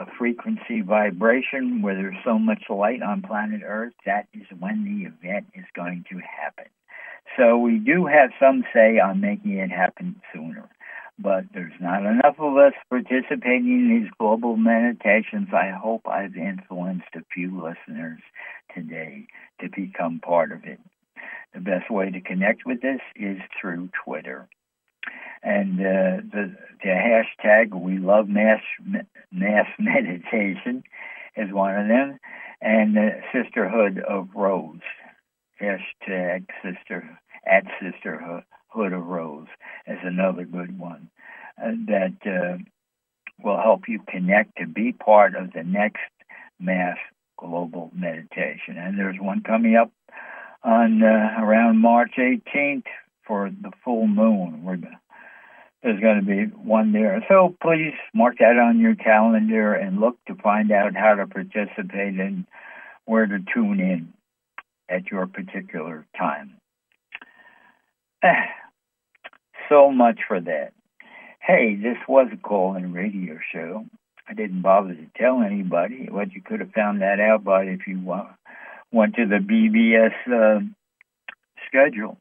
a 0.00 0.06
frequency 0.16 0.80
vibration 0.80 1.82
where 1.82 1.94
there's 1.96 2.16
so 2.24 2.38
much 2.38 2.64
light 2.70 3.02
on 3.02 3.22
planet 3.22 3.62
Earth, 3.64 3.94
that 4.06 4.28
is 4.32 4.46
when 4.58 4.84
the 4.84 5.06
event 5.08 5.46
is 5.54 5.64
going 5.74 6.04
to 6.10 6.18
happen. 6.18 6.66
So 7.36 7.58
we 7.58 7.78
do 7.78 8.06
have 8.06 8.30
some 8.38 8.64
say 8.72 8.98
on 8.98 9.20
making 9.20 9.58
it 9.58 9.70
happen 9.70 10.20
sooner. 10.32 10.68
But 11.18 11.44
there's 11.52 11.80
not 11.80 12.04
enough 12.04 12.36
of 12.38 12.56
us 12.56 12.72
participating 12.90 13.68
in 13.68 14.00
these 14.02 14.10
global 14.18 14.56
meditations. 14.56 15.48
I 15.52 15.70
hope 15.70 16.08
I've 16.08 16.36
influenced 16.36 17.14
a 17.14 17.24
few 17.32 17.62
listeners 17.62 18.20
today 18.74 19.26
to 19.60 19.68
become 19.68 20.18
part 20.18 20.50
of 20.50 20.64
it. 20.64 20.80
The 21.54 21.60
best 21.60 21.88
way 21.88 22.10
to 22.10 22.20
connect 22.20 22.66
with 22.66 22.82
this 22.82 23.00
is 23.14 23.38
through 23.60 23.90
Twitter. 24.04 24.48
And 25.44 25.78
uh, 25.78 26.24
the, 26.32 26.56
the 26.82 26.88
hashtag 26.88 27.78
we 27.80 27.98
love 27.98 28.28
mass 28.28 28.62
mass 29.30 29.66
meditation 29.78 30.82
is 31.36 31.52
one 31.52 31.76
of 31.76 31.86
them, 31.86 32.18
and 32.60 32.96
the 32.96 33.20
Sisterhood 33.32 33.98
of 33.98 34.30
Rose 34.34 34.80
hashtag 35.60 36.46
sister 36.62 37.18
at 37.46 37.64
sisterhood 37.80 38.44
of 38.74 39.06
rose 39.06 39.46
is 39.86 39.98
another 40.02 40.44
good 40.44 40.78
one 40.78 41.08
uh, 41.62 41.70
that 41.86 42.16
uh, 42.26 42.58
will 43.42 43.60
help 43.60 43.82
you 43.88 44.00
connect 44.08 44.56
to 44.58 44.66
be 44.66 44.92
part 44.92 45.34
of 45.34 45.52
the 45.52 45.62
next 45.62 46.00
mass 46.58 46.96
global 47.38 47.90
meditation. 47.94 48.76
And 48.76 48.98
there's 48.98 49.18
one 49.20 49.42
coming 49.42 49.76
up 49.76 49.92
on 50.62 51.02
uh, 51.02 51.42
around 51.42 51.80
march 51.80 52.12
18th 52.18 52.84
for 53.26 53.50
the 53.50 53.70
full 53.84 54.06
moon. 54.06 54.64
We're, 54.64 54.78
there's 55.82 56.00
going 56.00 56.20
to 56.20 56.26
be 56.26 56.44
one 56.56 56.92
there. 56.92 57.24
So 57.28 57.54
please 57.62 57.92
mark 58.14 58.38
that 58.38 58.58
on 58.58 58.80
your 58.80 58.94
calendar 58.94 59.74
and 59.74 60.00
look 60.00 60.16
to 60.26 60.34
find 60.36 60.72
out 60.72 60.94
how 60.94 61.14
to 61.14 61.26
participate 61.26 62.18
and 62.18 62.46
where 63.04 63.26
to 63.26 63.38
tune 63.52 63.80
in 63.80 64.12
at 64.88 65.10
your 65.10 65.26
particular 65.26 66.06
time. 66.16 66.54
so 69.68 69.90
much 69.90 70.20
for 70.26 70.40
that. 70.40 70.72
Hey, 71.40 71.76
this 71.76 71.98
was 72.08 72.28
a 72.32 72.36
call 72.36 72.76
in 72.76 72.92
radio 72.92 73.38
show. 73.52 73.84
I 74.28 74.32
didn't 74.32 74.62
bother 74.62 74.94
to 74.94 75.06
tell 75.16 75.42
anybody. 75.42 76.08
What 76.10 76.32
you 76.32 76.40
could 76.40 76.60
have 76.60 76.72
found 76.72 77.02
that 77.02 77.20
out 77.20 77.44
by 77.44 77.64
if 77.64 77.86
you 77.86 78.00
went 78.90 79.16
to 79.16 79.26
the 79.26 79.36
BBS 79.36 80.14
uh, 80.32 80.60
schedule. 81.66 82.18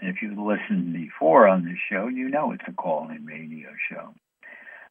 And 0.00 0.10
if 0.10 0.22
you've 0.22 0.38
listened 0.38 0.92
before 0.92 1.48
on 1.48 1.64
the 1.64 1.76
show, 1.90 2.08
you 2.08 2.28
know 2.28 2.52
it's 2.52 2.64
a 2.68 2.72
call 2.72 3.08
in 3.10 3.24
radio 3.24 3.68
show. 3.90 4.14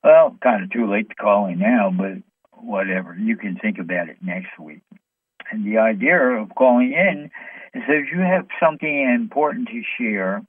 Well, 0.03 0.36
kind 0.41 0.64
of 0.64 0.72
too 0.72 0.89
late 0.89 1.10
to 1.10 1.16
call 1.16 1.47
in 1.47 1.60
now, 1.60 1.91
but 1.95 2.24
whatever. 2.53 3.16
You 3.16 3.38
can 3.38 3.57
think 3.57 3.78
about 3.78 4.10
it 4.10 4.18
next 4.22 4.57
week. 4.60 4.82
And 5.51 5.66
the 5.66 5.80
idea 5.80 6.18
of 6.18 6.55
calling 6.55 6.93
in 6.93 7.30
is 7.74 7.84
that 7.88 7.95
if 7.95 8.11
you 8.11 8.20
have 8.20 8.47
something 8.59 9.13
important 9.13 9.70
to 9.70 9.82
share, 9.97 10.41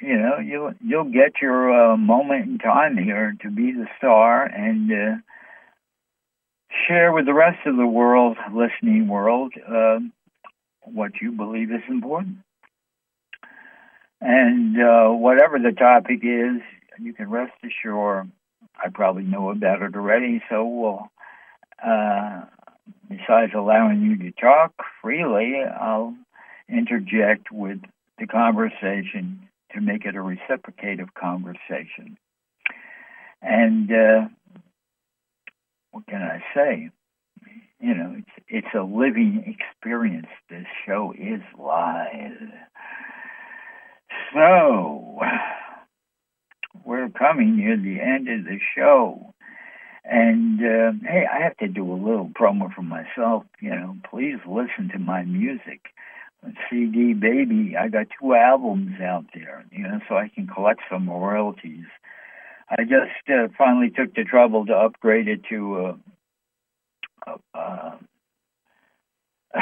you 0.00 0.16
know, 0.16 0.38
you'll 0.38 0.72
you'll 0.80 1.12
get 1.12 1.42
your 1.42 1.92
uh, 1.92 1.96
moment 1.96 2.46
in 2.46 2.58
time 2.58 2.96
here 2.96 3.34
to 3.42 3.50
be 3.50 3.72
the 3.72 3.86
star 3.98 4.44
and 4.44 4.90
uh, 4.90 5.16
share 6.86 7.12
with 7.12 7.26
the 7.26 7.34
rest 7.34 7.58
of 7.66 7.76
the 7.76 7.86
world, 7.86 8.36
listening 8.52 9.08
world, 9.08 9.52
uh, 9.68 9.98
what 10.82 11.12
you 11.20 11.32
believe 11.32 11.70
is 11.70 11.82
important. 11.88 12.38
And 14.22 14.76
uh, 14.76 15.08
whatever 15.10 15.58
the 15.58 15.72
topic 15.72 16.20
is, 16.22 16.60
you 16.98 17.12
can 17.14 17.30
rest 17.30 17.52
assured 17.64 18.30
I 18.82 18.88
probably 18.88 19.24
know 19.24 19.50
about 19.50 19.82
it 19.82 19.94
already, 19.94 20.42
so 20.48 20.64
we'll 20.64 21.10
uh, 21.84 22.42
besides 23.10 23.52
allowing 23.54 24.00
you 24.02 24.16
to 24.16 24.32
talk 24.40 24.72
freely, 25.02 25.62
I'll 25.64 26.14
interject 26.68 27.50
with 27.50 27.80
the 28.18 28.26
conversation 28.26 29.48
to 29.74 29.80
make 29.80 30.04
it 30.04 30.14
a 30.14 30.22
reciprocative 30.22 31.12
conversation. 31.14 32.16
And 33.42 33.90
uh, 33.90 34.28
what 35.90 36.06
can 36.06 36.22
I 36.22 36.42
say? 36.54 36.90
You 37.80 37.94
know, 37.94 38.14
it's 38.18 38.44
it's 38.48 38.74
a 38.74 38.82
living 38.82 39.42
experience. 39.46 40.28
This 40.48 40.66
show 40.86 41.14
is 41.18 41.40
live. 41.58 42.50
So 44.34 45.18
we're 46.84 47.08
coming 47.08 47.56
near 47.56 47.76
the 47.76 48.00
end 48.00 48.28
of 48.28 48.44
the 48.44 48.58
show. 48.76 49.34
And 50.10 50.58
uh, 50.58 50.90
hey, 51.08 51.24
I 51.32 51.40
have 51.44 51.56
to 51.58 51.68
do 51.68 51.84
a 51.90 51.94
little 51.94 52.28
promo 52.28 52.74
for 52.74 52.82
myself. 52.82 53.44
You 53.60 53.70
know, 53.70 53.96
please 54.10 54.38
listen 54.44 54.90
to 54.92 54.98
my 54.98 55.22
music. 55.22 55.82
CD 56.68 57.12
Baby, 57.12 57.76
I 57.78 57.88
got 57.88 58.08
two 58.18 58.34
albums 58.34 59.00
out 59.00 59.26
there, 59.34 59.64
you 59.70 59.84
know, 59.84 60.00
so 60.08 60.16
I 60.16 60.28
can 60.28 60.48
collect 60.48 60.80
some 60.90 61.08
royalties. 61.08 61.84
I 62.68 62.82
just 62.82 63.28
uh, 63.28 63.48
finally 63.56 63.90
took 63.90 64.14
the 64.14 64.24
trouble 64.24 64.66
to 64.66 64.72
upgrade 64.72 65.28
it 65.28 65.42
to 65.50 65.94
uh, 67.26 67.36
uh, 67.54 67.90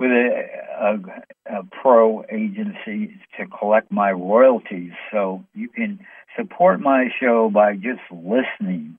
with 0.00 0.10
a, 0.10 0.42
a, 0.80 1.58
a 1.58 1.62
pro 1.64 2.24
agency 2.24 3.20
to 3.38 3.46
collect 3.46 3.92
my 3.92 4.10
royalties. 4.10 4.92
So 5.12 5.44
you 5.54 5.68
can 5.68 6.00
support 6.36 6.80
my 6.80 7.10
show 7.20 7.48
by 7.48 7.74
just 7.74 8.00
listening 8.10 8.98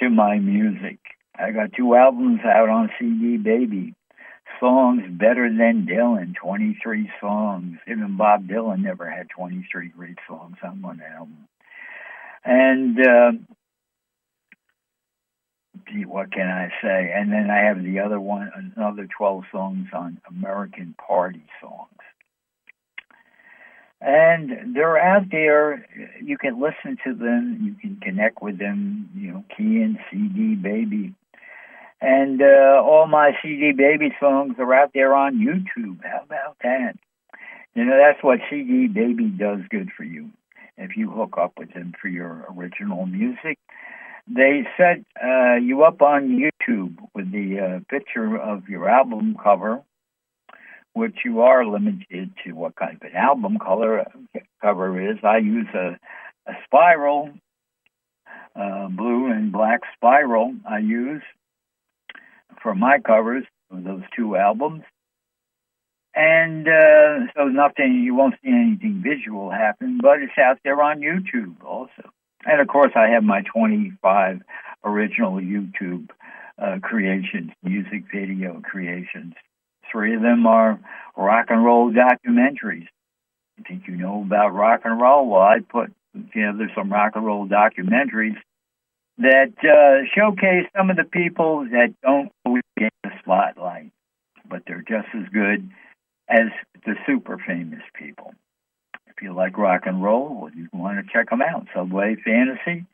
to 0.00 0.10
my 0.10 0.38
music. 0.38 0.98
I 1.38 1.52
got 1.52 1.72
two 1.76 1.94
albums 1.94 2.40
out 2.44 2.68
on 2.68 2.90
CD 2.98 3.36
Baby. 3.36 3.94
Songs 4.58 5.02
better 5.08 5.48
than 5.48 5.86
Dylan, 5.88 6.34
23 6.34 7.10
songs. 7.20 7.78
Even 7.86 8.16
Bob 8.16 8.48
Dylan 8.48 8.82
never 8.82 9.08
had 9.08 9.28
23 9.30 9.88
great 9.88 10.18
songs 10.28 10.56
on 10.62 10.82
one 10.82 11.00
album. 11.00 11.48
And 12.44 12.98
uh, 12.98 13.32
what 16.06 16.32
can 16.32 16.48
I 16.48 16.68
say? 16.82 17.12
And 17.14 17.32
then 17.32 17.48
I 17.50 17.66
have 17.68 17.82
the 17.82 18.00
other 18.00 18.20
one, 18.20 18.50
another 18.76 19.06
12 19.16 19.44
songs 19.52 19.86
on 19.92 20.20
American 20.28 20.94
Party 21.06 21.44
songs 21.62 21.99
and 24.00 24.74
they're 24.74 24.98
out 24.98 25.30
there. 25.30 25.86
You 26.22 26.38
can 26.38 26.60
listen 26.60 26.96
to 27.04 27.14
them. 27.14 27.58
You 27.62 27.74
can 27.74 28.00
connect 28.00 28.42
with 28.42 28.58
them. 28.58 29.10
You 29.14 29.32
know, 29.32 29.44
key 29.56 29.82
in 29.82 29.98
CD 30.10 30.54
Baby, 30.54 31.14
and 32.00 32.40
uh, 32.40 32.82
all 32.82 33.06
my 33.06 33.32
CD 33.42 33.72
Baby 33.72 34.14
songs 34.18 34.54
are 34.58 34.74
out 34.74 34.92
there 34.94 35.14
on 35.14 35.38
YouTube. 35.38 36.02
How 36.02 36.22
about 36.24 36.56
that? 36.62 36.94
You 37.74 37.84
know, 37.84 37.96
that's 37.96 38.22
what 38.22 38.40
CD 38.48 38.88
Baby 38.88 39.26
does 39.26 39.60
good 39.70 39.90
for 39.96 40.04
you. 40.04 40.30
If 40.76 40.96
you 40.96 41.10
hook 41.10 41.34
up 41.38 41.52
with 41.58 41.74
them 41.74 41.92
for 42.00 42.08
your 42.08 42.46
original 42.56 43.04
music, 43.04 43.58
they 44.26 44.66
set 44.78 45.04
uh, 45.22 45.56
you 45.56 45.82
up 45.82 46.00
on 46.00 46.40
YouTube 46.40 46.96
with 47.14 47.30
the 47.30 47.58
uh, 47.58 47.80
picture 47.90 48.38
of 48.38 48.68
your 48.68 48.88
album 48.88 49.36
cover 49.42 49.82
which 50.92 51.18
you 51.24 51.42
are 51.42 51.64
limited 51.64 52.32
to 52.44 52.52
what 52.52 52.76
kind 52.76 52.96
of 52.96 53.02
an 53.02 53.16
album 53.16 53.58
color 53.58 54.04
cover 54.60 55.10
is. 55.10 55.18
I 55.22 55.38
use 55.38 55.68
a, 55.74 55.98
a 56.50 56.54
spiral, 56.64 57.30
uh, 58.56 58.88
blue 58.88 59.30
and 59.30 59.52
black 59.52 59.80
spiral. 59.96 60.54
I 60.68 60.78
use 60.78 61.22
for 62.62 62.74
my 62.74 62.98
covers 62.98 63.44
of 63.70 63.84
those 63.84 64.02
two 64.16 64.36
albums. 64.36 64.82
And 66.14 66.66
uh, 66.66 67.32
so 67.36 67.44
nothing, 67.44 68.02
you 68.04 68.14
won't 68.14 68.34
see 68.42 68.50
anything 68.50 69.02
visual 69.02 69.50
happen, 69.50 70.00
but 70.02 70.20
it's 70.20 70.36
out 70.38 70.58
there 70.64 70.82
on 70.82 71.00
YouTube 71.00 71.62
also. 71.64 72.10
And 72.44 72.60
of 72.60 72.66
course, 72.68 72.92
I 72.96 73.08
have 73.10 73.22
my 73.22 73.42
25 73.42 74.40
original 74.84 75.34
YouTube 75.34 76.08
uh, 76.60 76.78
creations, 76.82 77.52
music 77.62 78.04
video 78.12 78.60
creations. 78.62 79.34
Three 79.90 80.14
of 80.14 80.22
them 80.22 80.46
are 80.46 80.78
rock 81.16 81.46
and 81.48 81.64
roll 81.64 81.92
documentaries. 81.92 82.86
I 83.58 83.62
think 83.68 83.86
you 83.86 83.96
know 83.96 84.22
about 84.22 84.54
rock 84.54 84.82
and 84.84 85.00
roll. 85.00 85.28
Well, 85.28 85.42
I 85.42 85.58
put 85.60 85.92
together 86.14 86.70
some 86.74 86.90
rock 86.90 87.12
and 87.14 87.26
roll 87.26 87.46
documentaries 87.46 88.36
that 89.18 89.52
uh, 89.62 90.06
showcase 90.14 90.66
some 90.76 90.90
of 90.90 90.96
the 90.96 91.04
people 91.04 91.66
that 91.70 91.94
don't 92.02 92.32
always 92.44 92.62
get 92.78 92.92
the 93.02 93.10
spotlight, 93.20 93.92
but 94.48 94.62
they're 94.66 94.84
just 94.86 95.08
as 95.14 95.28
good 95.32 95.70
as 96.28 96.48
the 96.86 96.94
super 97.06 97.36
famous 97.46 97.82
people. 97.94 98.32
If 99.08 99.22
you 99.22 99.34
like 99.34 99.58
rock 99.58 99.82
and 99.84 100.02
roll, 100.02 100.40
well, 100.40 100.50
you 100.54 100.68
want 100.72 101.04
to 101.04 101.12
check 101.12 101.28
them 101.28 101.42
out. 101.42 101.66
Subway 101.74 102.16
Phantesy, 102.26 102.86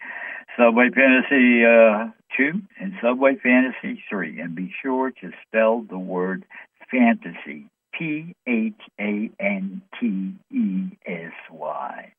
Subway 0.59 0.89
Phantesy 0.89 2.09
uh, 2.09 2.11
2, 2.37 2.61
and 2.81 2.95
Subway 3.01 3.37
Phantesy 3.37 3.99
3. 4.11 4.41
And 4.41 4.55
be 4.55 4.75
sure 4.83 5.11
to 5.11 5.31
spell 5.47 5.83
the 5.89 5.99
word 5.99 6.45
P 7.97 8.35
H 8.47 8.81
A 9.01 9.31
N 9.41 9.83
T 10.01 10.35
E 10.51 10.97
S 11.07 11.33
Y. 11.51 12.13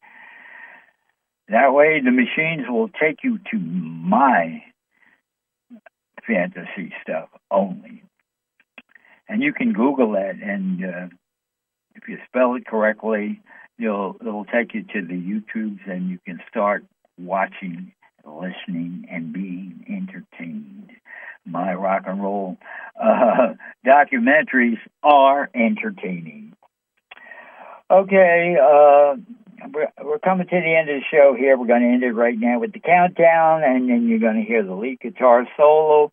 That 1.49 1.73
way, 1.73 2.01
the 2.03 2.11
machines 2.11 2.67
will 2.67 2.89
take 2.89 3.23
you 3.23 3.39
to 3.51 3.57
my 3.57 4.63
fantasy 6.25 6.93
stuff 7.01 7.29
only. 7.49 8.03
And 9.29 9.41
you 9.41 9.53
can 9.53 9.73
Google 9.73 10.11
that, 10.13 10.35
and 10.41 10.83
uh, 10.83 11.07
if 11.95 12.07
you 12.07 12.17
spell 12.27 12.55
it 12.55 12.65
correctly, 12.65 13.41
you'll 13.77 14.15
it'll 14.21 14.45
take 14.45 14.73
you 14.73 14.83
to 14.83 15.01
the 15.01 15.13
YouTubes, 15.13 15.89
and 15.89 16.09
you 16.09 16.19
can 16.25 16.39
start 16.49 16.85
watching, 17.17 17.91
listening, 18.25 19.05
and 19.09 19.33
being 19.33 19.85
entertained. 19.87 20.91
My 21.45 21.73
rock 21.73 22.03
and 22.05 22.21
roll 22.21 22.57
uh, 23.01 23.53
documentaries 23.87 24.79
are 25.01 25.49
entertaining. 25.55 26.53
Okay, 27.89 28.57
uh, 28.61 29.15
we're, 29.73 29.87
we're 30.03 30.19
coming 30.19 30.45
to 30.45 30.55
the 30.55 30.75
end 30.75 30.89
of 30.89 30.99
the 30.99 31.05
show 31.09 31.33
here. 31.37 31.57
We're 31.57 31.67
going 31.67 31.83
to 31.83 31.87
end 31.87 32.03
it 32.03 32.11
right 32.11 32.37
now 32.37 32.59
with 32.59 32.73
the 32.73 32.79
countdown, 32.79 33.63
and 33.63 33.89
then 33.89 34.07
you're 34.07 34.19
going 34.19 34.35
to 34.35 34.47
hear 34.47 34.63
the 34.63 34.73
lead 34.73 34.99
guitar 34.99 35.47
solo 35.55 36.11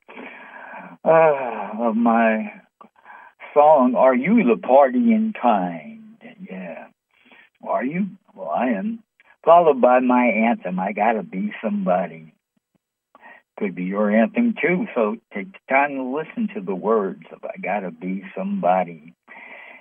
uh, 1.05 1.71
of 1.81 1.97
my 1.97 2.53
song, 3.53 3.95
Are 3.97 4.15
You 4.15 4.43
the 4.45 4.61
Partying 4.61 5.35
Kind? 5.41 6.19
Yeah. 6.49 6.87
Are 7.67 7.85
you? 7.85 8.09
Well, 8.35 8.51
I 8.51 8.67
am. 8.69 9.01
Followed 9.45 9.81
by 9.81 10.01
my 10.01 10.27
anthem, 10.27 10.79
I 10.79 10.93
Gotta 10.93 11.23
Be 11.23 11.53
Somebody. 11.63 12.35
Could 13.59 13.75
be 13.75 13.85
your 13.85 14.11
anthem 14.11 14.55
too, 14.61 14.87
so 14.95 15.17
take 15.33 15.53
the 15.53 15.59
time 15.69 15.95
to 15.95 16.03
listen 16.03 16.49
to 16.55 16.61
the 16.61 16.75
words 16.75 17.23
of 17.31 17.44
I 17.65 17.81
Gotta 17.81 17.91
Be 17.91 18.23
Somebody 18.37 19.15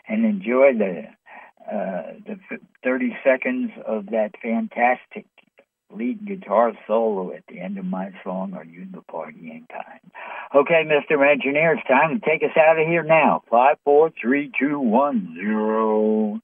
and 0.08 0.26
enjoy 0.26 0.74
the 0.78 1.04
uh, 1.66 2.14
the 2.26 2.38
30 2.84 3.18
seconds 3.24 3.72
of 3.86 4.08
that 4.08 4.32
fantastic 4.42 5.26
lead 5.90 6.26
guitar 6.26 6.74
solo 6.88 7.32
at 7.32 7.44
the 7.48 7.60
end 7.60 7.78
of 7.78 7.86
my 7.86 8.10
song, 8.24 8.54
Are 8.54 8.66
You 8.66 8.86
the 8.92 9.00
Partying 9.00 9.66
Kind? 9.70 10.12
Okay, 10.54 10.84
Mr. 10.86 11.26
Engineer, 11.30 11.74
it's 11.74 11.88
time 11.88 12.20
to 12.20 12.26
take 12.26 12.44
us 12.44 12.58
out 12.58 12.80
of 12.80 12.86
here 12.86 13.04
now. 13.04 13.44
Five, 13.50 13.78
four, 13.86 14.12
three, 14.22 14.52
two, 14.60 14.78
one, 14.80 15.36
zero. 15.40 16.42